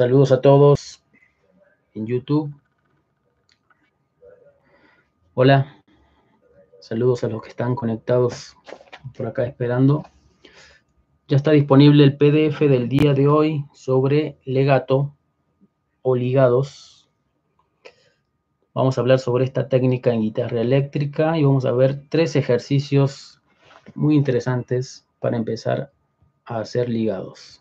Saludos 0.00 0.32
a 0.32 0.40
todos 0.40 1.04
en 1.92 2.06
YouTube. 2.06 2.50
Hola. 5.34 5.76
Saludos 6.80 7.22
a 7.22 7.28
los 7.28 7.42
que 7.42 7.50
están 7.50 7.74
conectados 7.74 8.56
por 9.14 9.26
acá 9.26 9.44
esperando. 9.44 10.04
Ya 11.28 11.36
está 11.36 11.50
disponible 11.50 12.02
el 12.02 12.16
PDF 12.16 12.60
del 12.60 12.88
día 12.88 13.12
de 13.12 13.28
hoy 13.28 13.66
sobre 13.74 14.38
legato 14.46 15.14
o 16.00 16.16
ligados. 16.16 17.10
Vamos 18.72 18.96
a 18.96 19.02
hablar 19.02 19.18
sobre 19.18 19.44
esta 19.44 19.68
técnica 19.68 20.14
en 20.14 20.22
guitarra 20.22 20.62
eléctrica 20.62 21.36
y 21.36 21.44
vamos 21.44 21.66
a 21.66 21.72
ver 21.72 22.08
tres 22.08 22.36
ejercicios 22.36 23.42
muy 23.94 24.16
interesantes 24.16 25.06
para 25.18 25.36
empezar 25.36 25.92
a 26.46 26.60
hacer 26.60 26.88
ligados. 26.88 27.59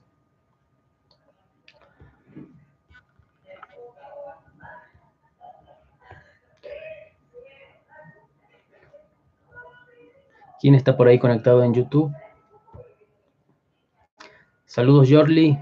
¿Quién 10.60 10.76
está 10.76 10.98
por 10.98 11.08
ahí 11.08 11.18
conectado 11.18 11.64
en 11.64 11.74
YouTube? 11.74 12.14
Saludos, 14.66 15.08
Jorli. 15.10 15.58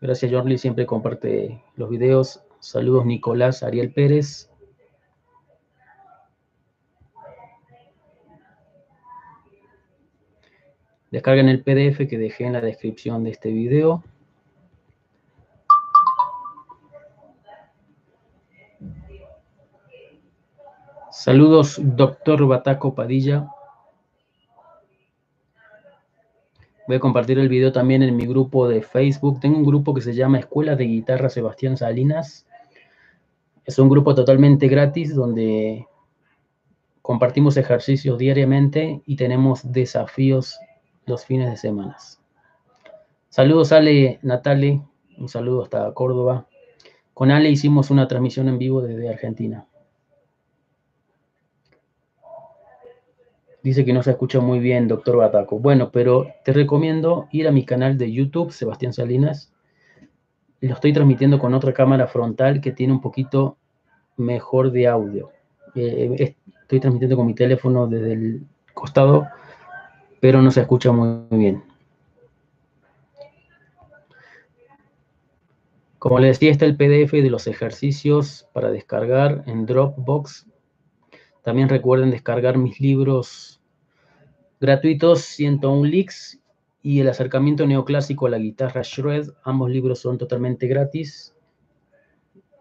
Gracias, 0.00 0.32
Jorli. 0.32 0.58
Siempre 0.58 0.86
comparte 0.86 1.62
los 1.76 1.88
videos. 1.88 2.42
Saludos, 2.58 3.06
Nicolás 3.06 3.62
Ariel 3.62 3.92
Pérez. 3.92 4.50
Descarguen 11.12 11.48
el 11.48 11.62
PDF 11.62 12.08
que 12.08 12.18
dejé 12.18 12.44
en 12.44 12.54
la 12.54 12.60
descripción 12.60 13.22
de 13.22 13.30
este 13.30 13.50
video. 13.50 14.02
Saludos, 21.12 21.78
doctor 21.80 22.44
Bataco 22.48 22.96
Padilla. 22.96 23.48
Voy 26.86 26.96
a 26.96 27.00
compartir 27.00 27.38
el 27.38 27.48
video 27.48 27.72
también 27.72 28.02
en 28.02 28.14
mi 28.14 28.26
grupo 28.26 28.68
de 28.68 28.82
Facebook. 28.82 29.40
Tengo 29.40 29.56
un 29.56 29.64
grupo 29.64 29.94
que 29.94 30.02
se 30.02 30.14
llama 30.14 30.38
Escuela 30.38 30.76
de 30.76 30.84
Guitarra 30.84 31.30
Sebastián 31.30 31.78
Salinas. 31.78 32.46
Es 33.64 33.78
un 33.78 33.88
grupo 33.88 34.14
totalmente 34.14 34.68
gratis 34.68 35.14
donde 35.14 35.86
compartimos 37.00 37.56
ejercicios 37.56 38.18
diariamente 38.18 39.02
y 39.06 39.16
tenemos 39.16 39.72
desafíos 39.72 40.58
los 41.06 41.24
fines 41.24 41.50
de 41.50 41.56
semana. 41.56 41.96
Saludos 43.30 43.72
Ale, 43.72 44.18
Natale, 44.22 44.82
un 45.16 45.28
saludo 45.28 45.62
hasta 45.62 45.92
Córdoba. 45.94 46.46
Con 47.14 47.30
Ale 47.30 47.48
hicimos 47.48 47.90
una 47.90 48.06
transmisión 48.08 48.48
en 48.48 48.58
vivo 48.58 48.82
desde 48.82 49.08
Argentina. 49.08 49.66
Dice 53.64 53.86
que 53.86 53.94
no 53.94 54.02
se 54.02 54.10
escucha 54.10 54.40
muy 54.40 54.58
bien, 54.58 54.88
doctor 54.88 55.16
Bataco. 55.16 55.58
Bueno, 55.58 55.90
pero 55.90 56.26
te 56.44 56.52
recomiendo 56.52 57.28
ir 57.32 57.48
a 57.48 57.50
mi 57.50 57.64
canal 57.64 57.96
de 57.96 58.12
YouTube, 58.12 58.52
Sebastián 58.52 58.92
Salinas. 58.92 59.54
Lo 60.60 60.74
estoy 60.74 60.92
transmitiendo 60.92 61.38
con 61.38 61.54
otra 61.54 61.72
cámara 61.72 62.06
frontal 62.06 62.60
que 62.60 62.72
tiene 62.72 62.92
un 62.92 63.00
poquito 63.00 63.56
mejor 64.18 64.70
de 64.70 64.86
audio. 64.86 65.30
Eh, 65.74 66.36
estoy 66.60 66.78
transmitiendo 66.78 67.16
con 67.16 67.26
mi 67.26 67.34
teléfono 67.34 67.86
desde 67.86 68.12
el 68.12 68.46
costado, 68.74 69.26
pero 70.20 70.42
no 70.42 70.50
se 70.50 70.60
escucha 70.60 70.92
muy 70.92 71.24
bien. 71.30 71.64
Como 75.98 76.18
les 76.18 76.38
decía, 76.38 76.50
está 76.50 76.66
el 76.66 76.76
PDF 76.76 77.12
de 77.12 77.30
los 77.30 77.46
ejercicios 77.46 78.46
para 78.52 78.70
descargar 78.70 79.42
en 79.46 79.64
Dropbox. 79.64 80.48
También 81.44 81.68
recuerden 81.68 82.10
descargar 82.10 82.56
mis 82.56 82.80
libros 82.80 83.60
gratuitos 84.60 85.20
101 85.20 85.84
Licks 85.84 86.40
y 86.80 87.00
El 87.00 87.08
acercamiento 87.10 87.66
neoclásico 87.66 88.26
a 88.26 88.30
la 88.30 88.38
guitarra 88.38 88.80
Shred. 88.82 89.28
Ambos 89.42 89.70
libros 89.70 89.98
son 89.98 90.16
totalmente 90.16 90.66
gratis. 90.66 91.36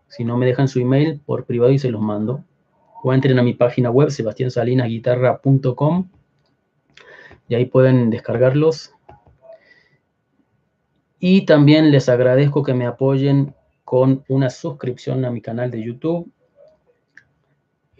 Si 0.07 0.25
no 0.25 0.37
me 0.37 0.45
dejan 0.45 0.67
su 0.67 0.81
email 0.81 1.21
por 1.25 1.45
privado 1.45 1.71
y 1.71 1.79
se 1.79 1.91
los 1.91 2.01
mando. 2.01 2.43
O 3.01 3.13
entren 3.13 3.39
a 3.39 3.43
mi 3.43 3.53
página 3.53 3.89
web 3.89 4.11
sebastiansalinasguitarra.com 4.11 6.09
y 7.47 7.55
ahí 7.55 7.65
pueden 7.65 8.09
descargarlos. 8.09 8.93
Y 11.19 11.45
también 11.45 11.89
les 11.89 12.09
agradezco 12.09 12.63
que 12.63 12.73
me 12.73 12.85
apoyen 12.85 13.55
con 13.85 14.25
una 14.27 14.49
suscripción 14.49 15.23
a 15.23 15.31
mi 15.31 15.39
canal 15.39 15.71
de 15.71 15.81
YouTube. 15.85 16.29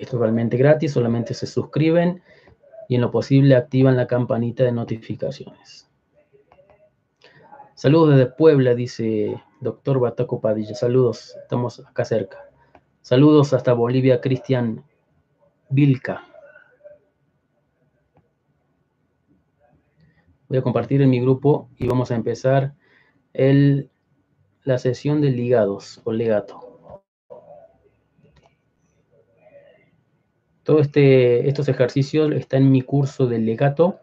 Es 0.04 0.10
totalmente 0.10 0.58
gratis, 0.58 0.92
solamente 0.92 1.34
se 1.34 1.48
suscriben 1.48 2.22
y 2.90 2.96
en 2.96 3.02
lo 3.02 3.10
posible 3.10 3.56
activan 3.56 3.96
la 3.96 4.06
campanita 4.06 4.66
de 4.66 4.74
notificaciones. 4.74 5.90
Saludos 7.74 8.10
desde 8.10 8.26
Puebla, 8.26 8.76
dice 8.76 9.42
doctor 9.62 10.02
Bataco 10.02 10.42
Padilla. 10.42 10.76
Saludos, 10.76 11.38
estamos 11.42 11.80
acá 11.88 12.04
cerca. 12.04 12.50
Saludos 13.00 13.54
hasta 13.54 13.72
Bolivia, 13.72 14.20
Cristian 14.20 14.84
Vilca. 15.70 16.28
Voy 20.50 20.58
a 20.58 20.64
compartir 20.64 21.02
en 21.02 21.12
mi 21.12 21.22
grupo 21.22 21.70
y 21.78 21.88
vamos 21.88 22.12
a 22.12 22.16
empezar 22.16 22.74
el, 23.32 23.90
la 24.66 24.78
sesión 24.80 25.22
de 25.22 25.30
ligados 25.30 26.02
o 26.04 26.12
legato. 26.12 26.63
Todos 30.64 30.82
este, 30.82 31.48
estos 31.48 31.68
ejercicios 31.68 32.32
están 32.32 32.64
en 32.64 32.72
mi 32.72 32.82
curso 32.82 33.28
de 33.28 33.40
legato. 33.40 34.00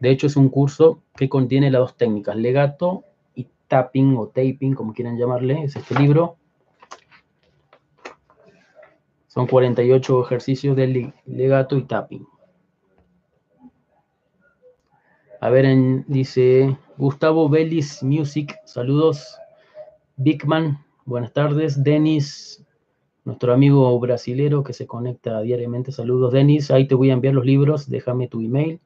De 0.00 0.10
hecho, 0.10 0.26
es 0.26 0.36
un 0.36 0.50
curso 0.50 1.02
que 1.16 1.28
contiene 1.28 1.70
las 1.70 1.80
dos 1.80 1.96
técnicas, 1.96 2.36
legato 2.36 3.04
y 3.34 3.48
tapping 3.66 4.16
o 4.18 4.28
taping, 4.28 4.74
como 4.74 4.92
quieran 4.92 5.16
llamarle, 5.16 5.64
es 5.64 5.76
este 5.76 5.94
libro. 5.98 6.36
Son 9.26 9.46
48 9.46 10.22
ejercicios 10.24 10.76
de 10.76 11.12
legato 11.24 11.76
y 11.76 11.84
tapping. 11.84 12.26
A 15.40 15.50
ver, 15.50 15.66
dice 16.06 16.76
Gustavo 16.96 17.48
Belis 17.48 18.02
Music, 18.02 18.58
saludos. 18.64 19.38
Bigman, 20.16 20.84
buenas 21.04 21.32
tardes. 21.32 21.82
Denis 21.82 22.65
nuestro 23.26 23.52
amigo 23.52 23.98
brasilero 23.98 24.62
que 24.62 24.72
se 24.72 24.86
conecta 24.86 25.40
diariamente. 25.40 25.90
Saludos, 25.90 26.32
Denis. 26.32 26.70
Ahí 26.70 26.86
te 26.86 26.94
voy 26.94 27.10
a 27.10 27.14
enviar 27.14 27.34
los 27.34 27.44
libros. 27.44 27.90
Déjame 27.90 28.28
tu 28.28 28.40
email. 28.40 28.80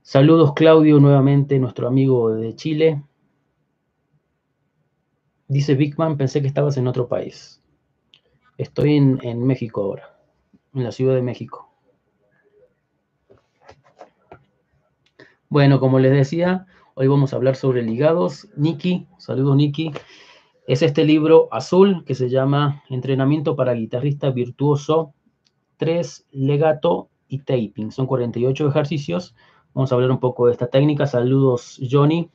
Saludos, 0.00 0.54
Claudio, 0.54 0.98
nuevamente, 0.98 1.58
nuestro 1.58 1.86
amigo 1.86 2.30
de 2.30 2.56
Chile. 2.56 3.02
Dice 5.46 5.74
Bigman, 5.74 6.16
pensé 6.16 6.40
que 6.40 6.48
estabas 6.48 6.78
en 6.78 6.88
otro 6.88 7.06
país. 7.06 7.62
Estoy 8.56 8.96
en, 8.96 9.46
México 9.46 9.82
ahora, 9.82 10.18
en 10.72 10.84
la 10.84 10.92
Ciudad 10.92 11.14
de 11.14 11.22
México. 11.22 11.70
Bueno, 15.50 15.80
como 15.80 15.98
les 15.98 16.12
decía, 16.12 16.66
hoy 16.94 17.08
vamos 17.08 17.34
a 17.34 17.36
hablar 17.36 17.56
sobre 17.56 17.82
ligados. 17.82 18.48
Niki, 18.56 19.06
saludos 19.18 19.56
Niki 19.56 19.92
es 20.66 20.82
este 20.82 21.04
libro 21.04 21.48
azul 21.50 22.04
que 22.04 22.14
se 22.14 22.28
llama 22.28 22.82
Entrenamiento 22.88 23.54
para 23.54 23.74
guitarrista 23.74 24.30
virtuoso 24.30 25.12
3, 25.76 26.26
legato 26.32 27.10
y 27.28 27.40
taping. 27.40 27.90
Son 27.90 28.06
48 28.06 28.68
ejercicios. 28.68 29.34
Vamos 29.74 29.92
a 29.92 29.96
hablar 29.96 30.10
un 30.10 30.20
poco 30.20 30.46
de 30.46 30.52
esta 30.52 30.68
técnica. 30.68 31.06
Saludos, 31.06 31.80
Johnny. 31.90 32.30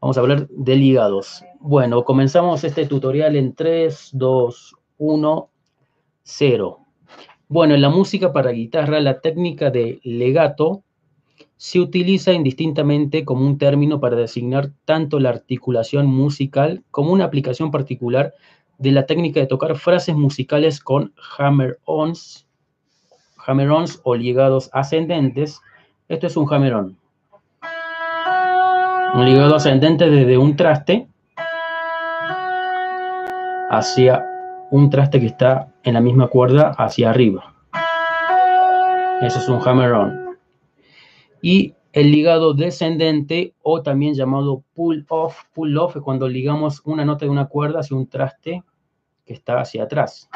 Vamos 0.00 0.16
a 0.16 0.20
hablar 0.20 0.48
de 0.48 0.74
ligados. 0.74 1.44
Bueno, 1.60 2.04
comenzamos 2.04 2.64
este 2.64 2.86
tutorial 2.86 3.36
en 3.36 3.54
3, 3.54 4.10
2, 4.14 4.74
1, 4.98 5.50
0. 6.24 6.78
Bueno, 7.46 7.74
en 7.74 7.82
la 7.82 7.90
música 7.90 8.32
para 8.32 8.50
guitarra, 8.50 9.00
la 9.00 9.20
técnica 9.20 9.70
de 9.70 10.00
legato 10.02 10.82
se 11.56 11.80
utiliza 11.80 12.32
indistintamente 12.32 13.24
como 13.24 13.46
un 13.46 13.58
término 13.58 14.00
para 14.00 14.16
designar 14.16 14.70
tanto 14.84 15.20
la 15.20 15.30
articulación 15.30 16.06
musical 16.06 16.82
como 16.90 17.12
una 17.12 17.24
aplicación 17.24 17.70
particular 17.70 18.34
de 18.78 18.90
la 18.90 19.06
técnica 19.06 19.40
de 19.40 19.46
tocar 19.46 19.76
frases 19.76 20.16
musicales 20.16 20.80
con 20.80 21.12
hammer-ons, 21.38 22.46
hammer-ons 23.46 24.00
o 24.04 24.14
ligados 24.14 24.70
ascendentes. 24.72 25.60
Esto 26.08 26.26
es 26.26 26.36
un 26.36 26.52
hammer-on. 26.52 26.98
Un 29.14 29.24
ligado 29.24 29.56
ascendente 29.56 30.08
desde 30.08 30.38
un 30.38 30.56
traste 30.56 31.06
hacia 33.70 34.24
un 34.70 34.88
traste 34.90 35.20
que 35.20 35.26
está 35.26 35.68
en 35.82 35.94
la 35.94 36.00
misma 36.00 36.28
cuerda 36.28 36.74
hacia 36.78 37.10
arriba. 37.10 37.54
Eso 39.20 39.38
es 39.38 39.48
un 39.48 39.60
hammer-on. 39.60 40.21
Y 41.42 41.74
el 41.92 42.10
ligado 42.10 42.54
descendente 42.54 43.54
o 43.62 43.82
también 43.82 44.14
llamado 44.14 44.64
pull-off. 44.74 45.36
Pull-off 45.52 45.96
es 45.96 46.02
cuando 46.02 46.28
ligamos 46.28 46.80
una 46.84 47.04
nota 47.04 47.26
de 47.26 47.30
una 47.30 47.46
cuerda 47.46 47.80
hacia 47.80 47.96
un 47.96 48.06
traste 48.06 48.62
que 49.26 49.34
está 49.34 49.60
hacia 49.60 49.82
atrás. 49.82 50.30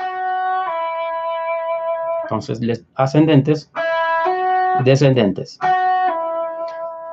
Entonces, 2.25 2.85
ascendentes, 2.95 3.71
descendentes. 4.85 5.59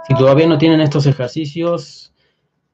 Si 0.08 0.16
todavía 0.16 0.48
no 0.48 0.58
tienen 0.58 0.82
estos 0.82 1.06
ejercicios 1.06 2.14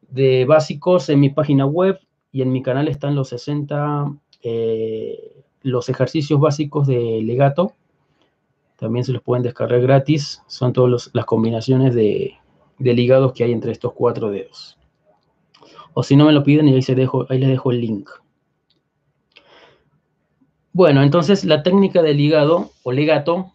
de 0.10 0.46
básicos 0.46 1.10
en 1.10 1.20
mi 1.20 1.30
página 1.30 1.66
web 1.66 2.00
y 2.32 2.42
en 2.42 2.52
mi 2.52 2.64
canal 2.64 2.88
están 2.88 3.14
los 3.14 3.30
60 3.30 4.06
eh, 4.42 5.44
los 5.62 5.90
ejercicios 5.90 6.40
básicos 6.40 6.88
de 6.88 7.22
legato. 7.22 7.74
También 8.80 9.04
se 9.04 9.12
los 9.12 9.22
pueden 9.22 9.44
descargar 9.44 9.82
gratis. 9.82 10.42
Son 10.48 10.72
todas 10.72 11.10
las 11.14 11.26
combinaciones 11.26 11.94
de, 11.94 12.38
ligados 12.78 13.34
que 13.34 13.44
hay 13.44 13.52
entre 13.52 13.74
estos 13.74 13.94
cuatro 13.94 14.30
dedos. 14.30 14.78
O 15.94 16.04
si 16.04 16.16
no 16.16 16.26
me 16.26 16.32
lo 16.32 16.44
piden, 16.44 16.68
y 16.70 16.76
ahí, 16.76 16.82
se 16.82 16.96
dejo, 16.96 17.26
ahí 17.30 17.40
les 17.40 17.50
dejo 17.50 17.72
el 17.72 17.82
link. 17.82 18.10
Bueno, 20.72 21.02
entonces 21.02 21.44
la 21.44 21.62
técnica 21.62 22.02
de 22.02 22.14
ligado 22.14 22.72
o 22.84 22.92
legato 22.92 23.52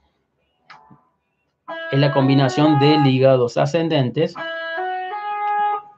es 1.91 1.99
la 1.99 2.13
combinación 2.13 2.79
de 2.79 2.99
ligados 2.99 3.57
ascendentes 3.57 4.35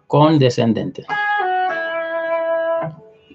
con 0.06 0.38
descendentes. 0.38 1.06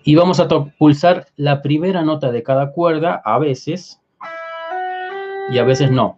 Y 0.03 0.15
vamos 0.15 0.39
a 0.39 0.47
pulsar 0.47 1.27
la 1.35 1.61
primera 1.61 2.01
nota 2.03 2.31
de 2.31 2.43
cada 2.43 2.71
cuerda 2.71 3.21
a 3.25 3.39
veces 3.39 4.00
y 5.51 5.57
a 5.57 5.63
veces 5.63 5.91
no. 5.91 6.17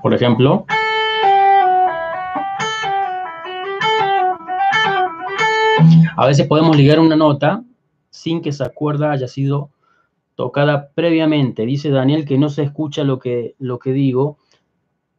Por 0.00 0.14
ejemplo, 0.14 0.64
a 6.16 6.26
veces 6.26 6.46
podemos 6.46 6.76
ligar 6.76 7.00
una 7.00 7.16
nota 7.16 7.64
sin 8.10 8.42
que 8.42 8.50
esa 8.50 8.68
cuerda 8.68 9.10
haya 9.10 9.26
sido 9.26 9.70
tocada 10.36 10.90
previamente. 10.94 11.66
Dice 11.66 11.90
Daniel 11.90 12.24
que 12.26 12.38
no 12.38 12.48
se 12.48 12.62
escucha 12.62 13.02
lo 13.02 13.18
que, 13.18 13.56
lo 13.58 13.78
que 13.78 13.92
digo, 13.92 14.38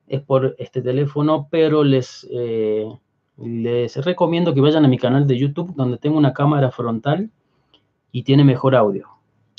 es 0.08 0.22
por 0.22 0.56
este 0.60 0.82
teléfono, 0.82 1.48
pero 1.50 1.84
les, 1.84 2.26
eh, 2.32 2.88
les 3.38 3.98
recomiendo 4.06 4.54
que 4.54 4.62
vayan 4.62 4.86
a 4.86 4.88
mi 4.88 4.98
canal 4.98 5.28
de 5.28 5.38
YouTube, 5.38 5.74
donde 5.76 5.98
tengo 5.98 6.18
una 6.18 6.34
cámara 6.34 6.72
frontal 6.72 7.32
y 8.12 8.24
tiene 8.24 8.46
mejor 8.46 8.76
audio. 8.76 9.15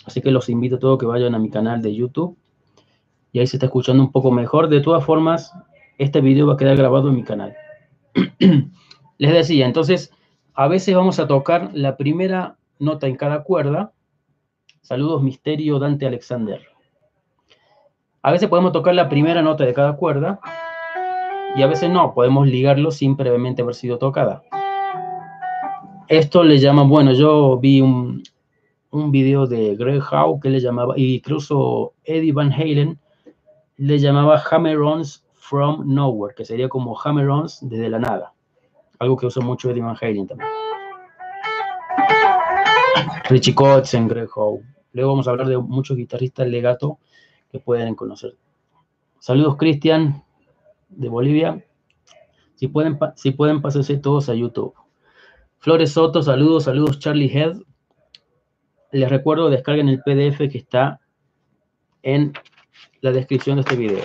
Así 0.06 0.22
que 0.22 0.30
los 0.30 0.48
invito 0.48 0.76
a 0.76 0.78
todos 0.78 0.98
que 0.98 1.06
vayan 1.06 1.34
a 1.34 1.38
mi 1.38 1.50
canal 1.50 1.82
de 1.82 1.94
YouTube 1.94 2.36
y 3.32 3.40
ahí 3.40 3.46
se 3.46 3.56
está 3.56 3.66
escuchando 3.66 4.02
un 4.02 4.12
poco 4.12 4.30
mejor. 4.30 4.68
De 4.68 4.80
todas 4.80 5.04
formas, 5.04 5.52
este 5.98 6.20
video 6.20 6.46
va 6.46 6.54
a 6.54 6.56
quedar 6.56 6.76
grabado 6.76 7.08
en 7.08 7.16
mi 7.16 7.24
canal. 7.24 7.54
les 9.18 9.32
decía, 9.32 9.66
entonces, 9.66 10.12
a 10.54 10.68
veces 10.68 10.94
vamos 10.94 11.18
a 11.18 11.26
tocar 11.26 11.70
la 11.74 11.96
primera 11.96 12.56
nota 12.78 13.06
en 13.06 13.16
cada 13.16 13.42
cuerda 13.42 13.92
Saludos, 14.86 15.20
Misterio 15.20 15.80
Dante 15.80 16.06
Alexander. 16.06 16.60
A 18.22 18.30
veces 18.30 18.48
podemos 18.48 18.70
tocar 18.70 18.94
la 18.94 19.08
primera 19.08 19.42
nota 19.42 19.64
de 19.64 19.74
cada 19.74 19.96
cuerda 19.96 20.38
y 21.56 21.62
a 21.62 21.66
veces 21.66 21.90
no, 21.90 22.14
podemos 22.14 22.46
ligarlo 22.46 22.92
sin 22.92 23.16
previamente 23.16 23.62
haber 23.62 23.74
sido 23.74 23.98
tocada. 23.98 24.44
Esto 26.06 26.44
le 26.44 26.58
llaman, 26.58 26.88
bueno, 26.88 27.12
yo 27.14 27.58
vi 27.58 27.80
un, 27.80 28.22
un 28.96 29.10
video 29.10 29.46
de 29.46 29.76
Greg 29.76 30.02
Howe 30.10 30.40
que 30.40 30.50
le 30.50 30.60
llamaba, 30.60 30.94
y 30.96 31.16
incluso 31.16 31.94
Eddie 32.04 32.32
Van 32.32 32.52
Halen 32.52 32.98
le 33.76 33.98
llamaba 33.98 34.42
Hammer-Ons 34.50 35.24
from 35.34 35.82
Nowhere, 35.86 36.34
que 36.34 36.44
sería 36.44 36.68
como 36.68 36.98
Hammer-Ons 36.98 37.60
desde 37.62 37.88
la 37.88 37.98
nada. 37.98 38.32
Algo 38.98 39.16
que 39.16 39.26
usa 39.26 39.44
mucho 39.44 39.70
Eddie 39.70 39.82
Van 39.82 39.96
Halen 40.00 40.26
también. 40.26 40.50
Richie 43.28 43.54
Kotzen, 43.54 44.08
Greg 44.08 44.28
Howe. 44.34 44.62
Luego 44.92 45.10
vamos 45.10 45.28
a 45.28 45.32
hablar 45.32 45.48
de 45.48 45.58
muchos 45.58 45.96
guitarristas 45.96 46.48
legato 46.48 46.98
que 47.50 47.58
pueden 47.58 47.94
conocer. 47.94 48.36
Saludos, 49.18 49.56
Cristian, 49.56 50.22
de 50.88 51.08
Bolivia. 51.08 51.64
Si 52.54 52.68
pueden, 52.68 52.98
si 53.16 53.32
pueden, 53.32 53.60
pásense 53.60 53.98
todos 53.98 54.28
a 54.28 54.34
YouTube. 54.34 54.74
Flores 55.58 55.92
Soto, 55.92 56.22
saludos, 56.22 56.64
saludos, 56.64 56.98
Charlie 56.98 57.28
Head. 57.28 57.56
Les 58.92 59.08
recuerdo, 59.08 59.50
descarguen 59.50 59.88
el 59.88 60.00
PDF 60.00 60.38
que 60.50 60.58
está 60.58 61.00
en 62.02 62.32
la 63.00 63.12
descripción 63.12 63.56
de 63.56 63.62
este 63.62 63.76
video. 63.76 64.04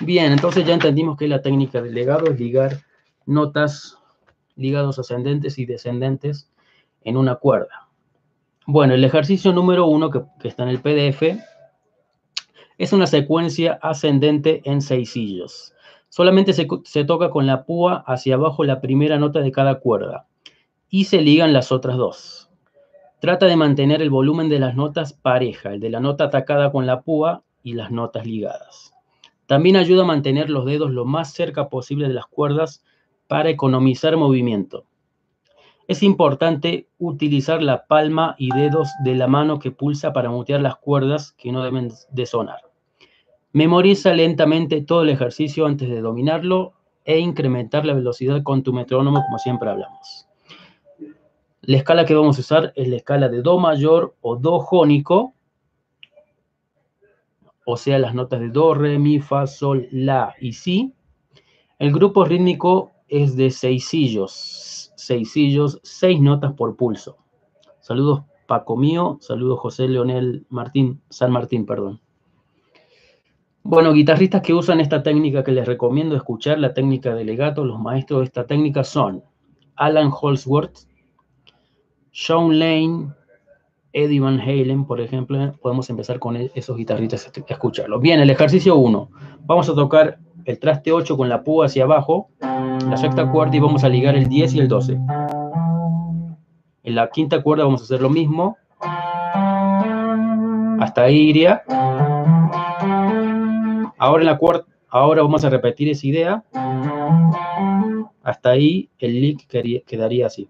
Bien, 0.00 0.32
entonces 0.32 0.64
ya 0.64 0.74
entendimos 0.74 1.16
que 1.16 1.28
la 1.28 1.42
técnica 1.42 1.80
del 1.82 1.94
legado 1.94 2.26
es 2.26 2.38
ligar 2.38 2.80
notas, 3.26 3.98
ligados 4.56 4.98
ascendentes 4.98 5.58
y 5.58 5.66
descendentes 5.66 6.50
en 7.02 7.16
una 7.16 7.36
cuerda. 7.36 7.88
Bueno, 8.66 8.94
el 8.94 9.04
ejercicio 9.04 9.52
número 9.52 9.86
uno 9.86 10.10
que, 10.10 10.48
está 10.48 10.62
en 10.62 10.68
el 10.68 10.80
PDF 10.80 11.38
es 12.78 12.92
una 12.92 13.06
secuencia 13.06 13.78
ascendente 13.82 14.62
en 14.64 14.82
seisillos. 14.82 15.74
Solamente 16.08 16.52
se, 16.52 16.68
se, 16.84 17.04
toca 17.04 17.30
con 17.30 17.46
la 17.46 17.64
púa 17.64 18.04
hacia 18.06 18.34
abajo 18.34 18.64
la 18.64 18.80
primera 18.80 19.18
nota 19.18 19.40
de 19.40 19.50
cada 19.50 19.80
cuerda 19.80 20.26
y 20.88 21.04
se 21.04 21.20
ligan 21.20 21.52
las 21.52 21.72
otras 21.72 21.96
dos. 21.96 22.51
Trata 23.22 23.46
de 23.46 23.54
mantener 23.54 24.02
el 24.02 24.10
volumen 24.10 24.48
de 24.48 24.58
las 24.58 24.74
notas 24.74 25.12
pareja, 25.12 25.74
el 25.74 25.78
de 25.78 25.90
la 25.90 26.00
nota 26.00 26.24
atacada 26.24 26.72
con 26.72 26.86
la 26.86 27.02
púa 27.02 27.44
y 27.62 27.74
las 27.74 27.92
notas 27.92 28.26
ligadas. 28.26 28.94
También 29.46 29.76
ayuda 29.76 30.02
a 30.02 30.06
mantener 30.06 30.50
los 30.50 30.64
dedos 30.64 30.90
lo 30.90 31.04
más 31.04 31.32
cerca 31.32 31.68
posible 31.68 32.08
de 32.08 32.14
las 32.14 32.26
cuerdas 32.26 32.82
para 33.28 33.48
economizar 33.48 34.16
movimiento. 34.16 34.86
Es 35.86 36.02
importante 36.02 36.88
utilizar 36.98 37.62
la 37.62 37.86
palma 37.86 38.34
y 38.38 38.52
dedos 38.52 38.88
de 39.04 39.14
la 39.14 39.28
mano 39.28 39.60
que 39.60 39.70
pulsa 39.70 40.12
para 40.12 40.28
mutear 40.28 40.60
las 40.60 40.74
cuerdas 40.74 41.30
que 41.30 41.52
no 41.52 41.62
deben 41.62 41.92
de 42.10 42.26
sonar. 42.26 42.62
Memoriza 43.52 44.14
lentamente 44.14 44.80
todo 44.80 45.04
el 45.04 45.10
ejercicio 45.10 45.66
antes 45.66 45.88
de 45.88 46.00
dominarlo 46.00 46.72
e 47.04 47.20
incrementar 47.20 47.86
la 47.86 47.94
velocidad 47.94 48.42
con 48.42 48.64
tu 48.64 48.72
metrónomo 48.72 49.22
como 49.22 49.38
siempre 49.38 49.70
hablamos. 49.70 50.26
La 51.62 51.76
escala 51.76 52.04
que 52.04 52.14
vamos 52.14 52.38
a 52.38 52.40
usar 52.40 52.72
es 52.76 52.88
la 52.88 52.96
escala 52.96 53.28
de 53.28 53.42
Do 53.42 53.58
mayor 53.58 54.14
o 54.20 54.36
Do 54.36 54.58
jónico, 54.60 55.34
o 57.64 57.76
sea, 57.76 57.98
las 57.98 58.14
notas 58.14 58.40
de 58.40 58.50
Do, 58.50 58.74
Re, 58.74 58.98
Mi, 58.98 59.20
Fa, 59.20 59.46
Sol, 59.46 59.88
La 59.92 60.34
y 60.40 60.52
Si. 60.52 60.92
El 61.78 61.92
grupo 61.92 62.24
rítmico 62.24 62.90
es 63.08 63.36
de 63.36 63.50
sillos 63.50 64.72
sillos, 65.24 65.80
seis 65.82 66.20
notas 66.20 66.52
por 66.54 66.76
pulso. 66.76 67.16
Saludos 67.80 68.22
Paco 68.46 68.76
mío, 68.76 69.18
saludos 69.20 69.60
José 69.60 69.88
Leonel 69.88 70.46
Martín, 70.48 71.00
San 71.08 71.32
Martín, 71.32 71.66
perdón. 71.66 72.00
Bueno, 73.64 73.92
guitarristas 73.92 74.42
que 74.42 74.52
usan 74.52 74.80
esta 74.80 75.02
técnica 75.02 75.44
que 75.44 75.52
les 75.52 75.66
recomiendo 75.66 76.16
escuchar, 76.16 76.58
la 76.58 76.74
técnica 76.74 77.14
de 77.14 77.24
legato, 77.24 77.64
los 77.64 77.78
maestros 77.78 78.20
de 78.20 78.24
esta 78.26 78.46
técnica 78.46 78.82
son 78.82 79.22
Alan 79.76 80.10
Holsworth, 80.12 80.88
Sean 82.12 82.58
Lane, 82.58 83.08
Eddie 83.92 84.20
Van 84.20 84.38
Halen, 84.40 84.84
por 84.84 85.00
ejemplo. 85.00 85.52
Podemos 85.60 85.90
empezar 85.90 86.18
con 86.18 86.36
e-, 86.36 86.50
esos 86.54 86.76
guitarristas 86.76 87.26
a 87.26 87.52
escucharlo. 87.52 87.98
Bien, 87.98 88.20
el 88.20 88.30
ejercicio 88.30 88.76
1. 88.76 89.10
Vamos 89.40 89.68
a 89.68 89.74
tocar 89.74 90.18
el 90.44 90.58
traste 90.58 90.92
8 90.92 91.16
con 91.16 91.28
la 91.28 91.42
púa 91.42 91.66
hacia 91.66 91.84
abajo 91.84 92.28
la 92.88 92.96
sexta 92.96 93.30
cuerda 93.30 93.56
y 93.56 93.60
vamos 93.60 93.84
a 93.84 93.88
ligar 93.88 94.14
el 94.16 94.28
10 94.28 94.54
y 94.54 94.58
el 94.60 94.68
12. 94.68 94.98
En 96.84 96.94
la 96.94 97.08
quinta 97.08 97.42
cuerda 97.42 97.64
vamos 97.64 97.80
a 97.80 97.84
hacer 97.84 98.02
lo 98.02 98.10
mismo. 98.10 98.56
Hasta 100.80 101.02
ahí 101.02 101.30
iría. 101.30 101.62
Ahora 103.98 104.22
en 104.22 104.26
la 104.26 104.36
cuarta, 104.36 104.66
ahora 104.90 105.22
vamos 105.22 105.44
a 105.44 105.50
repetir 105.50 105.88
esa 105.88 106.06
idea. 106.06 106.44
Hasta 108.22 108.50
ahí 108.50 108.90
el 108.98 109.20
lick 109.20 109.46
quedaría 109.86 110.26
así. 110.26 110.48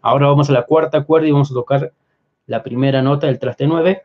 Ahora 0.00 0.26
vamos 0.28 0.48
a 0.48 0.52
la 0.52 0.62
cuarta 0.62 1.04
cuerda 1.04 1.28
y 1.28 1.32
vamos 1.32 1.50
a 1.50 1.54
tocar 1.54 1.92
la 2.46 2.62
primera 2.62 3.02
nota 3.02 3.26
del 3.26 3.38
traste 3.38 3.66
9, 3.66 4.02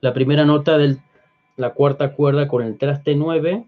la 0.00 0.12
primera 0.12 0.44
nota 0.44 0.76
de 0.76 0.98
la 1.56 1.72
cuarta 1.72 2.12
cuerda 2.12 2.46
con 2.48 2.62
el 2.62 2.76
traste 2.76 3.16
9, 3.16 3.66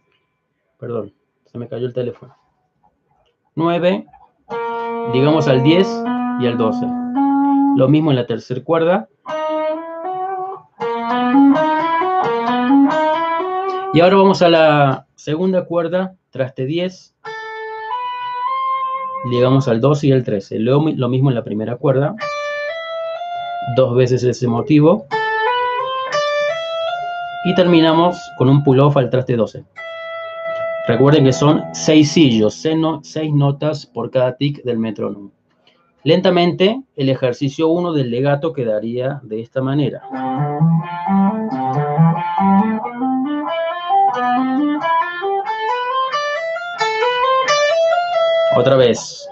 perdón, 0.78 1.14
se 1.46 1.58
me 1.58 1.68
cayó 1.68 1.86
el 1.86 1.94
teléfono, 1.94 2.36
9, 3.54 4.06
digamos 5.14 5.48
al 5.48 5.62
10 5.62 5.88
y 6.40 6.46
al 6.46 6.58
12. 6.58 6.86
Lo 7.76 7.88
mismo 7.88 8.10
en 8.10 8.16
la 8.16 8.26
tercera 8.26 8.62
cuerda. 8.62 9.08
Y 13.98 14.00
ahora 14.00 14.14
vamos 14.14 14.42
a 14.42 14.48
la 14.48 15.06
segunda 15.16 15.64
cuerda, 15.64 16.14
traste 16.30 16.66
10. 16.66 17.16
Llegamos 19.32 19.66
al 19.66 19.80
12 19.80 20.06
y 20.06 20.12
el 20.12 20.22
13. 20.22 20.60
Lo, 20.60 20.84
lo 20.88 21.08
mismo 21.08 21.30
en 21.30 21.34
la 21.34 21.42
primera 21.42 21.74
cuerda. 21.74 22.14
Dos 23.74 23.96
veces 23.96 24.22
ese 24.22 24.46
motivo. 24.46 25.08
Y 27.44 27.56
terminamos 27.56 28.16
con 28.38 28.48
un 28.48 28.62
pull-off 28.62 28.96
al 28.96 29.10
traste 29.10 29.34
12. 29.34 29.64
Recuerden 30.86 31.24
que 31.24 31.32
son 31.32 31.64
seis 31.72 32.12
sillos, 32.12 32.54
seis 33.02 33.34
notas 33.34 33.84
por 33.84 34.12
cada 34.12 34.36
tic 34.36 34.62
del 34.62 34.78
metrónomo. 34.78 35.32
Lentamente, 36.04 36.84
el 36.94 37.08
ejercicio 37.08 37.66
1 37.66 37.92
del 37.94 38.12
legato 38.12 38.52
quedaría 38.52 39.18
de 39.24 39.40
esta 39.40 39.60
manera. 39.60 40.02
Otra 48.58 48.74
vez. 48.74 49.24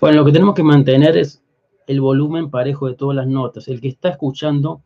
Bueno, 0.00 0.16
lo 0.16 0.24
que 0.24 0.32
tenemos 0.32 0.56
que 0.56 0.64
mantener 0.64 1.16
es 1.16 1.40
el 1.86 2.00
volumen 2.00 2.50
parejo 2.50 2.88
de 2.88 2.94
todas 2.94 3.14
las 3.14 3.28
notas. 3.28 3.68
El 3.68 3.80
que 3.80 3.86
está 3.86 4.08
escuchando 4.08 4.82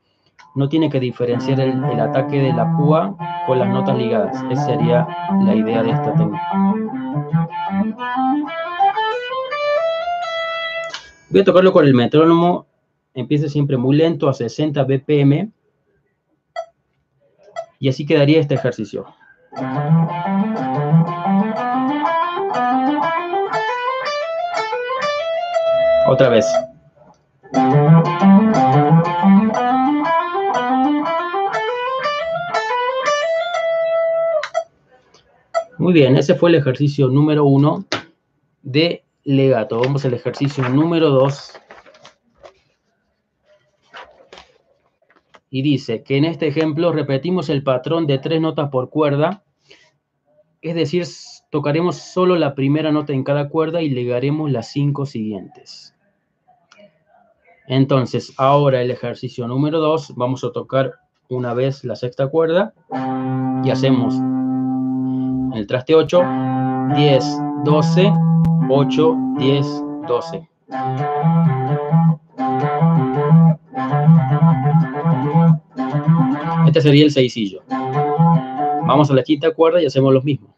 no 0.54 0.68
tiene 0.68 0.90
que 0.90 1.00
diferenciar 1.00 1.58
el, 1.60 1.98
ataque 1.98 2.40
de 2.40 2.52
la 2.52 2.76
púa 2.76 3.16
con 3.46 3.60
las 3.60 3.70
notas 3.70 3.96
ligadas. 3.96 4.44
Esa 4.50 4.66
sería 4.66 5.08
la 5.42 5.54
idea 5.54 5.82
de 5.82 5.90
esta 5.90 6.12
técnica. 6.12 6.50
Voy 11.30 11.40
a 11.40 11.44
tocarlo 11.44 11.72
con 11.72 11.86
el 11.86 11.94
metrónomo 11.94 12.66
empieza 13.14 13.48
siempre 13.48 13.76
muy 13.76 13.96
lento 13.96 14.28
a 14.28 14.34
60 14.34 14.82
BPM 14.84 15.52
y 17.78 17.88
así 17.88 18.06
quedaría 18.06 18.40
este 18.40 18.54
ejercicio. 18.54 19.06
Otra 26.06 26.28
vez. 26.28 26.46
Muy 35.78 35.92
bien, 35.92 36.16
ese 36.16 36.36
fue 36.36 36.50
el 36.50 36.56
ejercicio 36.56 37.08
número 37.08 37.44
uno 37.44 37.84
de 38.62 39.04
legato. 39.24 39.80
Vamos 39.80 40.04
al 40.04 40.14
ejercicio 40.14 40.68
número 40.68 41.10
dos 41.10 41.52
y 45.54 45.60
dice 45.60 46.02
que 46.02 46.16
en 46.16 46.24
este 46.24 46.48
ejemplo 46.48 46.92
repetimos 46.92 47.50
el 47.50 47.62
patrón 47.62 48.06
de 48.06 48.18
tres 48.18 48.40
notas 48.40 48.70
por 48.70 48.88
cuerda, 48.88 49.44
es 50.62 50.74
decir, 50.74 51.04
tocaremos 51.50 51.96
solo 51.96 52.36
la 52.36 52.54
primera 52.54 52.90
nota 52.90 53.12
en 53.12 53.22
cada 53.22 53.50
cuerda 53.50 53.82
y 53.82 53.90
legaremos 53.90 54.50
las 54.50 54.72
cinco 54.72 55.04
siguientes. 55.04 55.94
Entonces, 57.68 58.32
ahora 58.38 58.80
el 58.80 58.90
ejercicio 58.90 59.46
número 59.46 59.78
2, 59.78 60.14
vamos 60.16 60.42
a 60.42 60.52
tocar 60.52 60.94
una 61.28 61.52
vez 61.52 61.84
la 61.84 61.96
sexta 61.96 62.28
cuerda 62.28 62.72
y 63.62 63.68
hacemos 63.68 64.14
el 65.54 65.66
traste 65.66 65.94
8, 65.94 66.22
10, 66.96 67.24
12, 67.64 68.12
8, 68.70 69.16
10, 69.38 69.66
12. 70.08 70.48
Sería 76.82 77.04
el 77.04 77.12
seisillo. 77.12 77.62
Vamos 77.68 79.08
a 79.08 79.14
la 79.14 79.22
quinta 79.22 79.52
cuerda 79.52 79.80
y 79.80 79.86
hacemos 79.86 80.12
lo 80.12 80.20
mismo. 80.20 80.56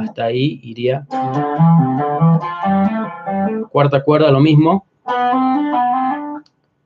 Hasta 0.00 0.24
ahí 0.24 0.58
iría. 0.64 1.06
Cuarta 3.70 4.02
cuerda 4.02 4.32
lo 4.32 4.40
mismo. 4.40 4.84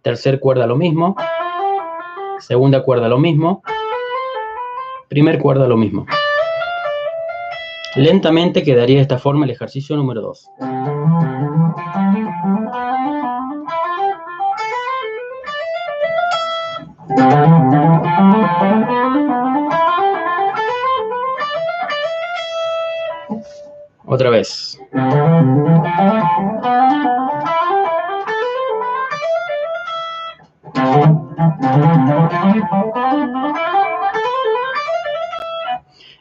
Tercer 0.03 0.39
cuerda 0.39 0.67
lo 0.67 0.77
mismo. 0.77 1.17
Segunda 2.41 2.83
cuerda 2.83 3.09
lo 3.09 3.19
mismo. 3.19 3.63
Primer 5.09 5.39
cuerda 5.39 5.67
lo 5.67 5.79
mismo. 5.79 6.05
Lentamente 7.97 8.63
quedaría 8.63 8.97
de 8.97 9.03
esta 9.03 9.19
forma 9.19 9.47
el 9.47 9.51
ejercicio 9.51 9.97
número 9.97 10.21
2. 10.21 10.51
Otra 24.05 24.29
vez. 24.29 24.79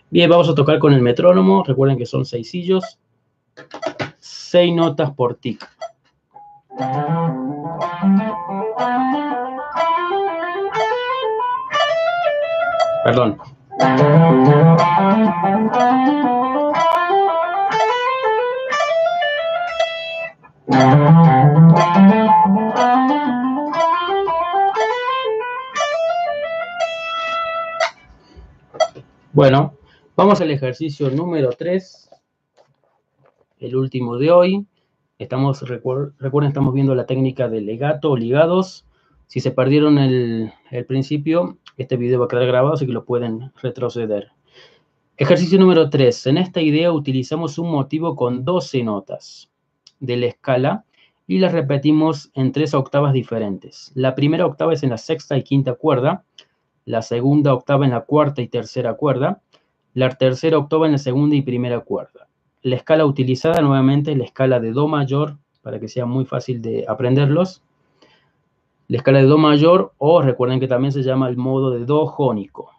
Bien, 0.10 0.29
vamos 0.29 0.48
a 0.48 0.55
tocar 0.55 0.79
con 0.79 0.93
el 0.93 1.01
metrónomo. 1.01 1.63
Recuerden 1.63 1.98
que 1.98 2.05
son 2.05 2.25
seis 2.25 2.50
sillos. 2.50 2.98
Seis 4.20 4.74
notas 4.74 5.12
por 5.12 5.36
tic. 5.36 5.67
Perdón. 13.03 13.38
Bueno, 29.34 29.74
vamos 30.15 30.39
al 30.41 30.51
ejercicio 30.51 31.10
número 31.10 31.50
3, 31.58 32.10
el 33.60 33.75
último 33.75 34.17
de 34.17 34.31
hoy. 34.31 34.67
Estamos, 35.17 35.62
recuerden, 35.67 36.50
estamos 36.50 36.74
viendo 36.75 36.93
la 36.93 37.08
técnica 37.08 37.48
de 37.48 37.62
legato 37.62 38.12
o 38.12 38.17
ligados. 38.17 38.86
Si 39.31 39.39
se 39.39 39.51
perdieron 39.51 39.97
el, 39.97 40.51
principio, 40.89 41.57
este 41.77 41.95
video 41.95 42.19
va 42.19 42.25
a 42.25 42.27
quedar 42.27 42.47
grabado, 42.47 42.73
así 42.73 42.85
que 42.85 42.91
lo 42.91 43.05
pueden 43.05 43.53
retroceder. 43.61 44.33
Ejercicio 45.15 45.57
número 45.57 45.89
3. 45.89 46.27
En 46.27 46.38
esta 46.38 46.59
idea 46.59 46.91
utilizamos 46.91 47.57
un 47.57 47.71
motivo 47.71 48.17
con 48.17 48.43
12 48.43 48.83
notas 48.83 49.50
de 50.01 50.17
la 50.17 50.25
escala 50.25 50.83
y 51.27 51.39
las 51.39 51.53
repetimos 51.53 52.29
en 52.33 52.51
tres 52.51 52.73
octavas 52.73 53.13
diferentes. 53.13 53.93
La 53.95 54.15
primera 54.15 54.45
octava 54.45 54.73
es 54.73 54.83
en 54.83 54.89
la 54.89 54.97
sexta 54.97 55.38
y 55.38 55.43
quinta 55.43 55.75
cuerda, 55.75 56.25
la 56.83 57.01
segunda 57.01 57.53
octava 57.53 57.85
en 57.85 57.91
la 57.91 58.01
cuarta 58.01 58.41
y 58.41 58.50
tercera 58.50 58.95
cuerda, 58.95 59.41
la 59.93 60.09
tercera 60.09 60.57
octava 60.57 60.88
en 60.88 60.91
la 60.91 60.97
segunda 60.97 61.38
y 61.38 61.41
primera 61.41 61.79
cuerda. 61.79 62.27
La 62.63 62.75
escala 62.75 63.05
utilizada 63.05 63.61
nuevamente 63.61 64.11
es 64.11 64.17
la 64.17 64.25
escala 64.25 64.59
de 64.59 64.73
Do 64.73 64.89
mayor, 64.89 65.38
para 65.61 65.79
que 65.79 65.88
sea 65.88 66.05
muy 66.05 66.25
fácil 66.25 66.61
de 66.61 66.83
aprenderlos, 66.85 67.63
la 68.91 68.98
escala 68.98 69.19
de 69.19 69.25
Do 69.25 69.38
mayor 69.38 69.93
o 70.00 70.21
recuerden 70.21 70.60
que 70.60 70.67
también 70.67 70.91
se 70.91 71.01
llama 71.01 71.29
el 71.29 71.38
modo 71.38 71.71
de 71.71 71.86
Do 71.86 72.07
jónico. 72.07 72.71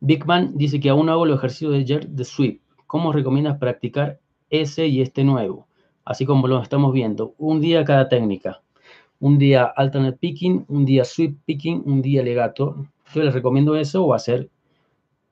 Bigman 0.00 0.58
dice 0.58 0.80
que 0.80 0.88
aún 0.90 1.08
hago 1.08 1.24
el 1.24 1.34
ejercicio 1.34 1.70
de 1.70 1.78
ayer 1.78 2.08
de 2.08 2.24
sweep. 2.24 2.60
¿Cómo 2.88 3.12
recomiendas 3.12 3.56
practicar 3.58 4.18
ese 4.50 4.88
y 4.88 5.02
este 5.02 5.22
nuevo? 5.22 5.68
Así 6.04 6.26
como 6.26 6.48
lo 6.48 6.60
estamos 6.60 6.92
viendo. 6.92 7.36
Un 7.38 7.60
día 7.60 7.84
cada 7.84 8.08
técnica. 8.08 8.60
Un 9.20 9.38
día 9.38 9.66
alternate 9.66 10.18
picking, 10.18 10.64
un 10.66 10.84
día 10.84 11.04
sweep 11.04 11.38
picking, 11.44 11.84
un 11.86 12.02
día 12.02 12.24
legato. 12.24 12.88
Yo 13.14 13.22
les 13.22 13.32
recomiendo 13.32 13.76
eso 13.76 14.04
o 14.04 14.14
hacer 14.14 14.50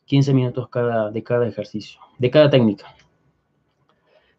15 0.04 0.32
minutos 0.32 0.68
cada, 0.68 1.10
de 1.10 1.24
cada 1.24 1.48
ejercicio, 1.48 1.98
de 2.18 2.30
cada 2.30 2.50
técnica. 2.50 2.86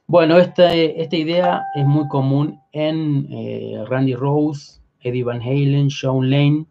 Bueno, 0.10 0.38
esta, 0.38 0.74
idea 0.74 1.66
es 1.76 1.86
muy 1.86 2.08
común 2.08 2.62
en 2.72 3.28
eh, 3.30 3.84
Randy 3.90 4.16
Rose, 4.16 4.80
Eddie 5.02 5.26
Van 5.26 5.42
Halen, 5.42 5.90
Sean 5.90 6.30
Lane. 6.30 6.66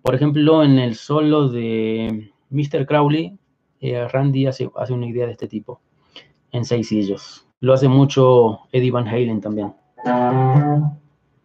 Por 0.00 0.14
ejemplo, 0.14 0.64
en 0.64 0.78
el 0.78 0.94
solo 0.94 1.48
de 1.50 2.32
Mr. 2.48 2.86
Crowley, 2.86 3.38
eh, 3.80 4.08
Randy 4.08 4.46
hace, 4.46 4.70
hace 4.76 4.94
una 4.94 5.06
idea 5.06 5.26
de 5.26 5.32
este 5.32 5.46
tipo, 5.46 5.82
en 6.52 6.64
seis 6.64 6.88
sillos. 6.88 7.46
Lo 7.60 7.74
hace 7.74 7.88
mucho 7.88 8.60
Eddie 8.72 8.90
Van 8.90 9.08
Halen 9.08 9.42
también. 9.42 9.74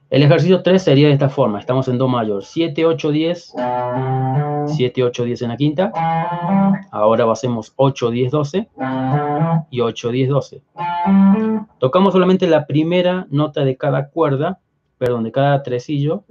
El 0.10 0.24
ejercicio 0.24 0.64
3 0.64 0.82
sería 0.82 1.08
de 1.08 1.14
esta 1.14 1.30
forma. 1.30 1.60
Estamos 1.60 1.88
en 1.88 2.00
Do 2.00 2.08
mayor. 2.08 2.44
7, 2.44 2.84
8, 2.84 3.12
10. 3.12 3.54
7, 4.66 5.04
8, 5.04 5.24
10 5.24 5.42
en 5.44 5.50
la 5.50 5.58
quinta. 5.58 5.92
Ahora 6.90 7.32
hacemos 7.32 7.74
8, 7.76 8.10
10, 8.10 8.32
12. 8.32 8.70
Y 9.70 9.82
8, 9.82 10.10
10, 10.10 10.30
12. 10.30 10.62
Tocamos 11.78 12.14
solamente 12.14 12.48
la 12.48 12.66
primera 12.66 13.28
nota 13.30 13.64
de 13.64 13.78
cada 13.78 14.10
cuerda, 14.10 14.60
perdón, 14.98 15.26
de 15.26 15.32
cada 15.32 15.62
tresillo. 15.62 16.24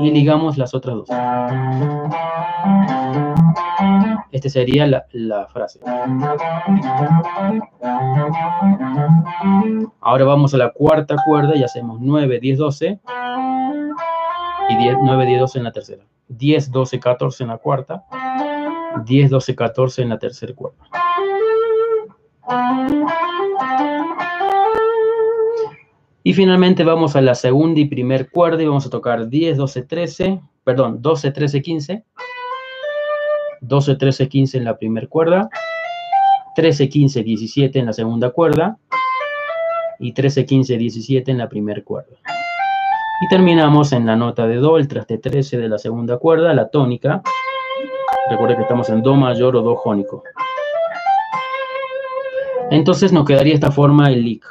Y 0.00 0.10
ligamos 0.10 0.58
las 0.58 0.74
otras 0.74 0.96
dos. 0.96 1.08
Esta 4.30 4.48
sería 4.50 4.86
la, 4.86 5.06
la, 5.12 5.46
frase. 5.46 5.80
Ahora 10.00 10.24
vamos 10.24 10.52
a 10.52 10.58
la 10.58 10.70
cuarta 10.70 11.16
cuerda 11.24 11.56
y 11.56 11.62
hacemos 11.62 11.98
9, 12.00 12.38
10, 12.40 12.58
12. 12.58 13.00
Y 14.70 14.76
10, 14.76 14.96
9, 15.02 15.26
10, 15.26 15.40
12 15.40 15.58
en 15.58 15.64
la 15.64 15.72
tercera. 15.72 16.04
10, 16.28 16.70
12, 16.70 17.00
14 17.00 17.42
en 17.44 17.48
la 17.48 17.58
cuarta. 17.58 18.04
10, 19.04 19.30
12, 19.30 19.54
14 19.54 20.02
en 20.02 20.08
la 20.10 20.18
tercera 20.18 20.54
cuerda. 20.54 20.76
Y 26.22 26.34
finalmente 26.34 26.84
vamos 26.84 27.16
a 27.16 27.22
la 27.22 27.34
segunda 27.34 27.80
y 27.80 27.86
primer 27.86 28.30
cuerda 28.30 28.62
y 28.62 28.66
vamos 28.66 28.84
a 28.84 28.90
tocar 28.90 29.28
10, 29.28 29.56
12, 29.56 29.82
13, 29.84 30.40
perdón, 30.64 31.00
12, 31.00 31.30
13, 31.30 31.62
15. 31.62 32.04
12, 33.68 33.96
13, 33.96 34.28
15 34.28 34.58
en 34.58 34.64
la 34.64 34.76
primera 34.78 35.06
cuerda, 35.06 35.48
13, 36.56 36.88
15, 36.88 37.22
17 37.22 37.78
en 37.78 37.86
la 37.86 37.92
segunda 37.92 38.30
cuerda 38.30 38.78
y 40.00 40.12
13, 40.12 40.46
15, 40.46 40.78
17 40.78 41.30
en 41.30 41.38
la 41.38 41.48
primera 41.48 41.82
cuerda. 41.82 42.16
Y 43.20 43.28
terminamos 43.28 43.92
en 43.92 44.06
la 44.06 44.16
nota 44.16 44.46
de 44.46 44.56
Do, 44.56 44.78
el 44.78 44.88
traste 44.88 45.18
13 45.18 45.58
de 45.58 45.68
la 45.68 45.78
segunda 45.78 46.18
cuerda, 46.18 46.54
la 46.54 46.68
tónica. 46.68 47.22
Recuerda 48.30 48.56
que 48.56 48.62
estamos 48.62 48.88
en 48.88 49.02
Do 49.02 49.14
mayor 49.14 49.56
o 49.56 49.62
Do 49.62 49.76
jónico. 49.76 50.22
Entonces 52.70 53.12
nos 53.12 53.24
quedaría 53.24 53.54
esta 53.54 53.70
forma 53.70 54.10
el 54.10 54.24
lick. 54.24 54.46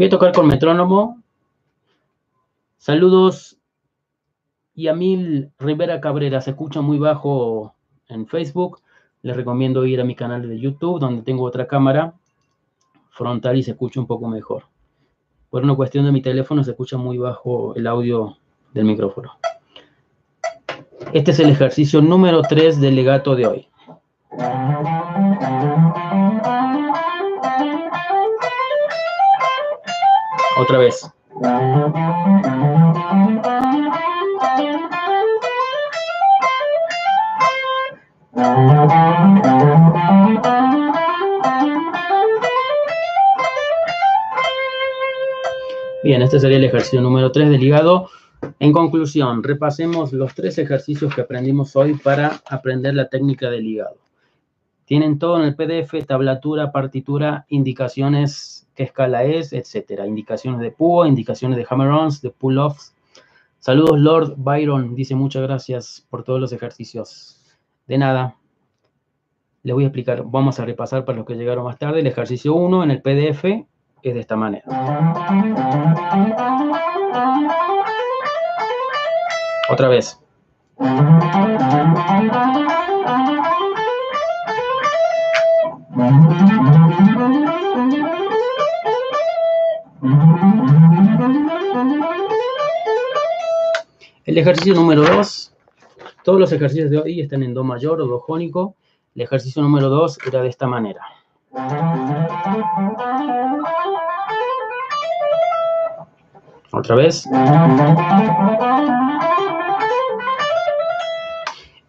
Voy 0.00 0.06
a 0.06 0.10
tocar 0.10 0.32
con 0.32 0.46
metrónomo. 0.46 1.22
Saludos. 2.78 3.58
Y 4.74 4.88
a 4.88 4.94
Mil 4.94 5.52
Rivera 5.58 6.00
Cabrera, 6.00 6.40
se 6.40 6.52
escucha 6.52 6.80
muy 6.80 6.98
bajo 6.98 7.74
en 8.08 8.26
Facebook. 8.26 8.80
Les 9.20 9.36
recomiendo 9.36 9.84
ir 9.84 10.00
a 10.00 10.04
mi 10.04 10.14
canal 10.14 10.48
de 10.48 10.58
YouTube, 10.58 11.00
donde 11.00 11.20
tengo 11.20 11.44
otra 11.44 11.66
cámara 11.66 12.14
frontal 13.10 13.58
y 13.58 13.62
se 13.62 13.72
escucha 13.72 14.00
un 14.00 14.06
poco 14.06 14.26
mejor. 14.26 14.62
Por 15.50 15.64
una 15.64 15.76
cuestión 15.76 16.06
de 16.06 16.12
mi 16.12 16.22
teléfono 16.22 16.64
se 16.64 16.70
escucha 16.70 16.96
muy 16.96 17.18
bajo 17.18 17.74
el 17.74 17.86
audio 17.86 18.38
del 18.72 18.86
micrófono. 18.86 19.32
Este 21.12 21.32
es 21.32 21.40
el 21.40 21.50
ejercicio 21.50 22.00
número 22.00 22.40
3 22.40 22.80
del 22.80 22.96
legato 22.96 23.36
de 23.36 23.46
hoy. 23.46 23.68
Otra 30.60 30.76
vez. 30.76 31.10
Bien, 46.04 46.20
este 46.20 46.38
sería 46.38 46.58
el 46.58 46.64
ejercicio 46.64 47.00
número 47.00 47.32
3 47.32 47.48
del 47.48 47.62
hígado. 47.62 48.10
En 48.58 48.72
conclusión, 48.72 49.42
repasemos 49.42 50.12
los 50.12 50.34
tres 50.34 50.58
ejercicios 50.58 51.14
que 51.14 51.22
aprendimos 51.22 51.74
hoy 51.74 51.94
para 51.94 52.42
aprender 52.50 52.94
la 52.94 53.08
técnica 53.08 53.48
del 53.48 53.66
hígado. 53.66 53.96
Tienen 54.84 55.18
todo 55.18 55.38
en 55.38 55.44
el 55.44 55.56
PDF, 55.56 56.04
tablatura, 56.06 56.70
partitura, 56.70 57.46
indicaciones 57.48 58.66
qué 58.80 58.84
escala 58.84 59.24
es, 59.24 59.52
etcétera. 59.52 60.06
Indicaciones 60.06 60.58
de 60.58 60.70
PUO, 60.70 61.04
indicaciones 61.04 61.58
de 61.58 61.66
hammer-ons, 61.68 62.22
de 62.22 62.30
pull-offs. 62.30 62.94
Saludos, 63.58 64.00
Lord 64.00 64.34
Byron. 64.38 64.94
Dice 64.94 65.14
muchas 65.14 65.42
gracias 65.42 66.06
por 66.08 66.24
todos 66.24 66.40
los 66.40 66.50
ejercicios. 66.50 67.44
De 67.86 67.98
nada. 67.98 68.36
Les 69.64 69.74
voy 69.74 69.84
a 69.84 69.88
explicar, 69.88 70.22
vamos 70.24 70.58
a 70.60 70.64
repasar 70.64 71.04
para 71.04 71.18
los 71.18 71.26
que 71.26 71.34
llegaron 71.34 71.64
más 71.64 71.78
tarde. 71.78 72.00
El 72.00 72.06
ejercicio 72.06 72.54
1 72.54 72.84
en 72.84 72.90
el 72.90 73.02
PDF 73.02 73.44
es 74.02 74.14
de 74.14 74.20
esta 74.20 74.36
manera. 74.36 74.64
Otra 79.68 79.88
vez. 79.88 80.18
El 94.30 94.38
ejercicio 94.38 94.74
número 94.74 95.02
2, 95.02 95.52
todos 96.22 96.38
los 96.38 96.52
ejercicios 96.52 96.88
de 96.88 96.98
hoy 96.98 97.20
están 97.20 97.42
en 97.42 97.52
Do 97.52 97.64
mayor 97.64 98.00
o 98.00 98.06
Do 98.06 98.20
jónico. 98.20 98.76
El 99.16 99.22
ejercicio 99.22 99.60
número 99.60 99.88
2 99.88 100.18
era 100.24 100.40
de 100.40 100.48
esta 100.48 100.68
manera. 100.68 101.00
Otra 106.70 106.94
vez. 106.94 107.26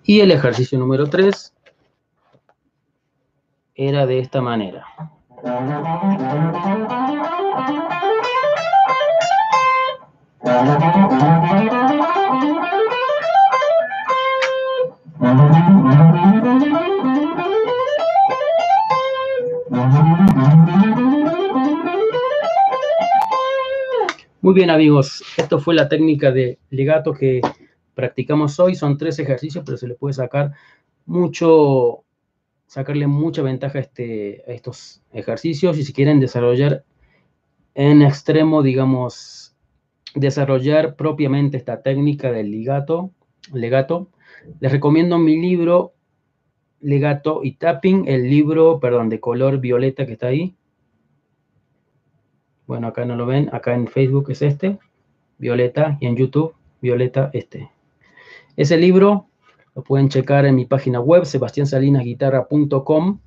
Y 0.03 0.21
el 0.21 0.31
ejercicio 0.31 0.79
número 0.79 1.07
3 1.07 1.53
era 3.75 4.07
de 4.07 4.17
esta 4.17 4.41
manera. 4.41 4.87
Muy 24.41 24.55
bien 24.55 24.69
amigos, 24.69 25.23
esto 25.37 25.59
fue 25.59 25.75
la 25.75 25.87
técnica 25.87 26.31
de 26.31 26.59
legato 26.71 27.13
que 27.13 27.41
practicamos 27.93 28.59
hoy. 28.59 28.75
Son 28.75 28.97
tres 28.97 29.19
ejercicios, 29.19 29.63
pero 29.63 29.77
se 29.77 29.87
le 29.87 29.95
puede 29.95 30.13
sacar 30.13 30.51
mucho, 31.05 32.03
sacarle 32.65 33.07
mucha 33.07 33.43
ventaja 33.43 33.77
a, 33.77 33.81
este, 33.81 34.43
a 34.47 34.51
estos 34.51 35.03
ejercicios. 35.13 35.77
Y 35.77 35.83
si 35.83 35.93
quieren 35.93 36.19
desarrollar 36.19 36.83
en 37.75 38.01
extremo, 38.01 38.63
digamos, 38.63 39.55
desarrollar 40.15 40.95
propiamente 40.95 41.55
esta 41.55 41.81
técnica 41.81 42.31
del 42.31 42.51
legato, 42.51 43.11
legato, 43.53 44.09
les 44.59 44.71
recomiendo 44.71 45.17
mi 45.17 45.39
libro 45.39 45.93
Legato 46.81 47.41
y 47.43 47.53
Tapping, 47.53 48.07
el 48.07 48.29
libro, 48.29 48.79
perdón, 48.79 49.09
de 49.09 49.19
color 49.19 49.59
violeta 49.59 50.05
que 50.05 50.13
está 50.13 50.27
ahí. 50.27 50.55
Bueno, 52.67 52.87
acá 52.87 53.05
no 53.05 53.15
lo 53.15 53.25
ven, 53.25 53.49
acá 53.53 53.75
en 53.75 53.87
Facebook 53.87 54.31
es 54.31 54.41
este, 54.41 54.79
violeta, 55.37 55.97
y 55.99 56.07
en 56.07 56.15
YouTube, 56.15 56.55
violeta 56.81 57.29
este. 57.33 57.69
Ese 58.55 58.77
libro 58.77 59.27
lo 59.75 59.83
pueden 59.83 60.09
checar 60.09 60.45
en 60.45 60.55
mi 60.55 60.65
página 60.65 60.99
web, 60.99 61.25
sebastiansalinasguitarra.com. 61.25 63.19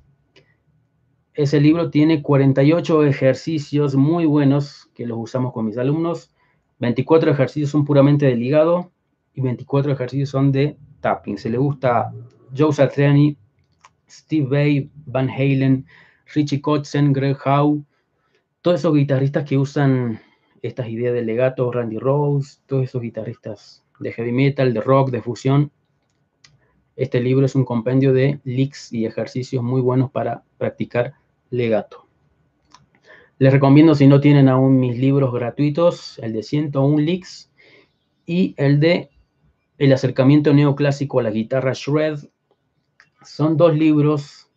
Ese 1.33 1.59
libro 1.59 1.89
tiene 1.89 2.21
48 2.21 3.03
ejercicios 3.05 3.95
muy 3.95 4.25
buenos 4.25 4.89
que 4.93 5.05
los 5.05 5.17
usamos 5.17 5.53
con 5.53 5.65
mis 5.65 5.77
alumnos. 5.77 6.31
24 6.79 7.31
ejercicios 7.31 7.69
son 7.69 7.85
puramente 7.85 8.25
de 8.25 8.35
ligado 8.35 8.91
y 9.33 9.41
24 9.41 9.91
ejercicios 9.91 10.29
son 10.29 10.51
de 10.51 10.77
tapping. 11.01 11.37
Se 11.37 11.49
le 11.49 11.57
gusta 11.57 12.13
Joe 12.55 12.71
Satriani, 12.71 13.37
Steve 14.09 14.47
Vai, 14.47 14.89
Van 15.05 15.29
Halen, 15.29 15.85
Richie 16.33 16.61
Kotzen, 16.61 17.13
Greg 17.13 17.37
Howe, 17.45 17.83
todos 18.61 18.79
esos 18.79 18.93
guitarristas 18.93 19.45
que 19.45 19.57
usan 19.57 20.19
estas 20.61 20.87
ideas 20.89 21.13
de 21.13 21.23
legato, 21.23 21.71
Randy 21.71 21.99
Rose, 21.99 22.59
todos 22.65 22.85
esos 22.85 23.01
guitarristas 23.01 23.83
de 23.99 24.11
heavy 24.11 24.31
metal, 24.31 24.73
de 24.73 24.81
rock, 24.81 25.11
de 25.11 25.21
fusión. 25.21 25.71
Este 26.95 27.19
libro 27.19 27.45
es 27.45 27.55
un 27.55 27.65
compendio 27.65 28.13
de 28.13 28.39
licks 28.43 28.91
y 28.91 29.05
ejercicios 29.05 29.63
muy 29.63 29.81
buenos 29.81 30.11
para 30.11 30.43
practicar 30.57 31.13
legato. 31.49 32.07
Les 33.37 33.51
recomiendo 33.51 33.95
si 33.95 34.07
no 34.07 34.21
tienen 34.21 34.47
aún 34.47 34.79
mis 34.79 34.97
libros 34.97 35.33
gratuitos, 35.33 36.19
el 36.19 36.31
de 36.31 36.41
101 36.41 36.99
licks 36.99 37.51
y 38.25 38.55
el 38.57 38.79
de 38.79 39.09
El 39.77 39.91
acercamiento 39.91 40.53
neoclásico 40.53 41.19
a 41.19 41.23
la 41.23 41.31
guitarra 41.31 41.73
shred. 41.73 42.19
Son 43.25 43.57
dos 43.57 43.75
libros 43.75 44.49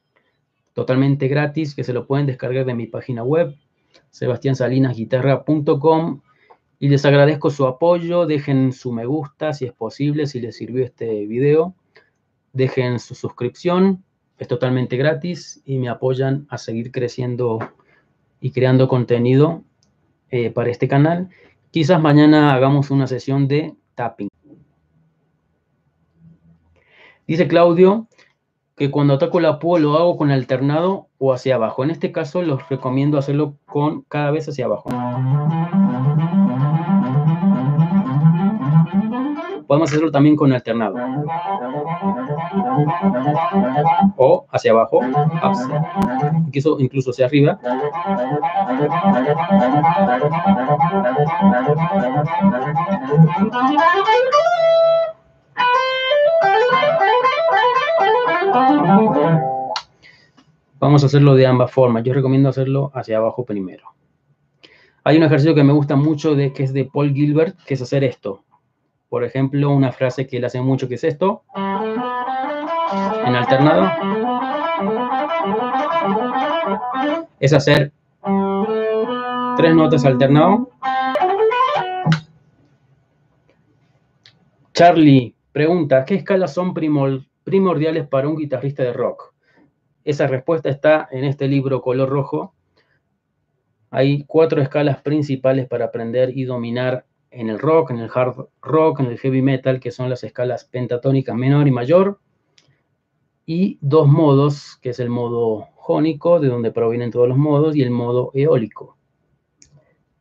totalmente 0.75 1.29
gratis 1.29 1.75
que 1.75 1.85
se 1.85 1.93
lo 1.93 2.07
pueden 2.07 2.27
descargar 2.27 2.65
de 2.65 2.75
mi 2.75 2.87
página 2.87 3.25
web 3.25 3.55
sebastiansalinasguitarra.com 4.11 6.21
y 6.79 6.89
les 6.89 7.05
agradezco 7.05 7.51
su 7.51 7.67
apoyo, 7.67 8.27
dejen 8.27 8.73
su 8.73 8.93
me 8.93 9.05
gusta 9.05 9.53
si 9.53 9.65
es 9.65 9.73
posible, 9.73 10.27
si 10.27 10.41
les 10.41 10.57
sirvió 10.57 10.85
este 10.85 11.27
video, 11.27 11.75
dejen 12.53 13.01
su 13.01 13.15
suscripción, 13.15 14.05
es 14.39 14.47
totalmente 14.47 14.97
gratis 14.97 15.61
y 15.65 15.79
me 15.79 15.89
apoyan 15.89 16.47
a 16.49 16.59
seguir 16.59 16.93
creciendo 16.93 17.59
y 18.41 18.53
creando 18.53 18.87
contenido 18.87 19.65
eh, 20.31 20.51
para 20.51 20.71
este 20.71 20.87
canal. 20.87 21.29
Quizás 21.73 22.01
mañana 22.01 22.55
hagamos 22.55 22.91
una 22.91 23.09
sesión 23.09 23.49
de 23.49 23.75
tapping. 23.97 24.29
Dice 27.27 27.49
Claudio 27.49 28.07
que 28.79 28.91
cuando 28.93 29.15
ataco 29.15 29.41
la 29.41 29.59
púa 29.59 29.81
lo 29.81 29.97
hago 29.97 30.17
con 30.17 30.31
alternado 30.31 31.09
o 31.19 31.33
hacia 31.33 31.57
abajo. 31.57 31.83
En 31.83 31.91
este 31.91 32.13
caso 32.13 32.43
los 32.43 32.69
recomiendo 32.69 33.19
hacerlo 33.19 33.55
con 33.67 34.03
cada 34.03 34.31
vez 34.31 34.49
hacia 34.49 34.67
abajo. 34.67 34.89
Podemos 39.67 39.91
hacerlo 39.91 40.11
también 40.11 40.37
con 40.37 40.53
alternado. 40.53 40.95
O 44.17 44.47
hacia 44.51 44.71
abajo, 44.71 45.01
incluso, 46.47 46.81
incluso 46.81 47.11
hacia 47.11 47.27
arriba. 47.27 47.59
Vamos 60.81 61.03
a 61.03 61.07
hacerlo 61.07 61.35
de 61.35 61.47
ambas 61.47 61.71
formas. 61.71 62.05
Yo 62.05 62.15
recomiendo 62.15 62.49
hacerlo 62.49 62.91
hacia 62.95 63.19
abajo 63.19 63.45
primero. 63.45 63.95
Hay 65.05 65.17
un 65.17 65.23
ejercicio 65.23 65.55
que 65.55 65.65
me 65.65 65.73
gusta 65.73 65.97
mucho, 65.97 66.35
de, 66.35 66.53
que 66.53 66.65
es 66.65 66.73
de 66.73 66.85
Paul 66.85 67.13
Gilbert, 67.13 67.57
que 67.67 67.75
es 67.75 67.83
hacer 67.83 68.05
esto. 68.05 68.45
Por 69.09 69.25
ejemplo, 69.25 69.71
una 69.71 69.91
frase 69.91 70.27
que 70.27 70.37
él 70.37 70.45
hace 70.45 70.61
mucho, 70.61 70.87
que 70.89 70.97
es 70.97 71.05
esto. 71.05 71.45
En 73.25 73.35
alternado. 73.35 73.91
Es 77.41 77.53
hacer 77.53 77.93
tres 79.57 79.75
notas 79.75 80.05
alternado. 80.05 80.71
Charlie 84.73 85.35
pregunta, 85.51 86.05
¿qué 86.05 86.17
escalas 86.17 86.55
son 86.55 86.73
primordiales 87.49 88.07
para 88.07 88.29
un 88.29 88.37
guitarrista 88.37 88.83
de 88.83 88.93
rock? 88.93 89.33
Esa 90.05 90.27
respuesta 90.27 90.69
está 90.69 91.09
en 91.11 91.25
este 91.25 91.49
libro 91.49 91.81
color 91.81 92.11
rojo. 92.11 92.53
Hay 93.89 94.25
cuatro 94.25 94.61
escalas 94.61 95.01
principales 95.01 95.67
para 95.67 95.87
aprender 95.87 96.37
y 96.37 96.45
dominar 96.45 97.07
en 97.31 97.49
el 97.49 97.59
rock, 97.59 97.91
en 97.91 98.01
el 98.01 98.11
hard 98.13 98.49
rock, 98.61 99.01
en 99.01 99.07
el 99.07 99.19
heavy 99.19 99.41
metal, 99.41 99.81
que 99.81 99.91
son 99.91 100.11
las 100.11 100.25
escalas 100.25 100.67
pentatónicas 100.67 101.35
menor 101.35 101.67
y 101.67 101.71
mayor, 101.71 102.21
y 103.47 103.79
dos 103.81 104.07
modos, 104.09 104.77
que 104.83 104.91
es 104.91 105.01
el 105.01 105.09
modo 105.09 105.69
jónico, 105.75 106.41
de 106.41 106.49
donde 106.49 106.71
provienen 106.71 107.11
todos 107.11 107.29
los 107.29 107.39
modos, 107.39 107.75
y 107.77 107.83
el 107.83 107.91
modo 107.91 108.31
eólico. 108.35 108.99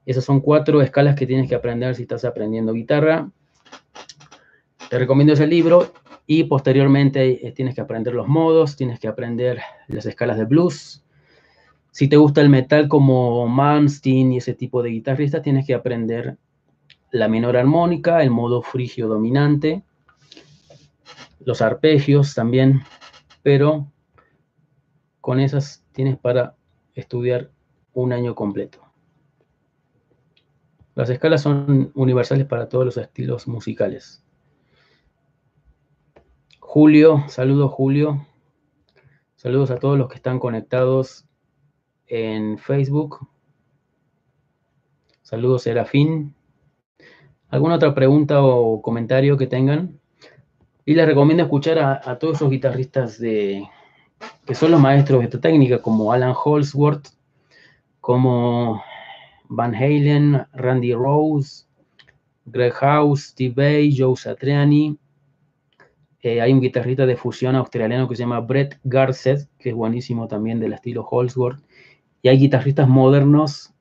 Esas 0.06 0.24
son 0.24 0.40
cuatro 0.40 0.82
escalas 0.82 1.18
que 1.18 1.28
tienes 1.28 1.50
que 1.50 1.56
aprender 1.56 1.94
si 1.94 2.04
estás 2.04 2.24
aprendiendo 2.24 2.72
guitarra. 2.72 3.30
Te 4.90 4.98
recomiendo 4.98 5.34
ese 5.34 5.46
libro 5.46 5.92
y 6.28 6.44
posteriormente 6.44 7.48
eh, 7.48 7.52
tienes 7.54 7.74
que 7.74 7.82
aprender 7.82 8.14
los 8.14 8.28
modos, 8.28 8.76
tienes 8.76 9.00
que 9.00 9.08
aprender 9.08 9.62
las 9.88 10.06
escalas 10.06 10.38
de 10.38 10.44
blues. 10.44 11.04
Si 11.92 12.10
te 12.10 12.18
gusta 12.18 12.42
el 12.42 12.50
metal 12.50 12.90
como 12.90 13.48
Malmsteen 13.48 14.34
y 14.34 14.38
ese 14.38 14.54
tipo 14.54 14.84
de 14.84 14.90
guitarristas, 14.90 15.42
tienes 15.42 15.66
que 15.66 15.74
aprender 15.74 16.38
la 17.12 17.30
menor 17.30 17.56
armónica, 17.56 18.22
el 18.22 18.30
modo 18.30 18.62
frigio 18.62 19.08
dominante, 19.08 19.84
los 21.40 21.62
arpegios 21.62 22.36
también, 22.36 22.82
pero 23.42 23.90
con 25.22 25.40
esas 25.40 25.86
tienes 25.94 26.18
para 26.18 26.56
estudiar 26.94 27.52
un 27.94 28.12
año 28.12 28.36
completo. 28.36 28.80
Las 30.94 31.10
escalas 31.10 31.42
son 31.42 31.92
universales 31.96 32.46
para 32.46 32.68
todos 32.68 32.84
los 32.84 32.98
estilos 32.98 33.48
musicales. 33.48 34.27
Julio, 36.70 37.24
saludos 37.30 37.72
Julio. 37.72 38.28
Saludos 39.38 39.72
a 39.72 39.78
todos 39.78 39.98
los 39.98 40.10
que 40.10 40.16
están 40.16 40.38
conectados 40.38 41.26
en 42.08 42.58
Facebook. 42.58 43.26
Saludos 45.22 45.64
Serafín. 45.64 46.36
¿Alguna 47.48 47.76
otra 47.76 47.96
pregunta 47.96 48.44
o 48.44 48.82
comentario 48.82 49.38
que 49.38 49.48
tengan? 49.48 49.98
Y 50.84 50.94
les 50.94 51.06
recomiendo 51.06 51.44
escuchar 51.44 51.80
a, 51.80 52.20
todos 52.20 52.36
esos 52.36 52.52
guitarristas 52.52 53.18
de, 53.18 53.66
que 54.46 54.54
son 54.54 54.72
los 54.72 54.82
maestros 54.82 55.20
de 55.20 55.26
esta 55.28 55.40
técnica, 55.40 55.82
como 55.82 56.12
Alan 56.12 56.36
Holsworth, 56.36 57.08
como 58.02 58.84
Van 59.48 59.74
Halen, 59.74 60.46
Randy 60.52 60.94
Rose, 60.94 61.66
Greg 62.46 62.74
House, 62.74 63.28
Steve 63.28 63.54
Bay, 63.56 63.98
Joe 63.98 64.18
Satriani. 64.18 65.00
Eh, 66.22 66.42
hay 66.42 66.52
un 66.52 66.62
guitarrista 66.62 67.06
de 67.06 67.16
fusión 67.16 67.56
australiano 67.56 68.08
que 68.08 68.16
se 68.16 68.24
llama 68.24 68.40
Brett 68.40 68.80
Garcet, 68.84 69.48
que 69.60 69.70
es 69.70 69.76
buenísimo 69.76 70.28
también 70.28 70.60
del 70.60 70.74
estilo 70.74 71.06
Holsworth. 71.06 71.62
Y 72.22 72.30
hay 72.30 72.40
guitarristas 72.40 72.88
modernos 72.88 73.74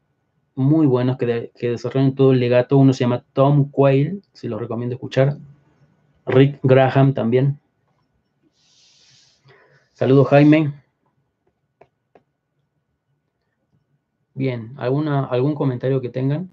muy 0.54 0.86
buenos 0.86 1.16
que, 1.16 1.50
desarrollan 1.60 2.14
todo 2.14 2.32
el 2.32 2.40
legato. 2.40 2.76
Uno 2.76 2.92
se 2.92 3.04
llama 3.04 3.24
Tom 3.32 3.70
Quayle, 3.70 4.20
si 4.32 4.48
lo 4.48 4.58
recomiendo 4.58 4.94
escuchar. 4.94 5.36
Rick 6.26 6.58
Graham 6.62 7.14
también. 7.14 7.58
Saludos, 9.92 10.28
Jaime. 10.28 10.74
Bien, 14.34 14.74
¿alguna, 14.76 15.24
¿algún 15.24 15.54
comentario 15.54 16.00
que 16.02 16.10
tengan? 16.10 16.52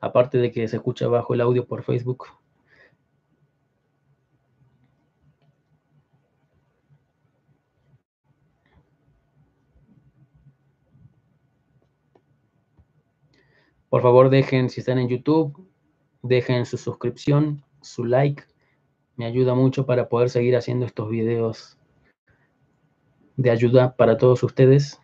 Aparte 0.00 0.38
de 0.38 0.52
que 0.52 0.68
se 0.68 0.76
escucha 0.76 1.08
bajo 1.08 1.34
el 1.34 1.40
audio 1.40 1.66
por 1.66 1.82
Facebook. 1.82 2.26
Por 13.94 14.02
favor, 14.02 14.28
dejen, 14.28 14.70
si 14.70 14.80
están 14.80 14.98
en 14.98 15.08
YouTube, 15.08 15.68
dejen 16.20 16.66
su 16.66 16.76
suscripción, 16.76 17.62
su 17.80 18.04
like. 18.04 18.42
Me 19.14 19.24
ayuda 19.24 19.54
mucho 19.54 19.86
para 19.86 20.08
poder 20.08 20.30
seguir 20.30 20.56
haciendo 20.56 20.84
estos 20.84 21.08
videos 21.08 21.78
de 23.36 23.50
ayuda 23.52 23.94
para 23.94 24.18
todos 24.18 24.42
ustedes. 24.42 25.00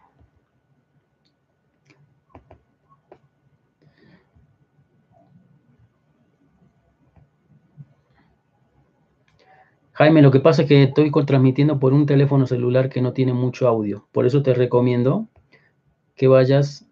Jaime, 9.93 10.21
lo 10.21 10.33
que 10.33 10.41
pasa 10.41 10.63
es 10.63 10.69
que 10.69 10.83
estoy 10.83 11.13
transmitiendo 11.27 11.79
por 11.79 11.93
un 11.93 12.07
teléfono 12.07 12.45
celular 12.45 12.89
que 12.89 13.01
no 13.01 13.13
tiene 13.13 13.35
mucho 13.35 13.69
audio. 13.69 14.09
Por 14.11 14.27
eso 14.27 14.43
te 14.43 14.53
recomiendo 14.53 15.29
que 16.17 16.27
vayas 16.27 16.91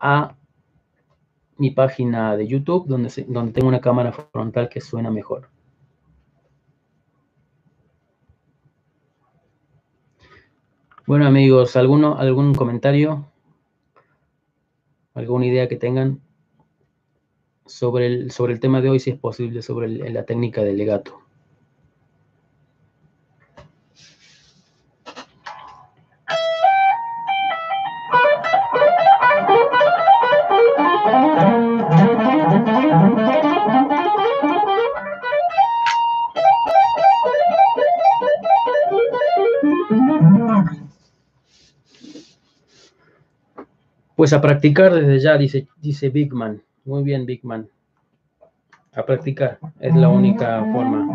a 0.00 0.38
mi 1.62 1.70
página 1.70 2.36
de 2.36 2.48
YouTube, 2.48 2.88
donde, 2.88 3.08
donde 3.28 3.52
tengo 3.52 3.68
una 3.68 3.80
cámara 3.80 4.10
frontal 4.10 4.68
que 4.68 4.80
suena 4.80 5.12
mejor. 5.12 5.48
Bueno 11.06 11.24
amigos, 11.24 11.76
¿alguno, 11.76 12.18
¿algún 12.18 12.52
comentario? 12.52 13.30
¿Alguna 15.14 15.46
idea 15.46 15.68
que 15.68 15.76
tengan 15.76 16.20
sobre 17.64 18.06
el, 18.06 18.32
sobre 18.32 18.54
el 18.54 18.58
tema 18.58 18.80
de 18.80 18.90
hoy, 18.90 18.98
si 18.98 19.10
es 19.10 19.18
posible, 19.20 19.62
sobre 19.62 19.86
la 19.86 20.24
técnica 20.24 20.64
del 20.64 20.78
legato? 20.78 21.21
Pues 44.22 44.32
a 44.32 44.40
practicar 44.40 44.94
desde 44.94 45.18
ya, 45.18 45.36
dice, 45.36 45.66
dice 45.80 46.08
Big 46.08 46.32
Man. 46.32 46.62
Muy 46.84 47.02
bien, 47.02 47.26
Big 47.26 47.44
Man. 47.44 47.68
A 48.92 49.04
practicar, 49.04 49.58
es 49.80 49.96
la 49.96 50.08
única 50.10 50.64
forma. 50.72 51.08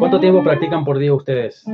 ¿Cuánto 0.00 0.18
tiempo 0.18 0.42
practican 0.42 0.84
por 0.84 0.98
día 0.98 1.14
ustedes? 1.14 1.64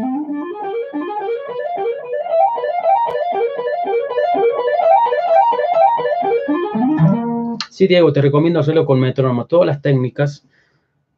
Sí, 7.70 7.86
Diego, 7.86 8.12
te 8.12 8.20
recomiendo 8.20 8.60
hacerlo 8.60 8.84
con 8.84 9.00
metrónomo. 9.00 9.46
Todas 9.46 9.66
las 9.66 9.80
técnicas 9.80 10.46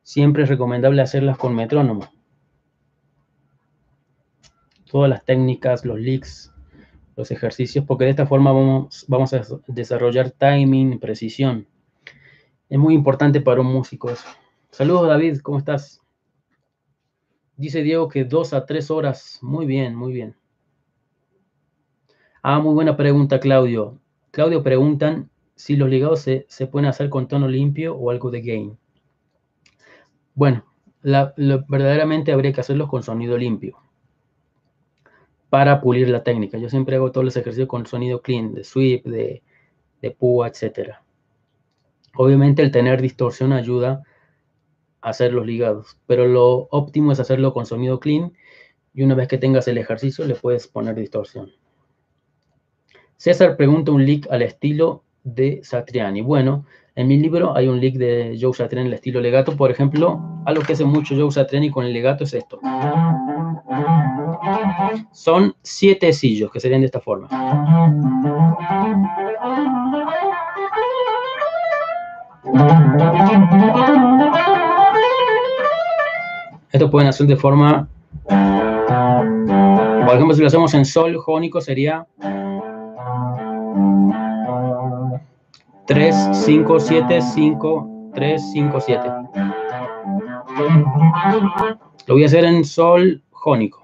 siempre 0.04 0.44
es 0.44 0.48
recomendable 0.48 1.02
hacerlas 1.02 1.36
con 1.36 1.56
metrónomo. 1.56 2.06
Todas 4.88 5.10
las 5.10 5.24
técnicas, 5.24 5.84
los 5.84 5.98
leaks, 5.98 6.52
los 7.20 7.30
ejercicios, 7.30 7.84
porque 7.84 8.04
de 8.04 8.10
esta 8.10 8.26
forma 8.26 8.50
vamos, 8.50 9.04
vamos 9.06 9.32
a 9.34 9.42
desarrollar 9.66 10.30
timing, 10.30 10.98
precisión. 10.98 11.66
Es 12.68 12.78
muy 12.78 12.94
importante 12.94 13.40
para 13.40 13.60
un 13.60 13.68
músico 13.68 14.10
eso. 14.10 14.26
Saludos 14.70 15.06
David, 15.06 15.40
¿cómo 15.42 15.58
estás? 15.58 16.00
Dice 17.56 17.82
Diego 17.82 18.08
que 18.08 18.24
dos 18.24 18.54
a 18.54 18.64
tres 18.64 18.90
horas. 18.90 19.38
Muy 19.42 19.66
bien, 19.66 19.94
muy 19.94 20.12
bien. 20.12 20.34
Ah, 22.42 22.58
muy 22.58 22.72
buena 22.72 22.96
pregunta, 22.96 23.38
Claudio. 23.38 24.00
Claudio 24.30 24.62
preguntan 24.62 25.28
si 25.56 25.76
los 25.76 25.90
ligados 25.90 26.20
se, 26.20 26.46
pueden 26.70 26.88
hacer 26.88 27.10
con 27.10 27.28
tono 27.28 27.48
limpio 27.48 27.94
o 27.96 28.10
algo 28.10 28.30
de 28.30 28.40
gain. 28.40 28.78
Bueno, 30.34 30.64
verdaderamente 31.02 32.32
habría 32.32 32.52
que 32.52 32.62
hacerlos 32.62 32.88
con 32.88 33.02
sonido 33.02 33.36
limpio 33.36 33.89
para 35.50 35.80
pulir 35.80 36.08
la 36.08 36.22
técnica. 36.22 36.56
Yo 36.58 36.70
siempre 36.70 36.96
hago 36.96 37.12
todos 37.12 37.24
los 37.24 37.36
ejercicios 37.36 37.68
con 37.68 37.86
sonido 37.86 38.22
clean, 38.22 38.54
de 38.54 38.64
sweep, 38.64 39.04
de, 39.04 39.42
de 40.00 40.10
púa, 40.12 40.48
etc. 40.48 40.94
Obviamente 42.14 42.62
el 42.62 42.70
tener 42.70 43.02
distorsión 43.02 43.52
ayuda 43.52 44.02
a 45.02 45.10
hacer 45.10 45.32
los 45.32 45.44
ligados, 45.44 45.98
pero 46.06 46.26
lo 46.26 46.68
óptimo 46.70 47.12
es 47.12 47.20
hacerlo 47.20 47.52
con 47.52 47.66
sonido 47.66 47.98
clean 48.00 48.32
y 48.94 49.02
una 49.02 49.14
vez 49.14 49.28
que 49.28 49.38
tengas 49.38 49.66
el 49.68 49.78
ejercicio 49.78 50.24
le 50.24 50.34
puedes 50.34 50.68
poner 50.68 50.94
distorsión. 50.94 51.50
César 53.16 53.56
pregunta 53.56 53.92
un 53.92 54.04
lick 54.04 54.26
al 54.30 54.42
estilo 54.42 55.04
de 55.24 55.60
Satriani. 55.62 56.22
Bueno, 56.22 56.64
en 56.94 57.08
mi 57.08 57.18
libro 57.18 57.56
hay 57.56 57.68
un 57.68 57.80
lick 57.80 57.96
de 57.96 58.38
Joe 58.40 58.54
Satriani 58.54 58.88
el 58.88 58.94
estilo 58.94 59.20
legato. 59.20 59.56
Por 59.56 59.70
ejemplo, 59.70 60.20
algo 60.46 60.62
que 60.62 60.72
hace 60.72 60.84
mucho 60.84 61.14
Joe 61.14 61.30
Satriani 61.30 61.70
con 61.70 61.84
el 61.84 61.92
legato 61.92 62.24
es 62.24 62.34
esto. 62.34 62.60
Son 65.12 65.54
siete 65.62 66.12
sillos 66.12 66.50
que 66.50 66.60
serían 66.60 66.80
de 66.80 66.86
esta 66.86 67.00
forma. 67.00 67.28
Esto 76.72 76.90
pueden 76.90 77.08
hacer 77.08 77.26
de 77.26 77.36
forma, 77.36 77.88
por 78.26 80.14
ejemplo, 80.14 80.34
si 80.34 80.40
lo 80.40 80.46
hacemos 80.46 80.72
en 80.74 80.84
sol 80.84 81.16
jónico 81.18 81.60
sería 81.60 82.06
3, 85.90 86.14
5, 86.32 86.78
7, 86.78 87.20
5, 87.20 88.10
3, 88.14 88.52
5, 88.52 88.80
7. 88.80 89.10
Lo 92.06 92.14
voy 92.14 92.22
a 92.22 92.26
hacer 92.26 92.44
en 92.44 92.64
sol 92.64 93.20
jónico. 93.32 93.82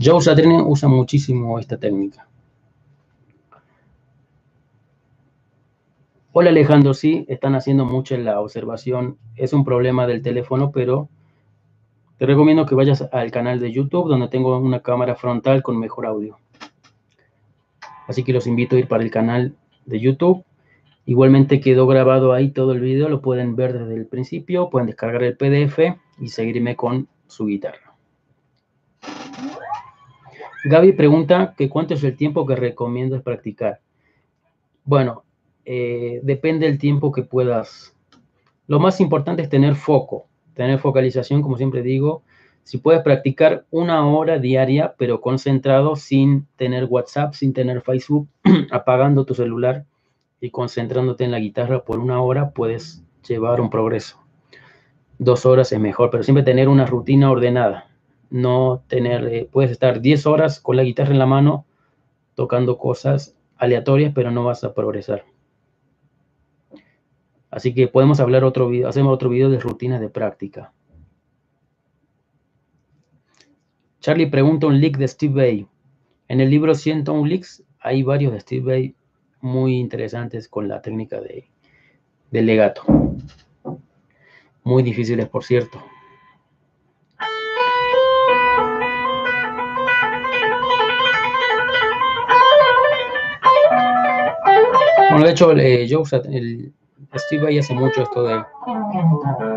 Joe 0.00 0.22
Satriani 0.22 0.62
usa 0.62 0.88
muchísimo 0.88 1.58
esta 1.58 1.76
técnica. 1.76 2.26
Hola 6.32 6.50
Alejandro, 6.50 6.94
sí, 6.94 7.26
están 7.28 7.56
haciendo 7.56 7.84
mucho 7.84 8.14
en 8.14 8.24
la 8.24 8.40
observación. 8.40 9.18
Es 9.34 9.52
un 9.52 9.64
problema 9.64 10.06
del 10.06 10.22
teléfono, 10.22 10.70
pero 10.70 11.08
te 12.16 12.26
recomiendo 12.26 12.64
que 12.64 12.74
vayas 12.74 13.08
al 13.12 13.30
canal 13.30 13.58
de 13.60 13.72
YouTube 13.72 14.08
donde 14.08 14.28
tengo 14.28 14.56
una 14.58 14.80
cámara 14.80 15.16
frontal 15.16 15.62
con 15.62 15.78
mejor 15.78 16.06
audio. 16.06 16.38
Así 18.06 18.24
que 18.24 18.32
los 18.32 18.46
invito 18.46 18.76
a 18.76 18.78
ir 18.78 18.88
para 18.88 19.02
el 19.02 19.10
canal 19.10 19.54
de 19.84 20.00
YouTube. 20.00 20.44
Igualmente 21.08 21.58
quedó 21.58 21.86
grabado 21.86 22.34
ahí 22.34 22.50
todo 22.50 22.72
el 22.72 22.80
video, 22.80 23.08
lo 23.08 23.22
pueden 23.22 23.56
ver 23.56 23.72
desde 23.72 23.94
el 23.94 24.04
principio, 24.04 24.68
pueden 24.68 24.88
descargar 24.88 25.22
el 25.22 25.38
PDF 25.38 25.96
y 26.20 26.28
seguirme 26.28 26.76
con 26.76 27.08
su 27.26 27.46
guitarra. 27.46 27.94
Gaby 30.64 30.92
pregunta 30.92 31.54
que 31.56 31.70
cuánto 31.70 31.94
es 31.94 32.04
el 32.04 32.14
tiempo 32.14 32.44
que 32.44 32.56
recomiendas 32.56 33.22
practicar. 33.22 33.80
Bueno, 34.84 35.24
eh, 35.64 36.20
depende 36.24 36.66
del 36.66 36.76
tiempo 36.76 37.10
que 37.10 37.22
puedas. 37.22 37.96
Lo 38.66 38.78
más 38.78 39.00
importante 39.00 39.40
es 39.40 39.48
tener 39.48 39.76
foco, 39.76 40.26
tener 40.52 40.78
focalización, 40.78 41.40
como 41.40 41.56
siempre 41.56 41.80
digo. 41.80 42.22
Si 42.64 42.76
puedes 42.76 43.00
practicar 43.00 43.64
una 43.70 44.06
hora 44.06 44.38
diaria, 44.38 44.94
pero 44.98 45.22
concentrado, 45.22 45.96
sin 45.96 46.46
tener 46.56 46.84
WhatsApp, 46.84 47.32
sin 47.32 47.54
tener 47.54 47.80
Facebook, 47.80 48.28
apagando 48.70 49.24
tu 49.24 49.32
celular 49.34 49.86
y 50.40 50.50
concentrándote 50.50 51.24
en 51.24 51.30
la 51.30 51.38
guitarra 51.38 51.84
por 51.84 51.98
una 51.98 52.20
hora, 52.20 52.50
puedes 52.50 53.02
llevar 53.26 53.60
un 53.60 53.70
progreso. 53.70 54.18
Dos 55.18 55.46
horas 55.46 55.72
es 55.72 55.80
mejor, 55.80 56.10
pero 56.10 56.22
siempre 56.22 56.44
tener 56.44 56.68
una 56.68 56.86
rutina 56.86 57.30
ordenada. 57.30 57.90
No 58.30 58.84
tener, 58.86 59.26
eh, 59.26 59.48
puedes 59.50 59.70
estar 59.70 60.00
10 60.00 60.26
horas 60.26 60.60
con 60.60 60.76
la 60.76 60.84
guitarra 60.84 61.12
en 61.12 61.18
la 61.18 61.26
mano 61.26 61.66
tocando 62.34 62.78
cosas 62.78 63.36
aleatorias, 63.56 64.12
pero 64.14 64.30
no 64.30 64.44
vas 64.44 64.62
a 64.62 64.74
progresar. 64.74 65.24
Así 67.50 67.74
que 67.74 67.88
podemos 67.88 68.20
hablar 68.20 68.44
otro 68.44 68.68
video, 68.68 68.88
hacemos 68.88 69.12
otro 69.12 69.30
video 69.30 69.50
de 69.50 69.58
rutinas 69.58 70.00
de 70.00 70.10
práctica. 70.10 70.72
Charlie 74.00 74.26
pregunta 74.26 74.66
un 74.66 74.80
lick 74.80 74.98
de 74.98 75.08
Steve 75.08 75.34
Bay. 75.34 75.66
En 76.28 76.40
el 76.40 76.50
libro 76.50 76.74
101 76.74 77.26
Licks 77.26 77.64
hay 77.80 78.02
varios 78.02 78.32
de 78.32 78.40
Steve 78.40 78.64
Bay 78.64 78.94
muy 79.40 79.76
interesantes 79.76 80.48
con 80.48 80.68
la 80.68 80.80
técnica 80.82 81.20
de, 81.20 81.48
de 82.30 82.42
legato. 82.42 82.82
Muy 84.64 84.82
difíciles, 84.82 85.28
por 85.28 85.44
cierto. 85.44 85.82
Bueno, 95.10 95.24
de 95.24 95.30
hecho, 95.30 95.52
eh, 95.52 95.86
Joe, 95.90 96.02
el, 96.30 96.72
Steve 97.16 97.44
Vai 97.44 97.58
hace 97.58 97.74
mucho 97.74 98.02
esto 98.02 98.22
de 98.22 98.44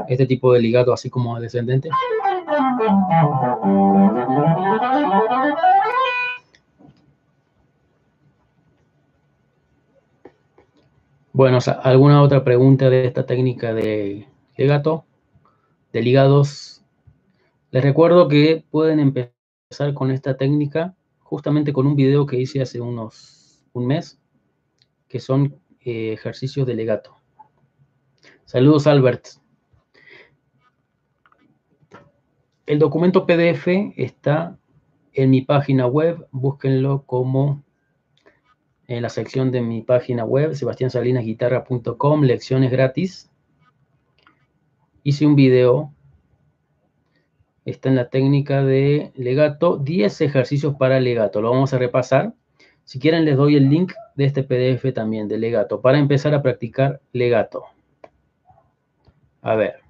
este 0.07 0.25
tipo 0.25 0.53
de 0.53 0.61
ligado 0.61 0.93
así 0.93 1.09
como 1.09 1.39
descendente. 1.39 1.89
Bueno, 11.33 11.59
¿alguna 11.83 12.21
otra 12.21 12.43
pregunta 12.43 12.89
de 12.89 13.07
esta 13.07 13.25
técnica 13.25 13.73
de 13.73 14.27
legato? 14.57 15.05
De 15.93 16.01
ligados. 16.01 16.83
Les 17.71 17.81
recuerdo 17.81 18.27
que 18.27 18.65
pueden 18.69 18.99
empezar 18.99 19.93
con 19.93 20.11
esta 20.11 20.35
técnica 20.35 20.93
justamente 21.19 21.71
con 21.71 21.87
un 21.87 21.95
video 21.95 22.25
que 22.25 22.37
hice 22.37 22.61
hace 22.61 22.81
unos 22.81 23.63
un 23.71 23.87
mes, 23.87 24.19
que 25.07 25.21
son 25.21 25.61
eh, 25.79 26.11
ejercicios 26.11 26.67
de 26.67 26.73
legato. 26.73 27.15
Saludos, 28.43 28.85
Albert. 28.85 29.27
El 32.65 32.77
documento 32.77 33.25
PDF 33.25 33.93
está 33.95 34.59
en 35.13 35.29
mi 35.29 35.43
página 35.43 35.87
web. 35.87 36.27
Búsquenlo 36.31 37.03
como 37.03 37.63
en 38.95 39.01
la 39.01 39.09
sección 39.09 39.51
de 39.51 39.61
mi 39.61 39.81
página 39.81 40.25
web, 40.25 40.53
sebastiansalinasguitarra.com, 40.53 42.23
lecciones 42.23 42.71
gratis. 42.71 43.31
Hice 45.03 45.25
un 45.25 45.35
video. 45.35 45.93
Está 47.63 47.87
en 47.87 47.95
la 47.95 48.09
técnica 48.09 48.65
de 48.65 49.13
legato, 49.15 49.77
10 49.77 50.21
ejercicios 50.21 50.75
para 50.75 50.99
legato. 50.99 51.41
Lo 51.41 51.51
vamos 51.51 51.73
a 51.73 51.77
repasar. 51.77 52.33
Si 52.83 52.99
quieren 52.99 53.23
les 53.23 53.37
doy 53.37 53.55
el 53.55 53.69
link 53.69 53.93
de 54.15 54.25
este 54.25 54.43
PDF 54.43 54.93
también 54.93 55.29
de 55.29 55.37
legato 55.37 55.79
para 55.79 55.97
empezar 55.97 56.33
a 56.33 56.41
practicar 56.41 56.99
legato. 57.13 57.63
A 59.41 59.55
ver. 59.55 59.80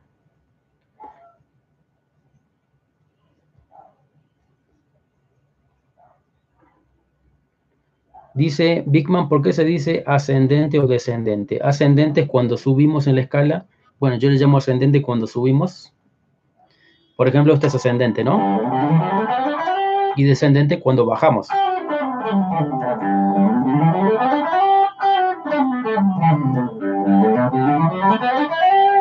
Dice 8.33 8.83
Bigman, 8.87 9.27
¿por 9.27 9.41
qué 9.41 9.51
se 9.51 9.65
dice 9.65 10.03
ascendente 10.07 10.79
o 10.79 10.87
descendente? 10.87 11.59
Ascendente 11.61 12.21
es 12.21 12.27
cuando 12.27 12.55
subimos 12.57 13.07
en 13.07 13.15
la 13.15 13.21
escala. 13.21 13.65
Bueno, 13.99 14.15
yo 14.15 14.29
le 14.29 14.37
llamo 14.37 14.57
ascendente 14.57 15.01
cuando 15.01 15.27
subimos. 15.27 15.93
Por 17.17 17.27
ejemplo, 17.27 17.53
este 17.53 17.67
es 17.67 17.75
ascendente, 17.75 18.23
¿no? 18.23 18.61
Y 20.15 20.23
descendente 20.23 20.79
cuando 20.79 21.05
bajamos. 21.05 21.49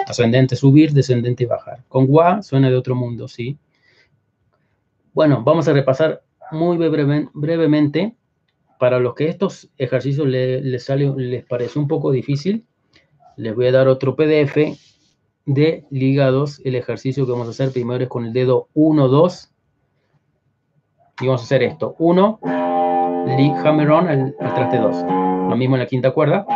Ascendente 0.08 0.56
subir, 0.56 0.92
descendente 0.92 1.46
bajar. 1.46 1.84
Con 1.88 2.06
gua 2.06 2.42
suena 2.42 2.68
de 2.68 2.76
otro 2.76 2.96
mundo, 2.96 3.28
¿sí? 3.28 3.56
Bueno, 5.12 5.42
vamos 5.44 5.68
a 5.68 5.72
repasar 5.72 6.22
muy 6.50 6.76
brevemente. 6.76 8.16
Para 8.80 8.98
los 8.98 9.14
que 9.14 9.28
estos 9.28 9.68
ejercicios 9.76 10.26
les, 10.26 10.64
les 10.64 11.44
parece 11.44 11.78
un 11.78 11.86
poco 11.86 12.10
difícil, 12.10 12.64
les 13.36 13.54
voy 13.54 13.66
a 13.66 13.72
dar 13.72 13.88
otro 13.88 14.16
PDF 14.16 14.56
de 15.44 15.84
ligados. 15.90 16.62
El 16.64 16.76
ejercicio 16.76 17.26
que 17.26 17.32
vamos 17.32 17.46
a 17.46 17.50
hacer 17.50 17.72
primero 17.72 18.02
es 18.02 18.08
con 18.08 18.24
el 18.24 18.32
dedo 18.32 18.68
1, 18.72 19.08
2. 19.08 19.50
Y 21.20 21.26
vamos 21.26 21.42
a 21.42 21.44
hacer 21.44 21.62
esto. 21.62 21.94
1, 21.98 22.40
hammer 22.42 23.90
on 23.90 24.08
al 24.08 24.34
traste 24.38 24.78
2. 24.78 24.96
Lo 25.50 25.56
mismo 25.56 25.76
en 25.76 25.80
la 25.80 25.86
quinta 25.86 26.12
cuerda. 26.12 26.46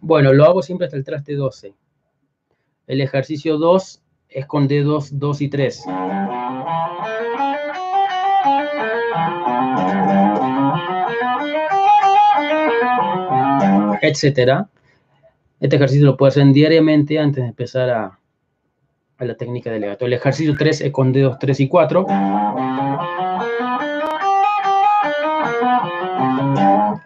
Bueno, 0.00 0.34
lo 0.34 0.44
hago 0.44 0.60
siempre 0.60 0.86
hasta 0.86 0.98
el 0.98 1.04
traste 1.04 1.34
12. 1.34 1.72
El 2.90 3.00
ejercicio 3.00 3.56
2 3.56 4.02
es 4.30 4.46
con 4.46 4.66
dedos 4.66 5.16
2 5.16 5.42
y 5.42 5.48
3. 5.48 5.84
Etcétera. 14.02 14.68
Este 15.60 15.76
ejercicio 15.76 16.04
lo 16.04 16.16
puedo 16.16 16.30
hacer 16.30 16.44
diariamente 16.52 17.20
antes 17.20 17.44
de 17.44 17.50
empezar 17.50 17.90
a, 17.90 18.18
a 19.18 19.24
la 19.24 19.36
técnica 19.36 19.70
de 19.70 19.78
legato. 19.78 20.06
El 20.06 20.14
ejercicio 20.14 20.56
3 20.58 20.80
es 20.80 20.90
con 20.90 21.12
dedos 21.12 21.38
3 21.38 21.60
y 21.60 21.68
4. 21.68 22.06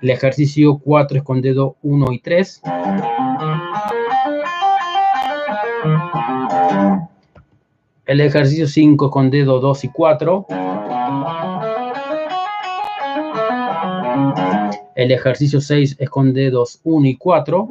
El 0.01 0.11
ejercicio 0.11 0.79
4 0.79 1.19
es 1.19 1.23
con 1.23 1.43
dedo 1.43 1.77
1 1.83 2.13
y 2.13 2.21
3. 2.21 2.63
El 8.07 8.21
ejercicio 8.21 8.67
5 8.67 9.11
con 9.11 9.31
dedo 9.31 9.61
2 9.61 9.85
y 9.85 9.89
4. 9.89 10.47
El 14.95 15.11
ejercicio 15.11 15.61
6 15.61 15.97
es 15.99 16.11
con 16.11 16.33
dedos 16.33 16.81
1 16.85 17.07
y 17.09 17.17
4. 17.17 17.69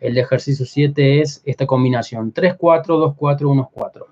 El 0.00 0.18
ejercicio 0.18 0.64
7 0.64 1.20
es 1.20 1.42
esta 1.44 1.66
combinación 1.66 2.32
3, 2.32 2.54
4, 2.56 2.96
2, 2.96 3.14
4, 3.16 3.50
1, 3.50 3.70
4. 3.72 4.09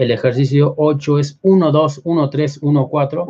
El 0.00 0.10
ejercicio 0.12 0.72
8 0.78 1.18
es 1.18 1.38
1, 1.42 1.72
2, 1.72 2.00
1, 2.04 2.30
3, 2.30 2.58
1, 2.62 2.88
4. 2.88 3.26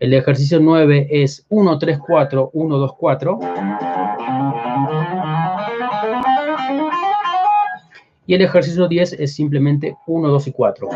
El 0.00 0.14
ejercicio 0.14 0.60
9 0.60 1.08
es 1.10 1.44
1, 1.50 1.78
3, 1.78 1.98
4, 1.98 2.50
1, 2.54 2.78
2, 2.78 2.92
4. 2.96 3.38
Y 8.24 8.32
el 8.32 8.40
ejercicio 8.40 8.88
10 8.88 9.12
es 9.12 9.34
simplemente 9.34 9.94
1, 10.06 10.26
2 10.26 10.46
y 10.46 10.52
4. 10.52 10.88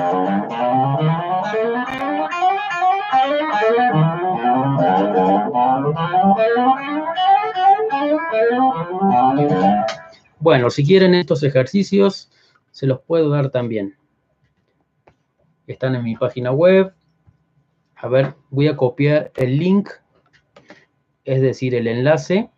Bueno, 10.39 10.71
si 10.71 10.85
quieren 10.85 11.15
estos 11.15 11.43
ejercicios, 11.43 12.31
se 12.73 12.87
los 12.87 13.01
puedo 13.01 13.31
dar 13.31 13.51
también. 13.51 13.97
Están 15.67 15.95
en 15.95 16.03
mi 16.03 16.17
página 16.17 16.51
web. 16.51 16.93
A 17.95 18.09
ver, 18.09 18.35
voy 18.51 18.67
a 18.67 18.77
copiar 18.77 19.31
el 19.37 19.59
link, 19.59 19.91
es 21.25 21.41
decir, 21.41 21.75
el 21.75 21.87
enlace. 21.87 22.51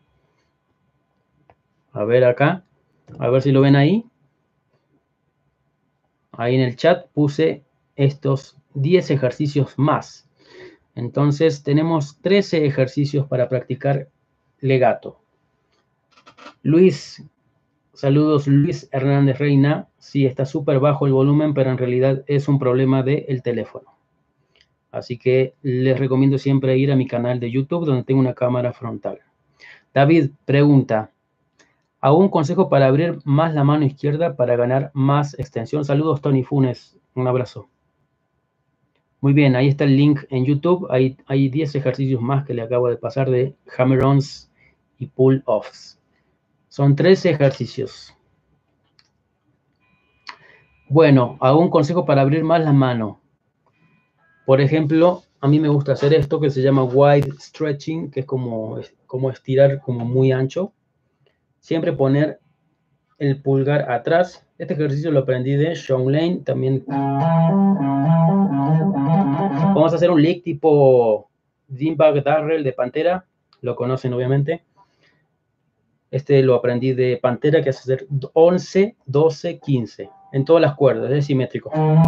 A 1.93 2.05
ver 2.05 2.25
acá, 2.25 2.65
a 3.19 3.29
ver 3.29 3.43
si 3.43 3.53
lo 3.53 3.61
ven 3.61 3.77
ahí. 3.77 4.07
Ahí 6.33 6.55
en 6.55 6.63
el 6.63 6.77
chat 6.77 7.07
puse 7.13 7.65
estos 7.97 8.57
10 8.75 9.11
ejercicios 9.11 9.75
más. 9.77 10.29
Entonces 10.95 11.63
tenemos 11.63 12.21
13 12.23 12.67
ejercicios 12.67 13.27
para 13.27 13.49
practicar 13.49 14.09
legato. 14.61 15.24
Luis, 16.65 17.23
saludos 17.93 18.47
Luis 18.47 18.89
Hernández 18.91 19.37
Reina. 19.39 19.91
Sí, 19.99 20.25
está 20.25 20.47
súper 20.47 20.81
bajo 20.81 21.07
el 21.07 21.13
volumen, 21.13 21.53
pero 21.53 21.71
en 21.71 21.77
realidad 21.77 22.25
es 22.27 22.49
un 22.49 22.59
problema 22.59 23.03
del 23.03 23.43
teléfono. 23.43 23.99
Así 24.91 25.19
que 25.19 25.57
les 25.61 25.99
recomiendo 25.99 26.39
siempre 26.39 26.79
ir 26.79 26.91
a 26.91 26.97
mi 26.97 27.07
canal 27.07 27.39
de 27.39 27.51
YouTube 27.51 27.85
donde 27.85 28.05
tengo 28.05 28.19
una 28.19 28.33
cámara 28.33 28.73
frontal. 28.73 29.19
David 29.93 30.31
pregunta, 30.47 31.13
¿algún 32.01 32.31
consejo 32.31 32.71
para 32.71 32.87
abrir 32.87 33.19
más 33.25 33.53
la 33.53 33.63
mano 33.63 33.85
izquierda 33.85 34.35
para 34.35 34.57
ganar 34.57 34.91
más 34.95 35.39
extensión? 35.39 35.85
Saludos 35.85 36.23
Tony 36.23 36.45
Funes, 36.45 36.97
un 37.15 37.29
abrazo. 37.29 37.69
Muy 39.21 39.35
bien, 39.35 39.55
ahí 39.55 39.69
está 39.69 39.85
el 39.85 39.99
link 39.99 40.21
en 40.31 40.47
YouTube. 40.47 40.87
Hay, 40.89 41.19
hay 41.27 41.51
10 41.51 41.75
ejercicios 41.75 42.23
más 42.23 42.47
que 42.47 42.55
le 42.55 42.63
acabo 42.63 42.89
de 42.89 42.97
pasar 42.97 43.29
de 43.29 43.55
hammer-ons 43.77 44.51
y 44.99 45.09
pull-offs. 45.09 46.01
Son 46.75 46.97
13 46.97 47.31
ejercicios. 47.31 48.13
Bueno, 50.89 51.39
un 51.41 51.71
consejo 51.71 52.05
para 52.05 52.23
abrir 52.23 52.43
más 52.43 52.65
la 52.65 52.73
mano. 52.73 53.21
Por 54.45 54.61
ejemplo, 54.61 55.23
a 55.41 55.47
mí 55.47 55.61
me 55.61 55.69
gusta 55.69 55.93
hacer 55.93 56.13
esto 56.15 56.41
que 56.41 56.51
se 56.51 56.63
llama 56.63 56.83
wide 56.83 57.31
stretching, 57.39 58.11
que 58.11 58.19
es 58.19 58.27
como, 58.27 58.81
como 59.07 59.31
estirar 59.31 59.81
como 59.83 60.05
muy 60.05 60.33
ancho. 60.33 60.73
Siempre 61.61 61.93
poner 61.93 62.41
el 63.19 63.41
pulgar 63.41 63.89
atrás. 63.89 64.45
Este 64.59 64.75
ejercicio 64.75 65.13
lo 65.13 65.21
aprendí 65.21 65.55
de 65.55 65.77
Sean 65.77 66.11
Lane. 66.11 66.41
También 66.45 66.83
vamos 69.77 69.93
a 69.93 69.95
hacer 69.95 70.11
un 70.11 70.21
lick 70.21 70.43
tipo 70.43 71.31
Dimbag 71.69 72.25
Darrell 72.25 72.65
de 72.65 72.73
Pantera. 72.73 73.27
Lo 73.61 73.77
conocen 73.77 74.13
obviamente. 74.13 74.65
Este 76.15 76.41
lo 76.45 76.55
aprendí 76.55 76.93
de 76.93 77.19
Pantera, 77.21 77.61
que 77.61 77.71
hace 77.71 77.93
hacer 77.93 78.07
11, 78.35 78.95
12, 79.05 79.59
15. 79.59 80.09
En 80.33 80.45
todas 80.45 80.63
las 80.63 80.77
cuerdas, 80.77 81.11
es 81.11 81.27
simétrico. 81.27 81.71
Vamos 81.71 81.99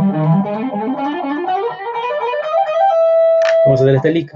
a 3.67 3.73
hacer 3.75 3.97
este 3.97 4.13
lick. 4.13 4.33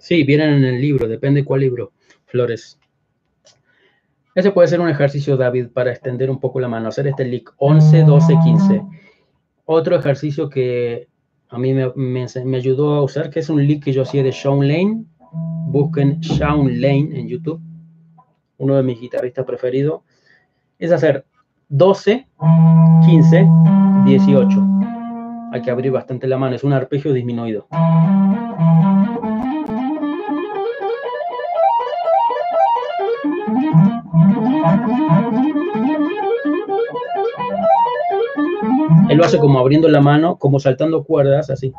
Sí, 0.00 0.24
vienen 0.24 0.54
en 0.54 0.64
el 0.64 0.80
libro, 0.80 1.06
depende 1.06 1.44
cuál 1.44 1.60
libro. 1.60 1.92
Flores. 2.32 2.78
Ese 4.34 4.50
puede 4.50 4.66
ser 4.66 4.80
un 4.80 4.88
ejercicio, 4.88 5.36
David, 5.36 5.68
para 5.68 5.90
extender 5.90 6.30
un 6.30 6.40
poco 6.40 6.58
la 6.60 6.68
mano, 6.68 6.88
hacer 6.88 7.06
este 7.06 7.26
lick 7.26 7.52
11, 7.58 8.04
12, 8.04 8.34
15. 8.42 8.82
Otro 9.66 9.96
ejercicio 9.96 10.48
que 10.48 11.08
a 11.50 11.58
mí 11.58 11.74
me, 11.74 12.56
ayudó 12.56 12.94
a 12.94 13.02
usar, 13.02 13.28
que 13.28 13.40
es 13.40 13.50
un 13.50 13.64
lick 13.64 13.84
que 13.84 13.92
yo 13.92 14.02
hacía 14.02 14.22
de 14.22 14.32
Sean 14.32 14.66
Lane. 14.66 15.04
Busquen 15.66 16.22
Sean 16.22 16.80
Lane 16.80 17.10
en 17.12 17.28
YouTube, 17.28 17.60
uno 18.56 18.76
de 18.76 18.82
mis 18.82 18.98
guitarristas 18.98 19.44
preferidos. 19.44 20.00
Es 20.78 20.90
hacer 20.90 21.26
12, 21.68 22.26
15, 23.04 23.48
18. 24.06 24.48
Hay 25.52 25.60
que 25.60 25.70
abrir 25.70 25.92
bastante 25.92 26.26
la 26.26 26.38
mano, 26.38 26.56
es 26.56 26.64
un 26.64 26.72
arpegio 26.72 27.12
disminuido. 27.12 27.66
Él 39.12 39.18
lo 39.18 39.26
hace 39.26 39.38
como 39.38 39.58
abriendo 39.58 39.88
la 39.88 40.00
mano, 40.00 40.36
como 40.36 40.58
saltando 40.58 41.04
cuerdas, 41.04 41.50
así. 41.50 41.70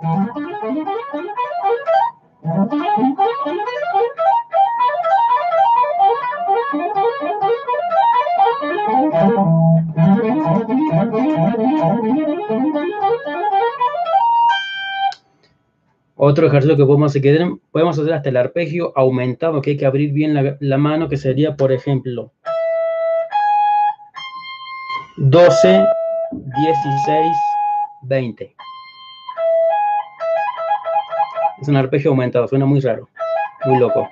Otro 16.16 16.46
ejercicio 16.46 16.78
que 16.78 16.86
podemos 16.86 17.16
hacer, 17.16 17.50
podemos 17.72 17.98
hacer 17.98 18.14
hasta 18.14 18.30
el 18.30 18.38
arpegio 18.38 18.94
aumentado, 18.96 19.60
que 19.64 19.72
hay 19.72 19.78
que 19.78 19.88
abrir 19.88 20.14
bien 20.14 20.36
la, 20.36 20.56
la 20.60 20.78
mano, 20.78 21.10
que 21.10 21.18
sería, 21.18 21.56
por 21.56 21.72
ejemplo, 21.72 22.32
12, 25.18 25.84
16, 26.34 27.38
20. 28.04 28.56
Es 31.62 31.68
un 31.68 31.76
arpegio 31.76 32.12
aumentado, 32.12 32.48
suena 32.48 32.66
muy 32.66 32.80
raro, 32.82 33.10
muy 33.66 33.80
loco. 33.80 34.10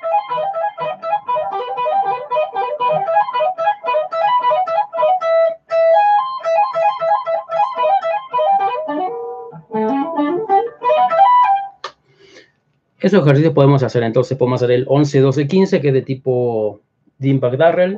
Esos 13.00 13.24
ejercicios 13.24 13.54
podemos 13.54 13.82
hacer, 13.82 14.04
entonces 14.04 14.38
podemos 14.38 14.62
hacer 14.62 14.76
el 14.76 14.86
11, 14.88 15.20
12, 15.22 15.48
15, 15.48 15.82
que 15.82 15.88
es 15.88 15.94
de 15.94 16.02
tipo 16.04 16.82
Dimpak 17.18 17.58
Darrell. 17.58 17.98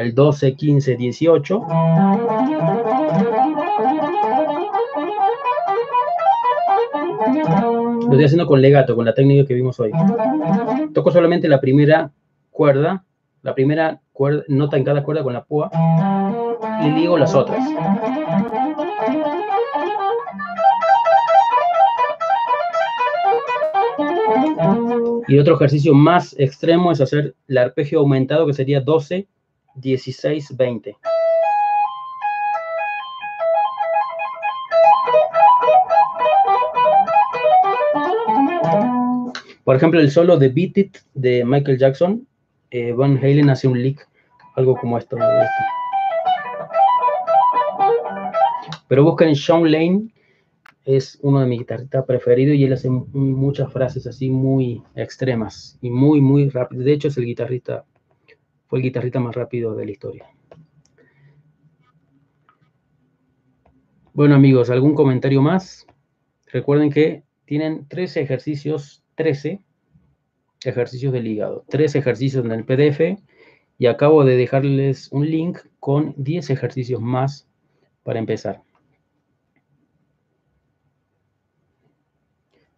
El 0.00 0.14
12, 0.14 0.54
15, 0.54 0.96
18. 0.96 1.66
Lo 7.98 8.10
estoy 8.10 8.24
haciendo 8.24 8.46
con 8.46 8.62
legato, 8.62 8.96
con 8.96 9.04
la 9.04 9.12
técnica 9.12 9.46
que 9.46 9.52
vimos 9.52 9.78
hoy. 9.78 9.90
Toco 10.94 11.10
solamente 11.10 11.48
la 11.48 11.60
primera 11.60 12.10
cuerda, 12.50 13.04
la 13.42 13.54
primera 13.54 14.00
nota 14.48 14.78
en 14.78 14.84
cada 14.84 15.02
cuerda 15.02 15.22
con 15.22 15.34
la 15.34 15.44
púa 15.44 15.70
y 16.82 16.90
ligo 16.92 17.18
las 17.18 17.34
otras. 17.34 17.62
Y 25.28 25.38
otro 25.38 25.56
ejercicio 25.56 25.92
más 25.92 26.34
extremo 26.38 26.90
es 26.90 27.02
hacer 27.02 27.34
el 27.48 27.58
arpegio 27.58 27.98
aumentado, 27.98 28.46
que 28.46 28.54
sería 28.54 28.80
12, 28.80 29.28
16, 29.74 30.56
20. 30.56 30.96
Por 39.64 39.76
ejemplo, 39.76 40.00
el 40.00 40.10
solo 40.10 40.36
de 40.36 40.48
Beat 40.48 40.78
It 40.78 40.96
de 41.14 41.44
Michael 41.44 41.78
Jackson, 41.78 42.26
eh, 42.70 42.92
Van 42.92 43.18
Halen 43.18 43.50
hace 43.50 43.68
un 43.68 43.80
lick, 43.80 44.08
algo 44.56 44.76
como 44.76 44.98
esto. 44.98 45.16
Pero 48.88 49.04
busquen 49.04 49.36
Sean 49.36 49.70
Lane 49.70 50.08
es 50.84 51.18
uno 51.22 51.40
de 51.40 51.46
mis 51.46 51.60
guitarristas 51.60 52.04
preferidos 52.04 52.56
y 52.56 52.64
él 52.64 52.72
hace 52.72 52.90
muchas 52.90 53.72
frases 53.72 54.06
así 54.06 54.30
muy 54.30 54.82
extremas 54.96 55.78
y 55.80 55.90
muy, 55.90 56.20
muy 56.20 56.48
rápido. 56.48 56.82
De 56.82 56.92
hecho, 56.92 57.08
es 57.08 57.16
el 57.16 57.26
guitarrista, 57.26 57.84
fue 58.70 58.78
el 58.78 58.84
guitarrista 58.84 59.18
más 59.18 59.34
rápido 59.34 59.74
de 59.74 59.84
la 59.84 59.90
historia. 59.90 60.26
Bueno, 64.12 64.36
amigos, 64.36 64.70
¿algún 64.70 64.94
comentario 64.94 65.42
más? 65.42 65.88
Recuerden 66.46 66.90
que 66.90 67.24
tienen 67.46 67.88
13 67.88 68.20
ejercicios, 68.20 69.02
13 69.16 69.60
ejercicios 70.62 71.12
del 71.12 71.26
hígado, 71.26 71.64
13 71.68 71.98
ejercicios 71.98 72.44
en 72.44 72.52
el 72.52 72.64
PDF 72.64 73.20
y 73.76 73.86
acabo 73.86 74.24
de 74.24 74.36
dejarles 74.36 75.10
un 75.10 75.28
link 75.28 75.58
con 75.80 76.14
10 76.16 76.50
ejercicios 76.50 77.00
más 77.00 77.48
para 78.04 78.20
empezar. 78.20 78.62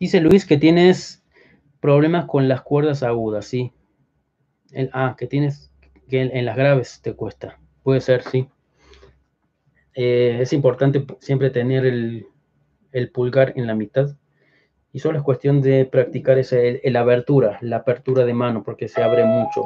Dice 0.00 0.22
Luis 0.22 0.46
que 0.46 0.56
tienes 0.56 1.22
problemas 1.80 2.24
con 2.24 2.48
las 2.48 2.62
cuerdas 2.62 3.02
agudas, 3.02 3.44
¿sí? 3.44 3.72
ah, 4.92 5.16
que 5.18 5.26
tienes 5.26 5.71
que 6.12 6.20
en, 6.20 6.44
las 6.44 6.58
graves 6.58 7.00
te 7.00 7.14
cuesta. 7.14 7.58
Puede 7.82 8.02
ser, 8.02 8.22
sí. 8.22 8.46
Eh, 9.94 10.40
es 10.42 10.52
importante 10.52 11.06
siempre 11.20 11.48
tener 11.48 11.86
el, 11.86 12.26
pulgar 13.14 13.54
en 13.56 13.66
la 13.66 13.74
mitad. 13.74 14.10
Y 14.92 14.98
solo 14.98 15.16
es 15.16 15.24
cuestión 15.24 15.62
de 15.62 15.86
practicar 15.86 16.36
esa, 16.36 16.58
la 16.84 17.00
abertura, 17.00 17.56
la 17.62 17.76
apertura 17.76 18.26
de 18.26 18.34
mano, 18.34 18.62
porque 18.62 18.88
se 18.88 19.02
abre 19.02 19.24
mucho. 19.24 19.64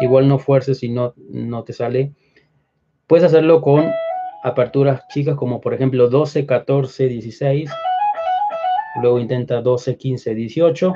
Igual 0.00 0.26
no 0.26 0.38
fuerces 0.38 0.78
si 0.78 0.88
no, 0.88 1.12
no 1.18 1.62
te 1.64 1.74
sale. 1.74 2.14
Puedes 3.06 3.26
hacerlo 3.26 3.60
con 3.60 3.92
aperturas 4.42 5.06
chicas 5.08 5.36
como 5.36 5.60
por 5.60 5.74
ejemplo 5.74 6.08
12, 6.08 6.46
14, 6.46 7.08
16 7.08 7.70
luego 9.02 9.18
intenta 9.18 9.60
12, 9.60 9.96
15, 9.96 10.34
18 10.34 10.94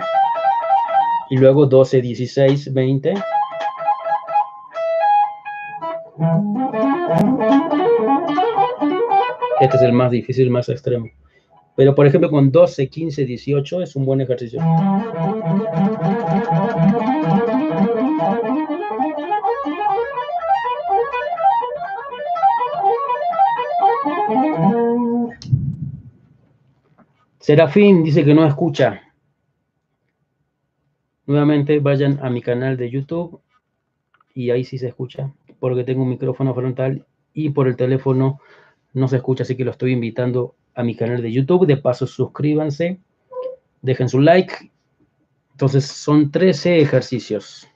y 1.30 1.36
luego 1.36 1.66
12, 1.66 2.00
16, 2.00 2.72
20. 2.72 3.14
Este 9.60 9.76
es 9.76 9.82
el 9.82 9.92
más 9.92 10.10
difícil, 10.10 10.50
más 10.50 10.68
extremo. 10.68 11.06
Pero 11.76 11.94
por 11.94 12.06
ejemplo 12.06 12.30
con 12.30 12.50
12, 12.50 12.88
15, 12.88 13.24
18 13.24 13.82
es 13.82 13.96
un 13.96 14.04
buen 14.04 14.20
ejercicio. 14.20 14.60
Serafín 27.38 28.02
dice 28.02 28.24
que 28.24 28.34
no 28.34 28.46
escucha. 28.46 29.07
Nuevamente 31.28 31.78
vayan 31.78 32.18
a 32.22 32.30
mi 32.30 32.40
canal 32.40 32.78
de 32.78 32.90
YouTube 32.90 33.42
y 34.34 34.50
ahí 34.50 34.64
sí 34.64 34.78
se 34.78 34.88
escucha, 34.88 35.32
porque 35.60 35.84
tengo 35.84 36.02
un 36.02 36.08
micrófono 36.08 36.54
frontal 36.54 37.04
y 37.34 37.50
por 37.50 37.68
el 37.68 37.76
teléfono 37.76 38.40
no 38.94 39.08
se 39.08 39.16
escucha, 39.16 39.42
así 39.42 39.54
que 39.54 39.64
lo 39.64 39.70
estoy 39.70 39.92
invitando 39.92 40.56
a 40.74 40.82
mi 40.82 40.96
canal 40.96 41.20
de 41.20 41.30
YouTube. 41.30 41.66
De 41.66 41.76
paso, 41.76 42.06
suscríbanse, 42.06 42.98
dejen 43.82 44.08
su 44.08 44.20
like. 44.20 44.72
Entonces, 45.52 45.84
son 45.84 46.30
13 46.30 46.80
ejercicios. 46.80 47.68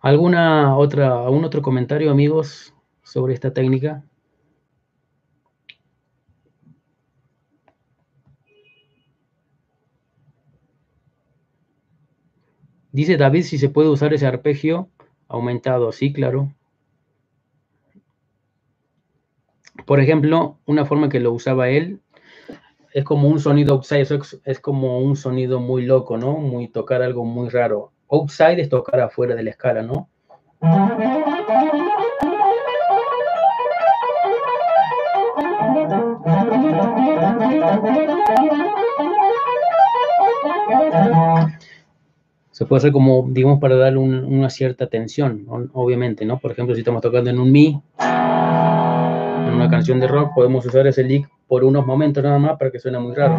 ¿Alguna 0.00 0.76
otra, 0.76 1.24
algún 1.24 1.44
otro 1.44 1.62
comentario, 1.62 2.10
amigos? 2.10 2.74
sobre 3.10 3.34
esta 3.34 3.52
técnica? 3.52 4.04
Dice 12.92 13.16
David 13.16 13.44
si 13.44 13.58
se 13.58 13.68
puede 13.68 13.88
usar 13.88 14.12
ese 14.14 14.26
arpegio 14.26 14.88
aumentado. 15.28 15.92
Sí, 15.92 16.12
claro. 16.12 16.52
Por 19.86 20.00
ejemplo, 20.00 20.58
una 20.66 20.84
forma 20.84 21.08
que 21.08 21.20
lo 21.20 21.32
usaba 21.32 21.68
él 21.68 22.00
es 22.92 23.04
como 23.04 23.28
un 23.28 23.38
sonido 23.38 23.74
outside, 23.74 24.00
es, 24.00 24.40
es 24.44 24.60
como 24.60 24.98
un 24.98 25.16
sonido 25.16 25.60
muy 25.60 25.86
loco, 25.86 26.16
¿no? 26.18 26.32
Muy 26.32 26.68
tocar 26.68 27.02
algo 27.02 27.24
muy 27.24 27.48
raro. 27.48 27.92
Outside 28.08 28.60
es 28.60 28.68
tocar 28.68 29.00
afuera 29.00 29.34
de 29.36 29.44
la 29.44 29.50
escala, 29.50 29.82
¿no? 29.82 30.08
Se 42.60 42.66
puede 42.66 42.80
hacer 42.80 42.92
como, 42.92 43.26
digamos, 43.26 43.58
para 43.58 43.74
darle 43.74 44.00
una 44.00 44.50
cierta 44.50 44.86
tensión, 44.86 45.46
obviamente, 45.72 46.26
¿no? 46.26 46.38
Por 46.38 46.52
ejemplo, 46.52 46.74
si 46.74 46.82
estamos 46.82 47.00
tocando 47.00 47.30
en 47.30 47.38
un 47.38 47.50
mi, 47.50 47.80
en 47.98 49.54
una 49.54 49.70
canción 49.70 49.98
de 49.98 50.06
rock, 50.06 50.34
podemos 50.34 50.66
usar 50.66 50.86
ese 50.86 51.02
lick 51.02 51.26
por 51.48 51.64
unos 51.64 51.86
momentos 51.86 52.22
nada 52.22 52.38
más 52.38 52.58
para 52.58 52.70
que 52.70 52.78
suene 52.78 52.98
muy 52.98 53.14
raro. 53.14 53.34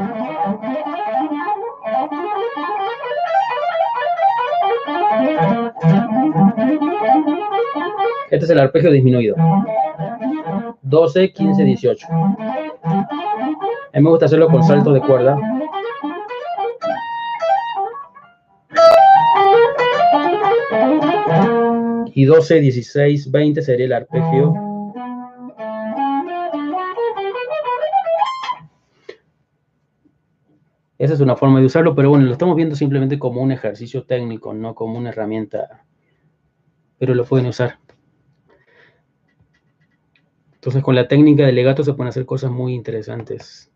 Este 8.32 8.46
es 8.46 8.50
el 8.50 8.60
arpegio 8.60 8.90
disminuido. 8.90 9.36
12, 10.82 11.32
15, 11.32 11.64
18. 11.64 12.08
A 12.10 13.98
mí 13.98 14.02
me 14.02 14.10
gusta 14.10 14.26
hacerlo 14.26 14.48
con 14.48 14.64
salto 14.64 14.92
de 14.92 15.02
cuerda. 15.02 15.38
Y 22.22 22.26
12, 22.26 22.60
16, 22.60 23.32
20 23.32 23.62
sería 23.64 23.88
el 23.88 23.94
arpegio. 23.94 24.54
Esa 31.00 31.16
es 31.16 31.20
una 31.20 31.36
forma 31.36 31.60
de 31.60 31.66
usarlo, 31.66 31.96
pero 31.96 32.12
bueno, 32.12 32.26
lo 32.26 32.34
estamos 32.34 32.56
viendo 32.56 32.76
simplemente 32.76 33.18
como 33.18 33.42
un 33.42 33.52
ejercicio 33.52 34.04
técnico, 34.04 34.54
no 34.54 34.76
como 34.76 35.00
una 35.00 35.10
herramienta, 35.10 35.84
pero 37.00 37.16
lo 37.16 37.26
pueden 37.26 37.48
usar. 37.48 37.80
Entonces 40.54 40.84
con 40.84 40.94
la 40.94 41.08
técnica 41.08 41.44
de 41.44 41.54
legato 41.54 41.84
se 41.84 41.94
pueden 41.94 42.10
hacer 42.10 42.28
cosas 42.28 42.52
muy 42.52 42.76
interesantes. 42.76 43.71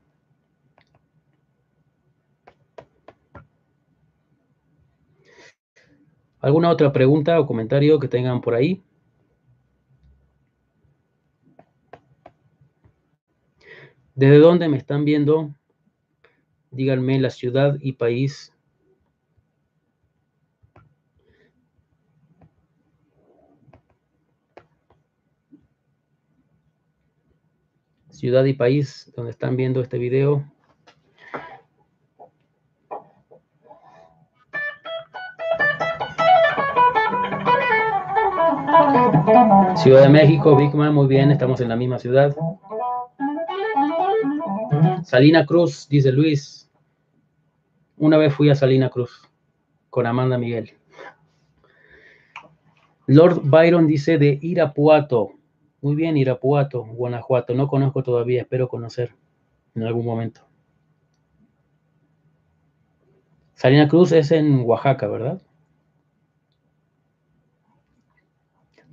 ¿Alguna 6.46 6.70
otra 6.70 6.94
pregunta 6.94 7.40
o 7.40 7.48
comentario 7.48 8.00
que 8.00 8.08
tengan 8.08 8.40
por 8.40 8.54
ahí? 8.54 8.84
¿Desde 14.14 14.38
dónde 14.38 14.70
me 14.70 14.78
están 14.78 15.06
viendo? 15.06 15.56
Díganme 16.70 17.20
la 17.20 17.32
ciudad 17.32 17.80
y 17.82 17.94
país. 17.94 18.54
Ciudad 28.12 28.46
y 28.46 28.54
país 28.54 29.12
donde 29.16 29.32
están 29.32 29.58
viendo 29.58 29.82
este 29.82 29.98
video. 29.98 30.46
Ciudad 39.76 40.04
de 40.04 40.10
México, 40.10 40.56
Bigman, 40.56 40.94
muy 40.94 41.08
bien, 41.08 41.32
estamos 41.32 41.60
en 41.60 41.70
la 41.70 41.76
misma 41.76 41.98
ciudad. 41.98 42.36
Salina 45.04 45.48
Cruz, 45.48 45.90
dice 45.90 46.12
Luis. 46.12 46.70
Una 47.98 48.18
vez 48.18 48.36
fui 48.36 48.52
a 48.52 48.56
Salina 48.56 48.90
Cruz 48.90 49.28
con 49.90 50.06
Amanda 50.06 50.38
Miguel. 50.38 50.74
Lord 53.08 53.42
Byron 53.44 53.88
dice 53.88 54.20
de 54.20 54.38
Irapuato. 54.42 55.32
Muy 55.82 55.96
bien, 55.96 56.18
Irapuato, 56.18 56.86
Guanajuato. 56.86 57.56
No 57.56 57.68
conozco 57.68 58.04
todavía, 58.04 58.42
espero 58.42 58.68
conocer 58.68 59.16
en 59.74 59.84
algún 59.84 60.06
momento. 60.06 60.42
Salina 63.56 63.88
Cruz 63.88 64.12
es 64.12 64.32
en 64.32 64.62
Oaxaca, 64.66 65.08
¿verdad? 65.08 65.42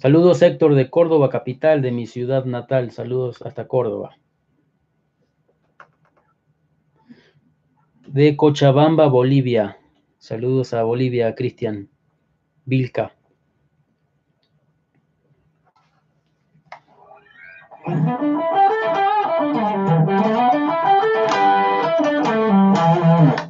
Saludos 0.03 0.43
Héctor 0.43 0.75
de 0.75 0.91
Córdoba, 0.91 1.31
capital 1.31 1.81
de 1.81 1.93
mi 1.93 2.09
ciudad 2.09 2.45
natal. 2.45 2.91
Saludos 2.91 3.41
hasta 3.43 3.69
Córdoba. 3.69 4.17
De 8.09 8.37
Cochabamba, 8.37 9.07
Bolivia. 9.07 9.79
Saludos 10.19 10.75
a 10.75 10.83
Bolivia, 10.83 11.37
Cristian 11.37 11.89
Vilca. 12.65 13.15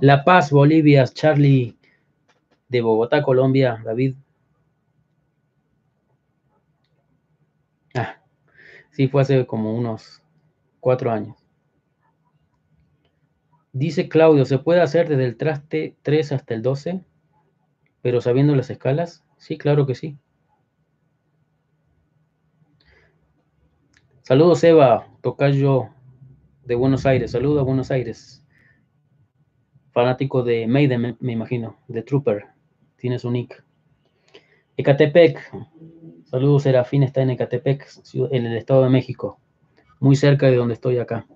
La 0.02 0.22
Paz, 0.22 0.50
Bolivia, 0.50 1.06
Charlie 1.06 1.78
de 2.68 2.80
Bogotá, 2.82 3.22
Colombia, 3.22 3.80
David 3.82 4.16
Sí, 8.92 9.08
fue 9.08 9.22
hace 9.22 9.46
como 9.46 9.74
unos 9.74 10.22
cuatro 10.80 11.10
años. 11.10 11.36
Dice 13.72 14.08
Claudio, 14.10 14.44
¿se 14.44 14.58
puede 14.58 14.82
hacer 14.82 15.08
desde 15.08 15.24
el 15.24 15.36
traste 15.36 15.96
3 16.02 16.32
hasta 16.32 16.52
el 16.52 16.62
12? 16.62 17.00
Pero 18.02 18.20
sabiendo 18.20 18.54
las 18.54 18.68
escalas. 18.68 19.24
Sí, 19.38 19.56
claro 19.56 19.86
que 19.86 19.94
sí. 19.94 20.18
Saludos, 24.22 24.62
Eva, 24.62 25.08
tocayo 25.22 25.88
de 26.64 26.74
Buenos 26.74 27.06
Aires. 27.06 27.30
Saludos 27.30 27.60
a 27.60 27.64
Buenos 27.64 27.90
Aires. 27.90 28.44
Fanático 29.92 30.42
de 30.42 30.66
Maiden, 30.66 31.16
me, 31.18 31.32
imagino, 31.32 31.78
de 31.88 32.02
Trooper. 32.02 32.46
Tiene 32.96 33.18
su 33.18 33.30
nick. 33.30 33.64
Ecatepec, 34.76 35.38
Saludos, 36.32 36.62
Serafín 36.62 37.02
está 37.02 37.20
en 37.20 37.28
Ecatepec, 37.28 37.86
en 38.14 38.46
el 38.46 38.56
Estado 38.56 38.84
de 38.84 38.88
México, 38.88 39.38
muy 40.00 40.16
cerca 40.16 40.46
de 40.46 40.56
donde 40.56 40.72
estoy 40.72 40.96
acá. 40.96 41.26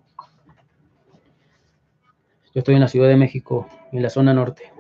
Yo 2.55 2.61
estoy 2.61 2.77
en 2.77 2.81
la 2.81 2.89
Ciudad 2.89 3.07
de 3.07 3.17
México, 3.17 3.69
en 3.93 4.03
la 4.03 4.09
zona 4.09 4.33
norte. 4.33 4.73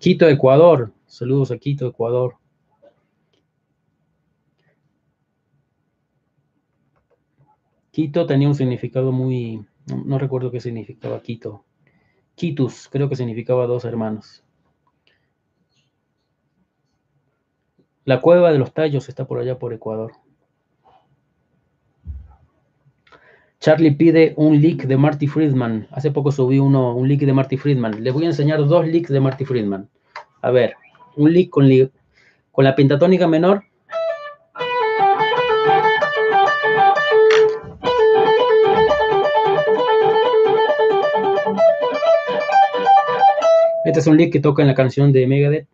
Quito, 0.00 0.28
Ecuador. 0.28 0.92
Saludos 1.06 1.52
a 1.52 1.58
Quito, 1.58 1.86
Ecuador. 1.86 2.34
Quito 7.92 8.26
tenía 8.26 8.48
un 8.48 8.56
significado 8.56 9.12
muy... 9.12 9.64
No, 9.86 10.18
recuerdo 10.18 10.50
qué 10.50 10.58
significaba 10.58 11.22
Quito. 11.22 11.64
Quitus, 12.34 12.88
creo 12.90 13.08
que 13.08 13.14
significaba 13.14 13.68
dos 13.68 13.84
hermanos. 13.84 14.43
La 18.04 18.20
cueva 18.20 18.52
de 18.52 18.58
los 18.58 18.74
tallos 18.74 19.08
está 19.08 19.24
por 19.24 19.38
allá 19.38 19.58
por 19.58 19.72
Ecuador. 19.72 20.12
Charlie 23.60 23.92
pide 23.92 24.34
un 24.36 24.60
leak 24.60 24.82
de 24.82 24.98
Marty 24.98 25.26
Friedman. 25.26 25.88
Hace 25.90 26.10
poco 26.10 26.30
subí 26.30 26.58
uno, 26.58 26.94
un 26.94 27.08
leak 27.08 27.20
de 27.20 27.32
Marty 27.32 27.56
Friedman. 27.56 28.04
Les 28.04 28.12
voy 28.12 28.24
a 28.24 28.26
enseñar 28.26 28.58
dos 28.66 28.86
leaks 28.86 29.08
de 29.08 29.20
Marty 29.20 29.46
Friedman. 29.46 29.88
A 30.42 30.50
ver, 30.50 30.74
un 31.16 31.32
leak 31.32 31.48
con, 31.48 31.66
con 32.52 32.64
la 32.64 32.76
pentatónica 32.76 33.26
menor. 33.26 33.64
Este 43.86 44.00
es 44.00 44.06
un 44.06 44.18
leak 44.18 44.30
que 44.30 44.40
toca 44.40 44.60
en 44.60 44.68
la 44.68 44.74
canción 44.74 45.10
de 45.10 45.26
Megadeth. 45.26 45.73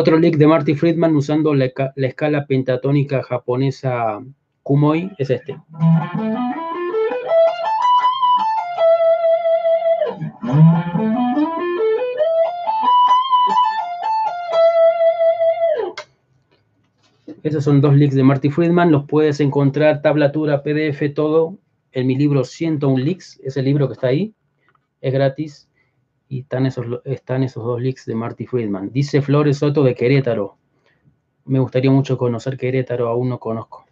Otro 0.00 0.16
lick 0.16 0.36
de 0.36 0.46
Marty 0.46 0.76
Friedman 0.76 1.16
usando 1.16 1.52
la, 1.54 1.72
escala 1.96 2.46
pentatónica 2.46 3.20
japonesa 3.20 4.22
Kumoi 4.62 5.10
es 5.18 5.28
este. 5.28 5.58
Esos 17.42 17.64
son 17.64 17.80
dos 17.80 17.96
leaks 17.96 18.14
de 18.14 18.22
Marty 18.22 18.50
Friedman. 18.50 18.92
Los 18.92 19.04
puedes 19.06 19.40
encontrar, 19.40 20.00
tablatura, 20.00 20.62
PDF, 20.62 21.12
todo 21.12 21.58
en 21.90 22.06
mi 22.06 22.14
libro 22.14 22.44
101 22.44 23.04
leaks. 23.04 23.40
Ese 23.42 23.62
libro 23.62 23.88
que 23.88 23.94
está 23.94 24.06
ahí. 24.06 24.32
Es 25.00 25.12
gratis 25.12 25.67
y 26.28 26.40
están 26.40 26.66
esos, 26.66 26.86
están 27.04 27.42
esos 27.42 27.64
dos 27.64 27.80
leaks 27.80 28.04
de 28.06 28.14
Marty 28.14 28.46
Friedman. 28.46 28.90
Dice 28.92 29.22
Flores 29.22 29.58
Soto 29.58 29.82
de 29.82 29.94
Querétaro. 29.94 30.56
Me 31.44 31.58
gustaría 31.58 31.90
mucho 31.90 32.18
conocer 32.18 32.56
Querétaro, 32.56 33.08
aún 33.08 33.30
no 33.30 33.40
conozco. 33.40 33.87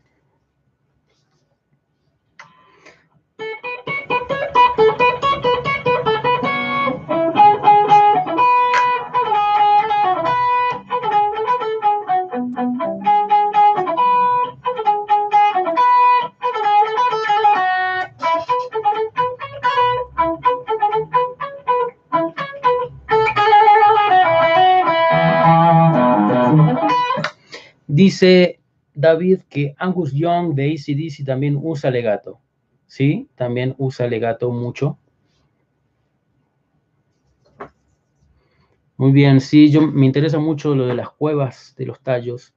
Dice 28.07 28.61
David 28.95 29.41
que 29.49 29.75
Angus 29.79 30.13
Young 30.13 30.55
de 30.55 30.71
ACDC 30.71 31.25
también 31.27 31.59
usa 31.61 31.91
legato. 31.91 32.39
Sí, 32.87 33.29
también 33.35 33.75
usa 33.79 34.07
legato 34.07 34.53
mucho. 34.53 34.97
Muy 38.97 39.11
bien, 39.11 39.41
sí, 39.41 39.73
yo 39.73 39.83
me 39.83 40.07
interesa 40.07 40.39
mucho 40.39 40.77
lo 40.77 40.87
de 40.87 40.95
las 40.95 41.11
cuevas 41.11 41.75
de 41.77 41.87
los 41.87 41.99
tallos 42.01 42.55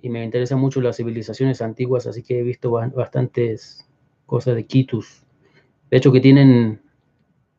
y 0.00 0.08
me 0.10 0.22
interesa 0.22 0.54
mucho 0.54 0.80
las 0.80 0.96
civilizaciones 0.96 1.60
antiguas, 1.60 2.06
así 2.06 2.22
que 2.22 2.38
he 2.38 2.42
visto 2.44 2.70
bastantes 2.70 3.90
cosas 4.26 4.54
de 4.54 4.64
Kitus. 4.64 5.24
De 5.90 5.96
hecho, 5.96 6.12
que 6.12 6.20
tienen 6.20 6.80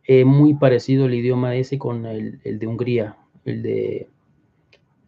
eh, 0.06 0.24
muy 0.24 0.54
parecido 0.54 1.08
el 1.08 1.16
idioma 1.16 1.54
ese 1.58 1.78
con 1.78 2.06
el, 2.06 2.40
de 2.44 2.66
Hungría, 2.66 3.18
el 3.44 3.62
de 3.62 4.08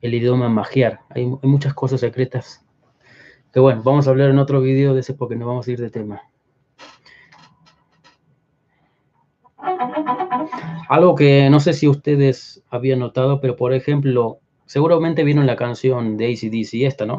el 0.05 0.13
idioma 0.13 0.49
magiar. 0.49 1.01
Hay, 1.09 1.25
muchas 1.25 1.73
cosas 1.73 1.99
secretas. 1.99 2.65
Que 3.51 3.59
bueno, 3.59 3.81
vamos 3.83 4.07
a 4.07 4.11
hablar 4.11 4.29
en 4.29 4.39
otro 4.39 4.61
video 4.61 4.93
de 4.93 4.99
ese 4.99 5.13
porque 5.13 5.35
nos 5.35 5.47
vamos 5.47 5.67
a 5.67 5.71
ir 5.71 5.79
de 5.79 5.89
tema. 5.89 6.21
Algo 10.89 11.15
que 11.15 11.49
no 11.49 11.59
sé 11.59 11.73
si 11.73 11.87
ustedes 11.87 12.63
habían 12.69 12.99
notado, 12.99 13.41
pero 13.41 13.55
por 13.55 13.73
ejemplo, 13.73 14.39
seguramente 14.65 15.23
vieron 15.23 15.47
la 15.47 15.55
canción 15.55 16.17
de 16.17 16.27
ACDC, 16.27 16.85
esta, 16.85 17.05
¿no? 17.05 17.17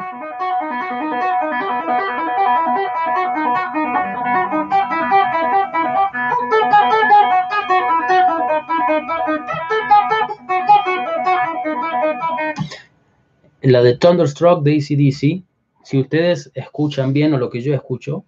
La 13.67 13.83
de 13.83 13.97
Thunderstruck 13.97 14.63
de 14.63 14.77
ACDC, 14.77 15.43
si 15.83 15.99
ustedes 15.99 16.53
escuchan 16.55 17.13
bien 17.13 17.35
o 17.35 17.39
lo 17.39 17.51
que 17.51 17.61
yo 17.61 17.75
escucho, 17.75 18.25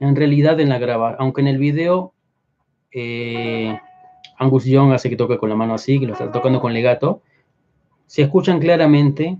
en 0.00 0.16
realidad 0.16 0.58
en 0.58 0.70
la 0.70 0.78
grabar, 0.78 1.14
aunque 1.20 1.40
en 1.40 1.46
el 1.46 1.58
video 1.58 2.14
eh, 2.90 3.78
Angus 4.38 4.64
Young 4.64 4.92
hace 4.92 5.08
que 5.08 5.14
toque 5.14 5.38
con 5.38 5.50
la 5.50 5.54
mano 5.54 5.74
así, 5.74 6.00
que 6.00 6.06
lo 6.06 6.14
está 6.14 6.32
tocando 6.32 6.60
con 6.60 6.72
legato. 6.72 7.22
Si 8.06 8.22
escuchan 8.22 8.58
claramente, 8.58 9.38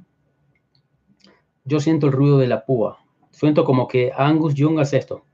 yo 1.65 1.81
siento 1.81 2.07
el 2.07 2.13
ruido 2.13 2.39
de 2.39 2.47
la 2.47 2.65
púa. 2.65 3.01
Siento 3.33 3.65
como 3.65 3.89
que 3.89 4.13
Angus 4.17 4.55
Young 4.55 4.79
hace 4.79 4.99
esto. 4.99 5.25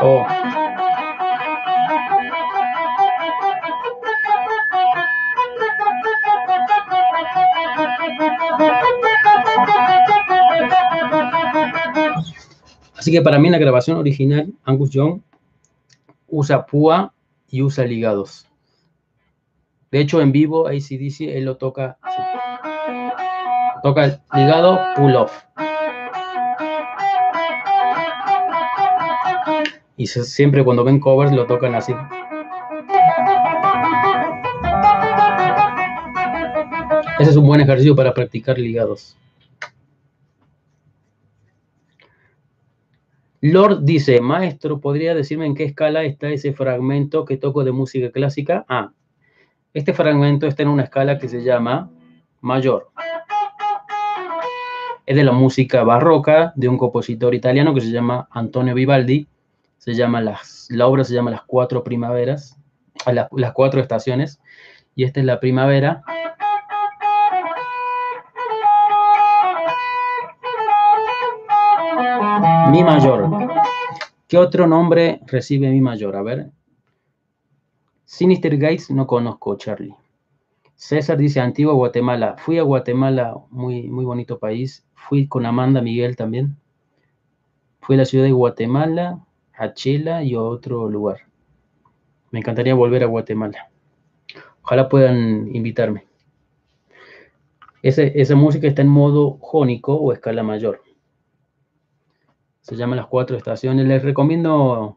Oh. 0.00 0.24
Así 13.02 13.10
que 13.10 13.20
para 13.20 13.40
mí 13.40 13.48
en 13.48 13.52
la 13.52 13.58
grabación 13.58 13.96
original, 13.96 14.52
Angus 14.62 14.90
Young 14.90 15.22
usa 16.28 16.64
púa 16.64 17.12
y 17.50 17.60
usa 17.60 17.84
ligados. 17.84 18.46
De 19.90 19.98
hecho, 19.98 20.20
en 20.20 20.30
vivo, 20.30 20.68
ACDC, 20.68 21.22
él 21.22 21.46
lo 21.46 21.56
toca 21.56 21.98
así. 22.00 22.22
Toca 23.82 24.22
ligado, 24.32 24.78
pull 24.94 25.16
off. 25.16 25.32
Y 29.96 30.06
siempre 30.06 30.62
cuando 30.62 30.84
ven 30.84 31.00
covers 31.00 31.32
lo 31.32 31.44
tocan 31.46 31.74
así. 31.74 31.92
Ese 37.18 37.30
es 37.30 37.36
un 37.36 37.48
buen 37.48 37.62
ejercicio 37.62 37.96
para 37.96 38.14
practicar 38.14 38.60
ligados. 38.60 39.16
Lord 43.44 43.80
dice, 43.82 44.20
maestro, 44.20 44.80
¿podría 44.80 45.16
decirme 45.16 45.46
en 45.46 45.56
qué 45.56 45.64
escala 45.64 46.04
está 46.04 46.28
ese 46.28 46.52
fragmento 46.52 47.24
que 47.24 47.36
toco 47.36 47.64
de 47.64 47.72
música 47.72 48.12
clásica? 48.12 48.64
Ah, 48.68 48.92
este 49.74 49.92
fragmento 49.92 50.46
está 50.46 50.62
en 50.62 50.68
una 50.68 50.84
escala 50.84 51.18
que 51.18 51.26
se 51.26 51.42
llama 51.42 51.90
mayor. 52.40 52.92
Es 55.06 55.16
de 55.16 55.24
la 55.24 55.32
música 55.32 55.82
barroca 55.82 56.52
de 56.54 56.68
un 56.68 56.78
compositor 56.78 57.34
italiano 57.34 57.74
que 57.74 57.80
se 57.80 57.90
llama 57.90 58.28
Antonio 58.30 58.76
Vivaldi. 58.76 59.26
Se 59.76 59.94
llama 59.94 60.20
las, 60.20 60.68
la 60.70 60.86
obra 60.86 61.02
se 61.02 61.12
llama 61.12 61.32
Las 61.32 61.42
Cuatro 61.42 61.82
Primaveras, 61.82 62.60
las, 63.12 63.26
las 63.32 63.52
Cuatro 63.54 63.80
Estaciones. 63.80 64.40
Y 64.94 65.02
esta 65.02 65.18
es 65.18 65.26
la 65.26 65.40
primavera. 65.40 66.04
Mi 72.70 72.82
mayor. 72.84 73.28
¿Qué 74.28 74.38
otro 74.38 74.66
nombre 74.66 75.20
recibe 75.26 75.70
mi 75.70 75.80
mayor? 75.80 76.16
A 76.16 76.22
ver. 76.22 76.50
Sinister 78.04 78.56
Gates 78.56 78.90
no 78.90 79.06
conozco, 79.06 79.56
Charlie. 79.56 79.94
César 80.74 81.18
dice 81.18 81.40
Antigua 81.40 81.74
Guatemala. 81.74 82.36
Fui 82.38 82.58
a 82.58 82.62
Guatemala, 82.62 83.36
muy, 83.50 83.88
muy 83.88 84.04
bonito 84.04 84.38
país. 84.38 84.86
Fui 84.94 85.26
con 85.26 85.46
Amanda 85.46 85.80
Miguel 85.80 86.16
también. 86.16 86.56
Fui 87.80 87.96
a 87.96 87.98
la 87.98 88.04
ciudad 88.04 88.24
de 88.24 88.32
Guatemala, 88.32 89.24
a 89.54 89.74
Chela 89.74 90.22
y 90.22 90.34
a 90.34 90.40
otro 90.40 90.88
lugar. 90.88 91.22
Me 92.30 92.38
encantaría 92.38 92.74
volver 92.74 93.02
a 93.02 93.06
Guatemala. 93.06 93.70
Ojalá 94.62 94.88
puedan 94.88 95.54
invitarme. 95.54 96.06
esa 97.82 98.36
música 98.36 98.66
está 98.66 98.82
en 98.82 98.88
modo 98.88 99.38
jónico 99.40 99.94
o 99.94 100.12
escala 100.12 100.42
mayor. 100.42 100.82
Se 102.62 102.76
llama 102.76 102.96
Las 102.96 103.06
Cuatro 103.06 103.36
Estaciones. 103.36 103.86
Les 103.86 104.02
recomiendo, 104.02 104.96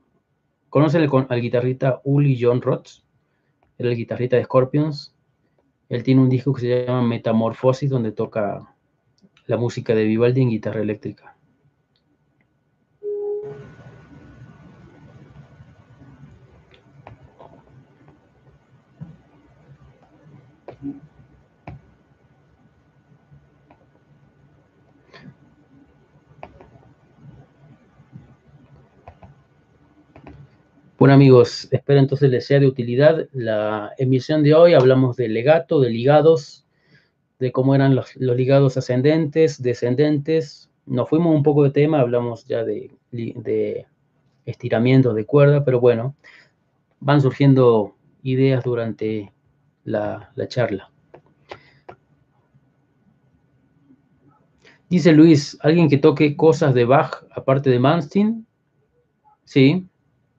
conocen 0.69 1.07
al 1.29 1.41
guitarrista 1.41 1.99
Uli 2.03 2.37
John 2.39 2.61
Roth, 2.61 2.87
era 3.77 3.89
el 3.89 3.95
guitarrista 3.95 4.37
de 4.37 4.45
Scorpions. 4.45 5.13
Él 5.89 6.03
tiene 6.03 6.21
un 6.21 6.29
disco 6.29 6.53
que 6.53 6.61
se 6.61 6.85
llama 6.85 7.01
Metamorfosis, 7.01 7.89
donde 7.89 8.11
toca 8.11 8.73
la 9.47 9.57
música 9.57 9.93
de 9.93 10.05
Vivaldi 10.05 10.41
en 10.41 10.49
guitarra 10.49 10.81
eléctrica. 10.81 11.34
Bueno 31.05 31.13
amigos, 31.13 31.67
espero 31.69 31.99
entonces 31.99 32.31
les 32.31 32.47
sea 32.47 32.59
de 32.59 32.65
utilidad 32.65 33.29
la 33.31 33.91
emisión 33.99 34.41
de 34.41 34.55
hoy. 34.55 34.73
Hablamos 34.73 35.15
de 35.15 35.27
legato, 35.27 35.79
de 35.79 35.91
ligados, 35.91 36.65
de 37.37 37.51
cómo 37.51 37.75
eran 37.75 37.93
los, 37.93 38.15
ligados 38.15 38.75
ascendentes, 38.75 39.61
descendentes. 39.61 40.71
Nos 40.87 41.07
fuimos 41.07 41.35
un 41.35 41.43
poco 41.43 41.63
de 41.63 41.69
tema, 41.69 41.99
hablamos 41.99 42.45
ya 42.45 42.63
de, 42.63 42.89
de 43.11 43.85
estiramientos 44.47 45.13
de 45.13 45.27
cuerda, 45.27 45.63
pero 45.63 45.79
bueno, 45.79 46.15
van 46.99 47.21
surgiendo 47.21 47.95
ideas 48.23 48.63
durante 48.63 49.31
la, 49.83 50.31
la 50.33 50.47
charla. 50.47 50.91
Dice 54.89 55.11
Luis, 55.11 55.55
¿alguien 55.61 55.87
que 55.87 55.99
toque 55.99 56.35
cosas 56.35 56.73
de 56.73 56.85
Bach 56.85 57.27
aparte 57.29 57.69
de 57.69 57.77
Manstein? 57.77 58.47
Sí, 59.43 59.87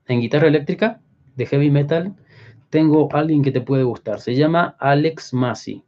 en 0.09 0.21
guitarra 0.21 0.49
eléctrica 0.49 1.01
de 1.37 1.47
heavy 1.47 1.71
metal, 1.71 2.15
tengo 2.71 3.09
alguien 3.13 3.43
que 3.43 3.53
te 3.53 3.61
puede 3.61 3.85
gustar. 3.85 4.21
Se 4.21 4.35
llama 4.35 4.77
Alex 4.79 5.33
Masi. 5.33 5.83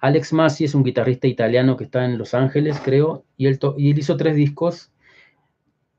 Alex 0.00 0.32
Masi 0.32 0.64
es 0.64 0.74
un 0.74 0.84
guitarrista 0.84 1.26
italiano 1.26 1.76
que 1.76 1.84
está 1.84 2.04
en 2.04 2.18
Los 2.18 2.34
Ángeles, 2.34 2.80
creo, 2.84 3.24
y 3.36 3.46
él, 3.46 3.58
y 3.76 3.90
él 3.90 3.98
hizo 3.98 4.16
tres 4.16 4.36
discos. 4.36 4.92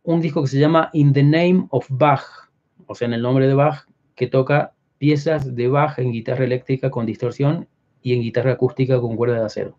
Un 0.04 0.22
disco 0.22 0.42
que 0.42 0.48
se 0.48 0.60
llama 0.60 0.90
In 0.94 1.12
the 1.12 1.24
Name 1.24 1.68
of 1.70 1.86
Bach, 1.90 2.50
o 2.88 2.96
sea, 2.96 3.08
en 3.08 3.14
el 3.14 3.22
nombre 3.22 3.48
de 3.48 3.54
Bach, 3.54 3.88
que 4.16 4.28
toca 4.28 4.74
piezas 4.98 5.56
de 5.56 5.68
Bach 5.68 6.00
en 6.00 6.12
guitarra 6.12 6.46
eléctrica 6.46 6.90
con 6.90 7.06
distorsión 7.06 7.68
y 8.02 8.14
en 8.14 8.22
guitarra 8.22 8.54
acústica 8.54 9.00
con 9.02 9.16
cuerda 9.16 9.40
de 9.40 9.46
acero. 9.46 9.78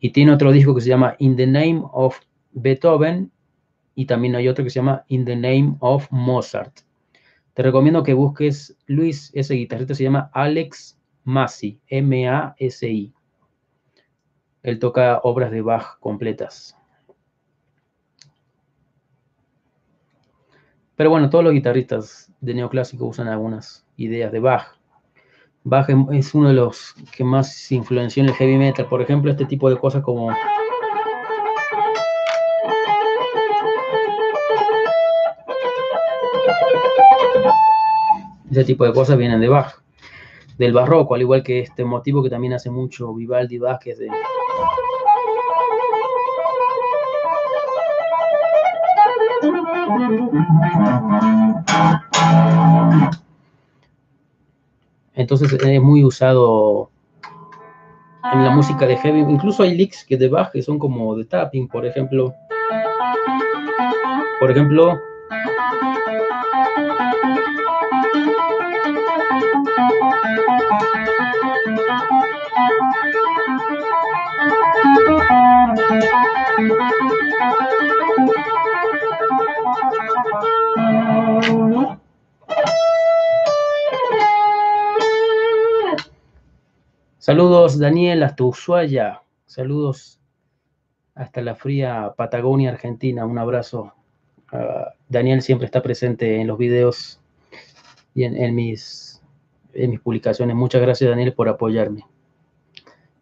Y 0.00 0.10
tiene 0.10 0.32
otro 0.32 0.52
disco 0.52 0.74
que 0.74 0.80
se 0.80 0.88
llama 0.88 1.16
In 1.18 1.36
the 1.36 1.46
Name 1.46 1.82
of 1.92 2.18
Beethoven 2.52 3.30
y 3.96 4.04
también 4.04 4.36
hay 4.36 4.46
otro 4.46 4.62
que 4.62 4.70
se 4.70 4.78
llama 4.78 5.04
In 5.08 5.24
the 5.24 5.34
Name 5.34 5.76
of 5.80 6.06
Mozart. 6.10 6.80
Te 7.54 7.62
recomiendo 7.62 8.02
que 8.02 8.12
busques, 8.12 8.76
Luis, 8.86 9.32
ese 9.34 9.54
guitarrista 9.54 9.94
se 9.94 10.04
llama 10.04 10.30
Alex 10.34 11.00
Masi, 11.24 11.80
M-A-S-I. 11.88 13.14
Él 14.62 14.78
toca 14.78 15.20
obras 15.22 15.50
de 15.50 15.62
Bach 15.62 15.98
completas. 15.98 16.76
Pero 20.94 21.08
bueno, 21.08 21.30
todos 21.30 21.44
los 21.44 21.54
guitarristas 21.54 22.30
de 22.40 22.52
neoclásico 22.52 23.06
usan 23.06 23.28
algunas 23.28 23.86
ideas 23.96 24.30
de 24.30 24.40
Bach. 24.40 24.78
Bach 25.64 25.88
es 26.12 26.34
uno 26.34 26.48
de 26.48 26.54
los 26.54 26.94
que 27.16 27.24
más 27.24 27.72
influenció 27.72 28.22
en 28.22 28.28
el 28.28 28.34
heavy 28.34 28.58
metal. 28.58 28.86
Por 28.88 29.00
ejemplo, 29.00 29.30
este 29.30 29.46
tipo 29.46 29.70
de 29.70 29.78
cosas 29.78 30.02
como 30.02 30.30
ese 38.56 38.64
tipo 38.64 38.86
de 38.86 38.92
cosas 38.94 39.18
vienen 39.18 39.38
de 39.38 39.48
Bach, 39.48 39.82
del 40.56 40.72
barroco, 40.72 41.14
al 41.14 41.20
igual 41.20 41.42
que 41.42 41.60
este 41.60 41.84
motivo 41.84 42.22
que 42.22 42.30
también 42.30 42.54
hace 42.54 42.70
mucho 42.70 43.12
Vivaldi 43.12 43.58
Vázquez 43.58 43.98
de 43.98 44.08
Entonces 55.14 55.52
es 55.52 55.82
muy 55.82 56.02
usado 56.02 56.90
en 58.32 58.42
la 58.42 58.50
música 58.50 58.86
de 58.86 58.96
heavy. 58.96 59.20
Incluso 59.20 59.64
hay 59.64 59.76
licks 59.76 60.02
que 60.04 60.16
de 60.16 60.28
Bach 60.28 60.50
que 60.50 60.62
son 60.62 60.78
como 60.78 61.14
de 61.14 61.26
tapping, 61.26 61.68
por 61.68 61.84
ejemplo. 61.84 62.32
Por 64.40 64.50
ejemplo. 64.50 64.98
Saludos, 87.26 87.80
Daniel, 87.80 88.22
hasta 88.22 88.44
Ushuaia. 88.44 89.20
Saludos 89.46 90.20
hasta 91.16 91.40
la 91.40 91.56
fría 91.56 92.14
Patagonia, 92.16 92.70
Argentina. 92.70 93.26
Un 93.26 93.36
abrazo. 93.36 93.94
Daniel 95.08 95.42
siempre 95.42 95.64
está 95.64 95.82
presente 95.82 96.40
en 96.40 96.46
los 96.46 96.56
videos 96.56 97.20
y 98.14 98.22
en, 98.22 98.54
mis, 98.54 99.20
en 99.74 99.90
mis 99.90 99.98
publicaciones. 99.98 100.54
Muchas 100.54 100.80
gracias, 100.80 101.10
Daniel, 101.10 101.32
por 101.32 101.48
apoyarme. 101.48 102.04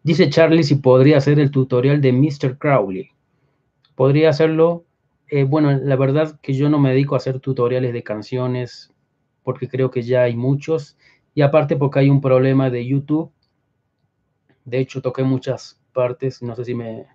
Dice 0.02 0.28
Charlie 0.28 0.64
si 0.64 0.74
podría 0.74 1.16
hacer 1.16 1.40
el 1.40 1.50
tutorial 1.50 2.02
de 2.02 2.12
Mr. 2.12 2.59
Crowley. 2.59 3.09
Podría 3.94 4.28
hacerlo. 4.28 4.84
Eh, 5.28 5.44
bueno, 5.44 5.72
la 5.72 5.96
verdad 5.96 6.38
que 6.42 6.52
yo 6.52 6.68
no 6.68 6.78
me 6.78 6.90
dedico 6.90 7.14
a 7.14 7.18
hacer 7.18 7.40
tutoriales 7.40 7.94
de 7.94 8.02
canciones 8.02 8.92
porque 9.42 9.66
creo 9.66 9.90
que 9.90 10.02
ya 10.02 10.24
hay 10.24 10.36
muchos. 10.36 10.98
Y 11.34 11.40
aparte 11.40 11.76
porque 11.76 12.00
hay 12.00 12.11
un 12.11 12.20
problema 12.20 12.68
de 12.68 12.86
YouTube 12.86 13.34
de 14.64 14.78
hecho, 14.78 15.02
toqué 15.02 15.22
muchas 15.22 15.80
partes, 15.92 16.42
no 16.42 16.56
sé 16.56 16.64
si 16.64 16.74
me... 16.74 17.06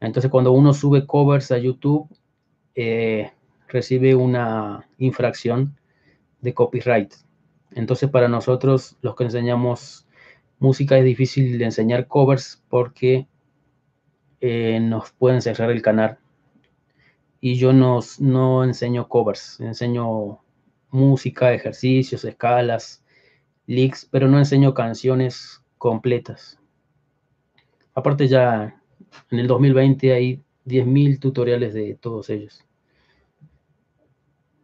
Entonces, 0.00 0.30
cuando 0.30 0.52
uno 0.52 0.72
sube 0.74 1.06
covers 1.06 1.52
a 1.52 1.58
YouTube, 1.58 2.08
eh, 2.74 3.32
recibe 3.68 4.14
una 4.14 4.88
infracción 4.98 5.78
de 6.40 6.54
copyright. 6.54 7.14
Entonces, 7.72 8.10
para 8.10 8.28
nosotros, 8.28 8.96
los 9.00 9.14
que 9.14 9.24
enseñamos 9.24 10.06
música, 10.58 10.98
es 10.98 11.04
difícil 11.04 11.58
de 11.58 11.64
enseñar 11.64 12.06
covers 12.06 12.62
porque 12.68 13.26
eh, 14.40 14.80
nos 14.80 15.12
pueden 15.12 15.42
cerrar 15.42 15.70
el 15.70 15.82
canal. 15.82 16.18
Y 17.40 17.56
yo 17.56 17.72
no, 17.72 18.00
no 18.20 18.62
enseño 18.62 19.08
covers, 19.08 19.58
enseño 19.60 20.40
música, 20.90 21.52
ejercicios, 21.52 22.24
escalas, 22.24 23.04
licks, 23.66 24.06
pero 24.10 24.28
no 24.28 24.38
enseño 24.38 24.74
canciones 24.74 25.61
completas. 25.82 26.60
Aparte 27.92 28.28
ya 28.28 28.80
en 29.32 29.38
el 29.40 29.48
2020 29.48 30.12
hay 30.12 30.40
10.000 30.64 31.18
tutoriales 31.18 31.74
de 31.74 31.98
todos 32.00 32.30
ellos. 32.30 32.64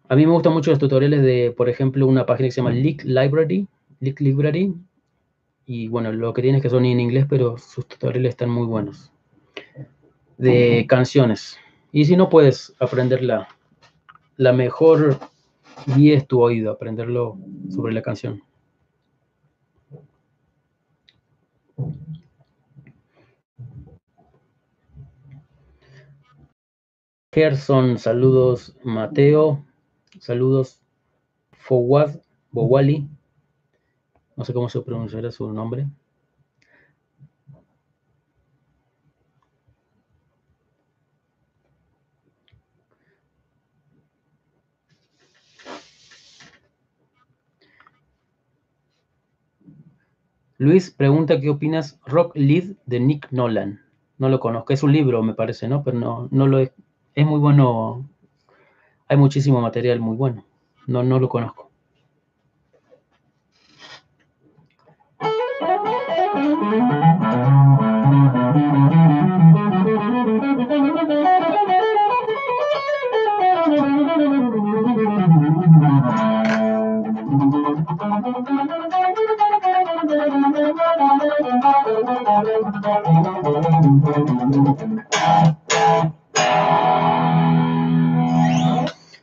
A 0.08 0.14
mí 0.14 0.24
me 0.24 0.32
gustan 0.32 0.52
mucho 0.52 0.70
los 0.70 0.78
tutoriales 0.78 1.22
de, 1.22 1.52
por 1.56 1.68
ejemplo, 1.68 2.06
una 2.06 2.24
página 2.24 2.46
que 2.46 2.52
se 2.52 2.60
llama 2.60 2.70
Leak 2.70 3.02
Library, 3.02 3.66
Leak 3.98 4.20
Library. 4.20 4.72
Y 5.66 5.88
bueno, 5.88 6.12
lo 6.12 6.32
que 6.32 6.40
tiene 6.40 6.58
es 6.58 6.62
que 6.62 6.70
son 6.70 6.84
en 6.84 7.00
inglés, 7.00 7.26
pero 7.28 7.58
sus 7.58 7.88
tutoriales 7.88 8.30
están 8.30 8.50
muy 8.50 8.66
buenos. 8.66 9.10
De 10.36 10.86
canciones. 10.88 11.58
Y 11.90 12.04
si 12.04 12.16
no 12.16 12.28
puedes 12.28 12.76
aprenderla, 12.78 13.48
la 14.36 14.52
mejor 14.52 15.18
guía 15.96 16.16
es 16.16 16.28
tu 16.28 16.40
oído, 16.40 16.70
aprenderlo 16.70 17.36
sobre 17.70 17.92
la 17.92 18.02
canción. 18.02 18.40
Gerson, 27.32 27.98
saludos. 27.98 28.76
Mateo, 28.82 29.64
saludos. 30.18 30.80
Fowad 31.52 32.16
Bowali, 32.50 33.08
no 34.36 34.44
sé 34.44 34.54
cómo 34.54 34.68
se 34.68 34.80
pronunciará 34.80 35.30
su 35.30 35.52
nombre. 35.52 35.86
Luis 50.60 50.90
pregunta 50.90 51.40
qué 51.40 51.50
opinas 51.50 52.00
Rock 52.04 52.32
Lead 52.34 52.74
de 52.84 52.98
Nick 52.98 53.30
Nolan. 53.30 53.80
No 54.18 54.28
lo 54.28 54.40
conozco, 54.40 54.72
es 54.72 54.82
un 54.82 54.92
libro, 54.92 55.22
me 55.22 55.34
parece, 55.34 55.68
¿no? 55.68 55.84
Pero 55.84 56.00
no, 56.00 56.28
no 56.32 56.48
lo, 56.48 56.58
es 56.58 56.72
muy 57.14 57.38
bueno. 57.38 58.10
Hay 59.06 59.16
muchísimo 59.16 59.60
material 59.60 60.00
muy 60.00 60.16
bueno. 60.16 60.44
No, 60.88 61.04
no 61.04 61.20
lo 61.20 61.28
conozco. 61.28 61.67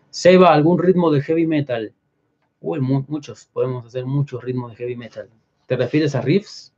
Seba, 0.09 0.53
algún 0.53 0.79
ritmo 0.79 1.11
de 1.11 1.21
heavy 1.21 1.45
metal. 1.45 1.93
Uy, 2.61 2.79
muchos, 2.79 3.49
podemos 3.53 3.85
hacer 3.85 4.05
muchos 4.05 4.43
ritmos 4.43 4.71
de 4.71 4.77
heavy 4.77 4.95
metal. 4.95 5.29
¿Te 5.67 5.75
refieres 5.75 6.15
a 6.15 6.21
riffs? 6.21 6.73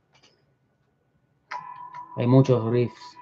Hay 2.16 2.26
muchos 2.26 2.70
riffs. 2.70 3.16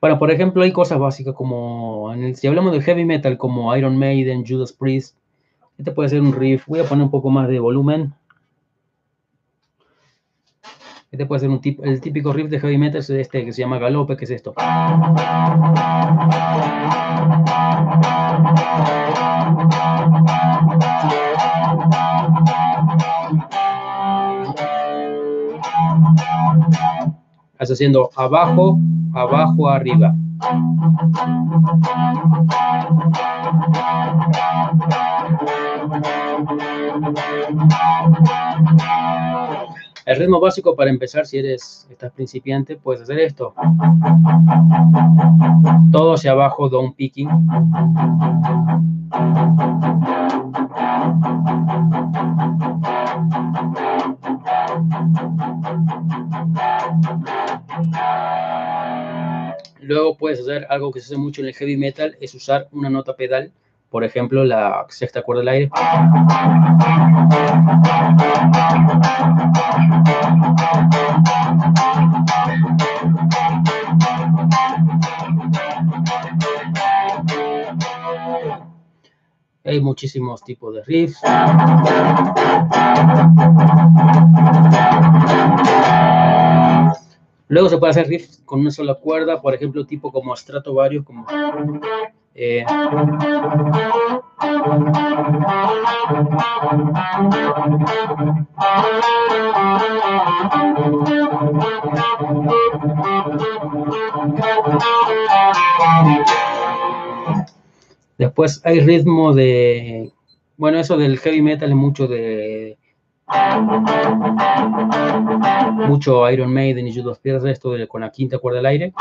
Bueno, 0.00 0.18
por 0.18 0.30
ejemplo, 0.30 0.62
hay 0.62 0.72
cosas 0.72 0.98
básicas 0.98 1.34
como, 1.34 2.12
si 2.34 2.46
hablamos 2.46 2.72
de 2.72 2.82
heavy 2.82 3.04
metal 3.04 3.36
como 3.36 3.74
Iron 3.76 3.98
Maiden, 3.98 4.44
Judas 4.46 4.72
Priest, 4.72 5.16
este 5.78 5.92
puede 5.92 6.08
ser 6.08 6.20
un 6.20 6.32
riff. 6.32 6.66
Voy 6.66 6.80
a 6.80 6.84
poner 6.84 7.04
un 7.04 7.10
poco 7.10 7.30
más 7.30 7.48
de 7.48 7.60
volumen. 7.60 8.12
Este 11.10 11.24
puede 11.24 11.40
ser 11.40 11.48
un 11.48 11.60
el 11.84 12.00
típico 12.02 12.34
riff 12.34 12.50
de 12.50 12.60
heavy 12.60 12.76
metal, 12.76 13.00
es 13.00 13.08
este 13.08 13.42
que 13.42 13.52
se 13.54 13.62
llama 13.62 13.78
galope, 13.78 14.14
que 14.14 14.26
es 14.26 14.30
esto. 14.30 14.52
Estás 27.52 27.70
haciendo 27.70 28.10
abajo, 28.14 28.78
abajo, 29.14 29.66
arriba. 29.70 30.14
El 40.08 40.16
ritmo 40.16 40.40
básico 40.40 40.74
para 40.74 40.88
empezar, 40.88 41.26
si 41.26 41.36
eres, 41.36 41.86
estás 41.90 42.10
principiante, 42.12 42.76
puedes 42.76 43.02
hacer 43.02 43.18
esto. 43.18 43.52
Todo 45.92 46.14
hacia 46.14 46.30
abajo, 46.30 46.70
down 46.70 46.94
picking. 46.94 47.28
Luego 59.82 60.16
puedes 60.16 60.40
hacer 60.40 60.66
algo 60.70 60.90
que 60.90 61.00
se 61.00 61.12
hace 61.12 61.18
mucho 61.18 61.42
en 61.42 61.48
el 61.48 61.54
heavy 61.54 61.76
metal, 61.76 62.16
es 62.18 62.34
usar 62.34 62.66
una 62.72 62.88
nota 62.88 63.14
pedal 63.14 63.52
Por 63.90 64.04
ejemplo, 64.04 64.44
la 64.44 64.84
sexta 64.90 65.22
cuerda 65.22 65.40
del 65.40 65.48
aire. 65.48 65.70
Hay 79.64 79.80
muchísimos 79.80 80.42
tipos 80.44 80.74
de 80.74 80.82
riffs. 80.84 81.20
Luego 87.48 87.68
se 87.70 87.78
puede 87.78 87.90
hacer 87.90 88.06
riffs 88.08 88.42
con 88.44 88.60
una 88.60 88.70
sola 88.70 88.94
cuerda, 88.94 89.40
por 89.40 89.54
ejemplo, 89.54 89.86
tipo 89.86 90.12
como 90.12 90.34
varios, 90.74 91.04
como 91.04 91.26
eh, 92.40 92.64
Después 108.18 108.60
hay 108.64 108.80
ritmo 108.80 109.34
de, 109.34 110.12
bueno, 110.56 110.78
eso 110.78 110.96
del 110.96 111.18
heavy 111.18 111.42
metal 111.42 111.70
es 111.70 111.76
mucho 111.76 112.06
de, 112.06 112.78
mucho 115.88 116.30
Iron 116.30 116.52
Maiden 116.52 116.86
y 116.86 116.94
Judas 116.94 117.18
Priest, 117.18 117.46
esto 117.46 117.72
de, 117.72 117.88
con 117.88 118.00
la 118.00 118.10
quinta 118.10 118.38
cuerda 118.38 118.58
del 118.58 118.66
aire, 118.66 118.92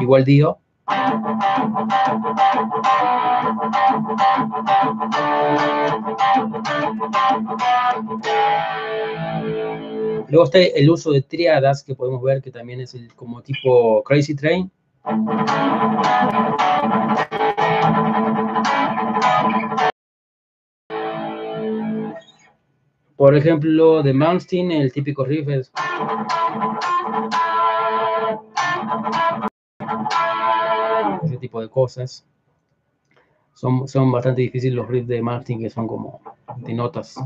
igual 0.00 0.24
Dio. 0.24 0.58
Luego 10.28 10.44
está 10.44 10.58
el 10.58 10.90
uso 10.90 11.10
de 11.10 11.22
triadas, 11.22 11.82
que 11.82 11.94
podemos 11.94 12.22
ver 12.22 12.42
que 12.42 12.50
también 12.50 12.80
es 12.80 12.94
el, 12.94 13.14
como 13.14 13.42
tipo 13.42 14.02
Crazy 14.04 14.34
Train. 14.34 14.70
Por 23.16 23.34
ejemplo, 23.34 24.02
de 24.02 24.12
Malmsteen, 24.12 24.70
el 24.70 24.92
típico 24.92 25.24
riff 25.24 25.48
es... 25.48 25.72
Ese 31.28 31.36
tipo 31.36 31.60
de 31.60 31.68
cosas. 31.68 32.24
Son, 33.54 33.86
son 33.86 34.10
bastante 34.10 34.40
difíciles 34.42 34.74
los 34.74 34.88
riffs 34.88 35.08
de 35.08 35.20
Malmsteen, 35.20 35.60
que 35.60 35.68
son 35.68 35.86
como 35.86 36.20
de 36.56 36.72
notas. 36.74 37.16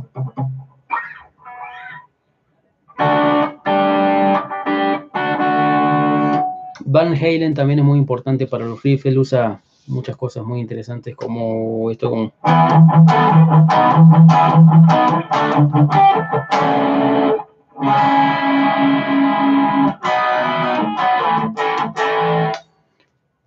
Van 6.85 7.15
Halen 7.15 7.55
también 7.55 7.79
es 7.79 7.85
muy 7.85 7.99
importante 7.99 8.47
para 8.47 8.65
los 8.65 8.83
riffs. 8.83 9.07
Él 9.07 9.19
usa 9.19 9.63
muchas 9.87 10.17
cosas 10.17 10.45
muy 10.45 10.61
interesantes 10.61 11.15
como 11.15 11.91
esto 11.91 12.11
como 12.11 12.33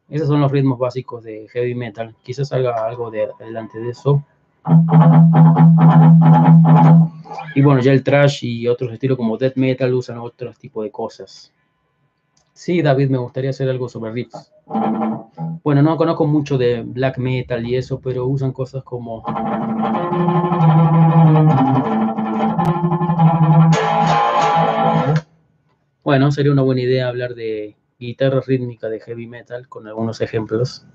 esos 0.10 0.28
son 0.28 0.42
los 0.42 0.52
ritmos 0.52 0.78
básicos 0.78 1.24
de 1.24 1.48
heavy 1.50 1.76
metal. 1.76 2.16
Quizás 2.24 2.50
salga 2.50 2.86
algo 2.86 3.10
de 3.10 3.28
adelante 3.40 3.80
de 3.80 3.90
eso. 3.90 4.24
Y 7.56 7.62
bueno 7.62 7.82
ya 7.82 7.92
el 7.92 8.04
trash 8.04 8.44
y 8.44 8.68
otros 8.68 8.92
estilos 8.92 9.18
como 9.18 9.38
death 9.38 9.56
metal 9.56 9.94
usan 9.94 10.18
otros 10.18 10.58
tipos 10.58 10.84
de 10.84 10.92
cosas. 10.92 11.52
Sí, 12.54 12.82
David, 12.82 13.10
me 13.10 13.18
gustaría 13.18 13.50
hacer 13.50 13.70
algo 13.70 13.90
sobre 13.90 14.12
riffs. 14.12 14.52
Bueno, 15.64 15.82
no 15.82 15.98
conozco 15.98 16.26
mucho 16.26 16.58
de 16.58 16.84
black 16.84 17.18
metal 17.18 17.66
y 17.66 17.76
eso, 17.76 18.00
pero 18.00 18.28
usan 18.28 18.52
cosas 18.54 18.84
como... 18.84 19.24
Bueno, 26.04 26.32
sería 26.32 26.52
una 26.52 26.62
buena 26.62 26.82
idea 26.82 27.08
hablar 27.08 27.34
de 27.34 27.76
guitarra 28.00 28.42
rítmica 28.42 28.90
de 28.90 29.00
heavy 29.00 29.28
metal 29.28 29.68
con 29.68 29.88
algunos 29.88 30.22
ejemplos. 30.22 30.86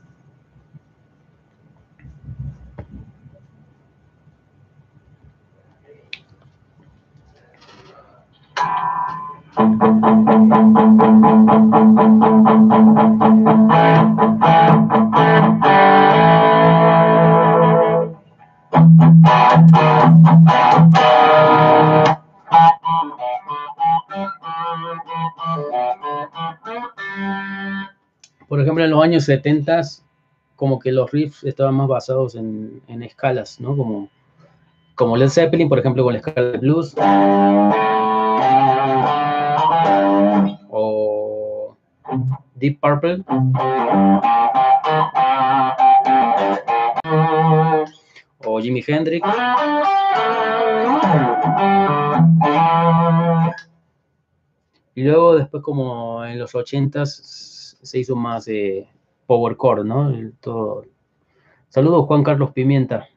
Años 29.10 29.24
70, 29.24 29.82
como 30.56 30.78
que 30.78 30.92
los 30.92 31.10
riffs 31.10 31.42
estaban 31.44 31.74
más 31.74 31.88
basados 31.88 32.36
en, 32.36 33.02
escalas, 33.02 33.60
¿no? 33.60 33.76
Como, 33.76 34.08
como 34.94 35.16
Led 35.16 35.28
Zeppelin, 35.28 35.68
por 35.68 35.78
ejemplo, 35.80 36.04
con 36.04 36.12
la 36.12 36.20
escala 36.20 36.52
de 36.52 36.58
blues. 36.58 36.94
Deep 42.54 42.78
Purple. 42.80 43.24
O 48.44 48.60
Jimi 48.60 48.84
Hendrix. 48.86 49.26
Y 54.94 55.02
luego 55.02 55.36
después 55.36 55.62
como 55.62 56.24
en 56.24 56.38
los 56.38 56.54
80 56.54 57.06
se 57.06 57.98
hizo 57.98 58.14
más 58.14 58.46
eh, 58.48 58.86
power 59.30 59.56
core, 59.56 59.84
¿no? 59.84 60.12
todo. 60.40 60.86
Saludos 61.68 62.06
Juan 62.06 62.24
Carlos 62.24 62.50
Pimienta. 62.50 63.10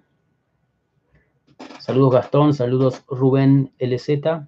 Saludos 1.79 2.13
Gastón, 2.13 2.53
saludos 2.53 3.03
Rubén 3.07 3.71
LZ. 3.79 4.45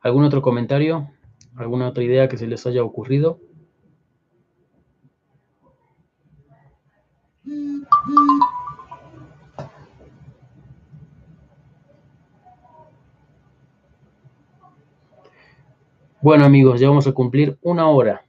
¿Algún 0.00 0.24
otro 0.24 0.40
comentario? 0.40 1.10
¿Alguna 1.56 1.88
otra 1.88 2.02
idea 2.02 2.26
que 2.26 2.38
se 2.38 2.46
les 2.46 2.66
haya 2.66 2.82
ocurrido? 2.82 3.38
Bueno 16.22 16.46
amigos, 16.46 16.80
ya 16.80 16.88
vamos 16.88 17.06
a 17.06 17.12
cumplir 17.12 17.58
una 17.60 17.90
hora. 17.90 18.24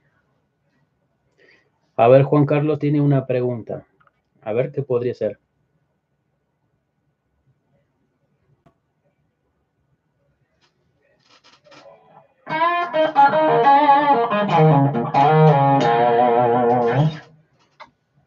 A 1.96 2.08
ver, 2.08 2.24
Juan 2.24 2.44
Carlos 2.44 2.78
tiene 2.80 3.00
una 3.00 3.26
pregunta. 3.26 3.86
A 4.42 4.52
ver 4.52 4.72
qué 4.72 4.82
podría 4.82 5.14
ser. 5.14 5.38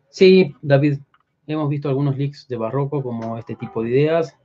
Sí, 0.10 0.56
David, 0.62 1.00
hemos 1.46 1.70
visto 1.70 1.90
algunos 1.90 2.18
leaks 2.18 2.48
de 2.48 2.58
barroco 2.58 3.04
como 3.04 3.38
este 3.38 3.56
tipo 3.56 3.84
de 3.84 3.90
ideas. 3.90 4.36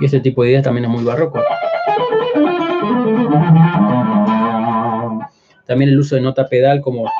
Y 0.00 0.04
este 0.04 0.20
tipo 0.20 0.42
de 0.42 0.50
ideas 0.50 0.64
también 0.64 0.86
es 0.86 0.90
muy 0.90 1.04
barroco. 1.04 1.40
También 5.66 5.90
el 5.90 5.98
uso 5.98 6.14
de 6.14 6.20
nota 6.20 6.48
pedal 6.48 6.80
como 6.80 7.10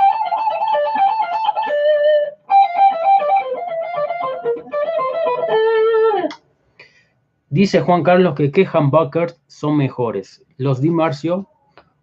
Dice 7.54 7.80
Juan 7.82 8.02
Carlos 8.02 8.34
que 8.34 8.50
qué 8.50 8.66
humbuckers 8.66 9.40
son 9.46 9.76
mejores, 9.76 10.44
los 10.56 10.80
Di 10.80 10.90
Marcio 10.90 11.48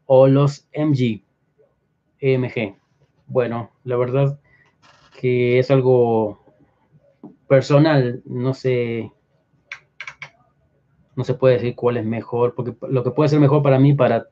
o 0.06 0.28
los 0.28 0.66
MG, 0.74 1.26
EMG. 2.20 2.78
Bueno, 3.28 3.70
la 3.84 3.98
verdad 3.98 4.40
que 5.20 5.60
es 5.60 5.70
algo 5.70 6.42
personal, 7.50 8.22
no 8.26 8.54
sé, 8.54 9.12
no 11.16 11.24
se 11.24 11.34
puede 11.34 11.56
decir 11.56 11.76
cuál 11.76 11.98
es 11.98 12.06
mejor, 12.06 12.56
porque 12.56 12.76
lo 12.88 13.04
que 13.04 13.12
puede 13.12 13.30
ser 13.30 13.40
mejor 13.40 13.62
para 13.62 13.80
mí, 13.80 13.94
para 13.94 14.28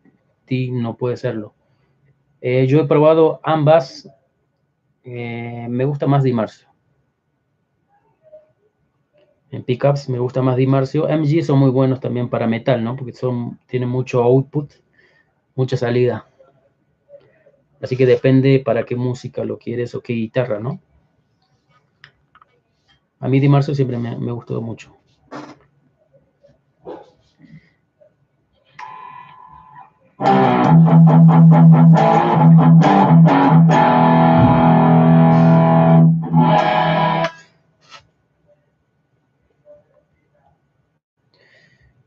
ti 0.45 0.71
no 0.71 0.95
puede 0.95 1.17
serlo. 1.17 1.53
Eh, 2.41 2.67
yo 2.67 2.79
he 2.79 2.87
probado 2.87 3.39
ambas. 3.43 4.09
Eh, 5.03 5.67
me 5.69 5.85
gusta 5.85 6.07
más 6.07 6.23
Dimarcio. 6.23 6.67
En 9.51 9.63
pickups 9.63 10.09
me 10.09 10.19
gusta 10.19 10.41
más 10.41 10.57
Dimarcio. 10.57 11.07
MG 11.07 11.43
son 11.43 11.59
muy 11.59 11.71
buenos 11.71 11.99
también 11.99 12.29
para 12.29 12.47
metal, 12.47 12.83
¿no? 12.83 12.95
Porque 12.95 13.13
son, 13.13 13.59
tienen 13.65 13.89
mucho 13.89 14.21
output, 14.21 14.73
mucha 15.55 15.75
salida. 15.75 16.27
Así 17.81 17.97
que 17.97 18.05
depende 18.05 18.59
para 18.59 18.85
qué 18.85 18.95
música 18.95 19.43
lo 19.43 19.57
quieres 19.57 19.95
o 19.95 20.01
qué 20.01 20.13
guitarra, 20.13 20.59
¿no? 20.59 20.79
A 23.19 23.27
mí 23.27 23.39
Dimarcio 23.39 23.73
siempre 23.73 23.97
me, 23.97 24.17
me 24.17 24.31
gustó 24.31 24.61
mucho. 24.61 24.98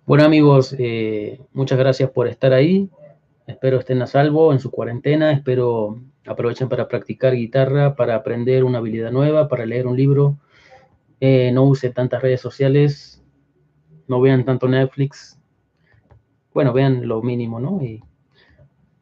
Bueno 0.04 0.24
amigos, 0.24 0.76
eh, 0.78 1.40
muchas 1.52 1.78
gracias 1.78 2.10
por 2.10 2.28
estar 2.28 2.52
ahí. 2.52 2.88
Espero 3.48 3.78
estén 3.78 4.00
a 4.02 4.06
salvo 4.06 4.52
en 4.52 4.60
su 4.60 4.70
cuarentena. 4.70 5.32
Espero 5.32 6.00
aprovechen 6.26 6.68
para 6.68 6.86
practicar 6.86 7.34
guitarra, 7.34 7.96
para 7.96 8.14
aprender 8.14 8.62
una 8.62 8.78
habilidad 8.78 9.10
nueva, 9.10 9.48
para 9.48 9.66
leer 9.66 9.88
un 9.88 9.96
libro. 9.96 10.38
Eh, 11.18 11.50
no 11.52 11.64
use 11.64 11.90
tantas 11.90 12.22
redes 12.22 12.40
sociales. 12.40 13.24
No 14.06 14.20
vean 14.20 14.44
tanto 14.44 14.68
Netflix. 14.68 15.40
Bueno, 16.54 16.72
vean 16.72 17.08
lo 17.08 17.22
mínimo, 17.22 17.58
¿no? 17.58 17.80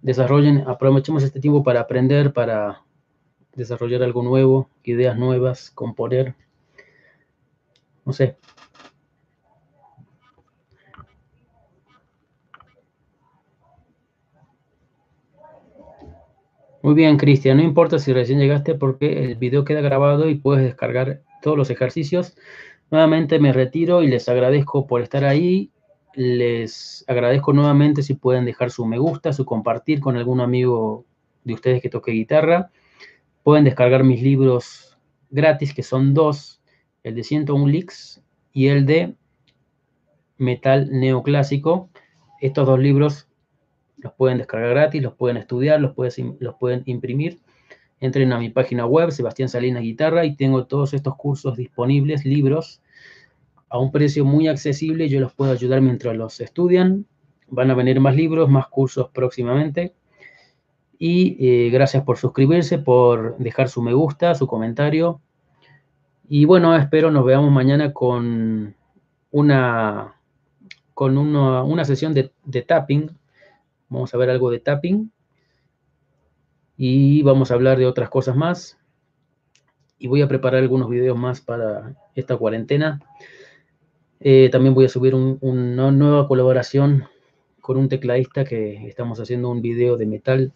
Desarrollen, 0.02 0.64
aprovechemos 0.66 1.22
este 1.22 1.40
tiempo 1.40 1.62
para 1.62 1.80
aprender, 1.80 2.32
para 2.32 2.82
desarrollar 3.54 4.02
algo 4.02 4.22
nuevo, 4.22 4.70
ideas 4.84 5.18
nuevas, 5.18 5.70
componer. 5.70 6.34
No 8.04 8.12
sé, 8.12 8.36
Muy 16.82 16.94
bien, 16.94 17.18
Cristian, 17.18 17.58
no 17.58 17.62
importa 17.62 17.98
si 17.98 18.12
recién 18.14 18.38
llegaste 18.38 18.74
porque 18.74 19.24
el 19.24 19.34
video 19.34 19.64
queda 19.64 19.82
grabado 19.82 20.30
y 20.30 20.36
puedes 20.36 20.64
descargar 20.64 21.20
todos 21.42 21.56
los 21.58 21.68
ejercicios. 21.68 22.36
Nuevamente 22.90 23.38
me 23.38 23.52
retiro 23.52 24.02
y 24.02 24.08
les 24.08 24.28
agradezco 24.30 24.86
por 24.86 25.02
estar 25.02 25.24
ahí. 25.24 25.70
Les 26.14 27.04
agradezco 27.06 27.52
nuevamente 27.52 28.02
si 28.02 28.14
pueden 28.14 28.44
dejar 28.44 28.70
su 28.70 28.84
me 28.84 28.98
gusta, 28.98 29.32
su 29.32 29.44
compartir 29.44 30.00
con 30.00 30.16
algún 30.16 30.40
amigo 30.40 31.04
de 31.44 31.54
ustedes 31.54 31.82
que 31.82 31.88
toque 31.88 32.12
guitarra. 32.12 32.70
Pueden 33.42 33.64
descargar 33.64 34.04
mis 34.04 34.22
libros 34.22 34.98
gratis, 35.30 35.72
que 35.72 35.82
son 35.82 36.14
dos, 36.14 36.60
el 37.02 37.14
de 37.14 37.24
101 37.24 37.66
Licks 37.68 38.22
y 38.52 38.66
el 38.68 38.86
de 38.86 39.14
Metal 40.36 40.88
Neoclásico. 40.90 41.90
Estos 42.40 42.66
dos 42.66 42.78
libros 42.78 43.28
los 43.98 44.12
pueden 44.14 44.38
descargar 44.38 44.70
gratis, 44.70 45.02
los 45.02 45.14
pueden 45.14 45.36
estudiar, 45.36 45.80
los, 45.80 45.94
los 46.40 46.54
pueden 46.56 46.82
imprimir. 46.86 47.38
Entren 48.00 48.32
a 48.32 48.38
mi 48.38 48.48
página 48.48 48.86
web, 48.86 49.10
Sebastián 49.10 49.50
Salinas 49.50 49.82
Guitarra, 49.82 50.24
y 50.24 50.34
tengo 50.34 50.66
todos 50.66 50.94
estos 50.94 51.16
cursos 51.16 51.56
disponibles, 51.56 52.24
libros, 52.24 52.80
a 53.70 53.78
un 53.78 53.92
precio 53.92 54.24
muy 54.24 54.48
accesible. 54.48 55.08
Yo 55.08 55.20
los 55.20 55.32
puedo 55.32 55.52
ayudar 55.52 55.80
mientras 55.80 56.14
los 56.16 56.40
estudian. 56.40 57.06
Van 57.48 57.70
a 57.70 57.74
venir 57.74 58.00
más 58.00 58.14
libros, 58.14 58.50
más 58.50 58.66
cursos 58.66 59.08
próximamente. 59.10 59.94
Y 60.98 61.36
eh, 61.40 61.70
gracias 61.70 62.02
por 62.02 62.18
suscribirse, 62.18 62.78
por 62.78 63.38
dejar 63.38 63.68
su 63.68 63.80
me 63.80 63.94
gusta, 63.94 64.34
su 64.34 64.46
comentario. 64.46 65.22
Y 66.28 66.44
bueno, 66.44 66.76
espero 66.76 67.10
nos 67.10 67.24
veamos 67.24 67.50
mañana 67.50 67.92
con 67.92 68.74
una, 69.30 70.14
con 70.92 71.16
una, 71.16 71.84
sesión 71.84 72.12
de, 72.12 72.32
de 72.44 72.62
tapping 72.62 73.10
Vamos 73.88 74.14
a 74.14 74.18
ver 74.18 74.30
algo 74.30 74.50
de 74.50 74.60
tapping. 74.60 75.12
Y 76.76 77.22
vamos 77.22 77.50
a 77.50 77.54
hablar 77.54 77.78
de 77.78 77.86
otras 77.86 78.08
cosas 78.08 78.36
más. 78.36 78.78
Y 79.98 80.08
voy 80.08 80.22
a 80.22 80.28
preparar 80.28 80.62
algunos 80.62 80.88
videos 80.88 81.18
más 81.18 81.40
para 81.40 81.94
esta 82.14 82.36
cuarentena. 82.36 83.00
Eh, 84.20 84.50
también 84.52 84.74
voy 84.74 84.84
a 84.84 84.88
subir 84.88 85.14
una 85.14 85.90
nueva 85.90 86.28
colaboración 86.28 87.04
con 87.60 87.78
un 87.78 87.88
tecladista 87.88 88.44
que 88.44 88.86
estamos 88.86 89.18
haciendo 89.18 89.50
un 89.50 89.62
video 89.62 89.96
de 89.96 90.06
metal. 90.06 90.52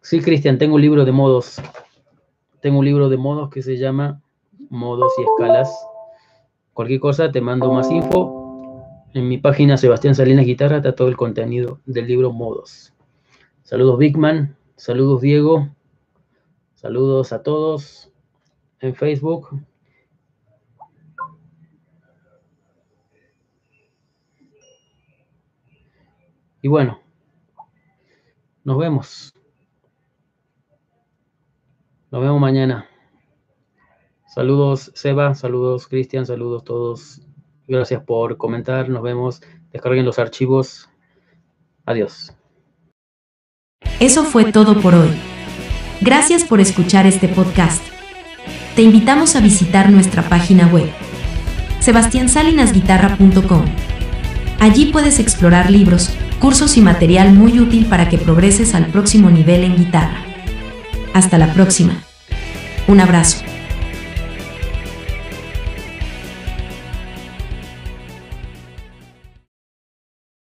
Sí, 0.00 0.20
Cristian, 0.20 0.58
tengo 0.58 0.74
un 0.74 0.82
libro 0.82 1.04
de 1.04 1.12
modos. 1.12 1.60
Tengo 2.60 2.80
un 2.80 2.84
libro 2.84 3.08
de 3.08 3.16
modos 3.16 3.50
que 3.50 3.62
se 3.62 3.76
llama 3.76 4.20
Modos 4.68 5.12
y 5.18 5.22
Escalas. 5.22 5.72
Cualquier 6.72 7.00
cosa, 7.00 7.30
te 7.30 7.40
mando 7.40 7.72
más 7.72 7.90
info 7.90 8.38
en 9.14 9.28
mi 9.28 9.38
página 9.38 9.76
Sebastián 9.76 10.14
Salinas 10.14 10.44
Guitarra 10.44 10.78
está 10.78 10.94
todo 10.94 11.08
el 11.08 11.16
contenido 11.16 11.80
del 11.86 12.06
libro 12.06 12.32
Modos. 12.32 12.92
Saludos 13.62 13.98
Bigman, 13.98 14.56
saludos 14.76 15.22
Diego, 15.22 15.68
saludos 16.74 17.32
a 17.32 17.42
todos 17.42 18.12
en 18.80 18.94
Facebook. 18.94 19.48
Y 26.62 26.68
bueno, 26.68 27.00
nos 28.64 28.78
vemos. 28.78 29.34
Nos 32.10 32.20
vemos 32.22 32.40
mañana. 32.40 32.88
Saludos 34.26 34.92
Seba, 34.94 35.34
saludos 35.34 35.88
Cristian, 35.88 36.26
saludos 36.26 36.64
todos 36.64 37.22
Gracias 37.68 38.02
por 38.02 38.38
comentar. 38.38 38.88
Nos 38.88 39.02
vemos. 39.02 39.42
Descarguen 39.72 40.06
los 40.06 40.18
archivos. 40.18 40.88
Adiós. 41.84 42.32
Eso 44.00 44.24
fue 44.24 44.50
todo 44.50 44.80
por 44.80 44.94
hoy. 44.94 45.10
Gracias 46.00 46.44
por 46.44 46.60
escuchar 46.60 47.06
este 47.06 47.28
podcast. 47.28 47.84
Te 48.74 48.82
invitamos 48.82 49.36
a 49.36 49.40
visitar 49.40 49.90
nuestra 49.90 50.22
página 50.28 50.66
web, 50.68 50.88
sebastiansalinasguitarra.com. 51.80 53.64
Allí 54.60 54.86
puedes 54.92 55.18
explorar 55.18 55.70
libros, 55.70 56.16
cursos 56.38 56.76
y 56.76 56.80
material 56.80 57.32
muy 57.32 57.60
útil 57.60 57.86
para 57.86 58.08
que 58.08 58.18
progreses 58.18 58.74
al 58.74 58.86
próximo 58.86 59.30
nivel 59.30 59.64
en 59.64 59.76
guitarra. 59.76 60.24
Hasta 61.14 61.38
la 61.38 61.52
próxima. 61.52 62.02
Un 62.86 63.00
abrazo. 63.00 63.57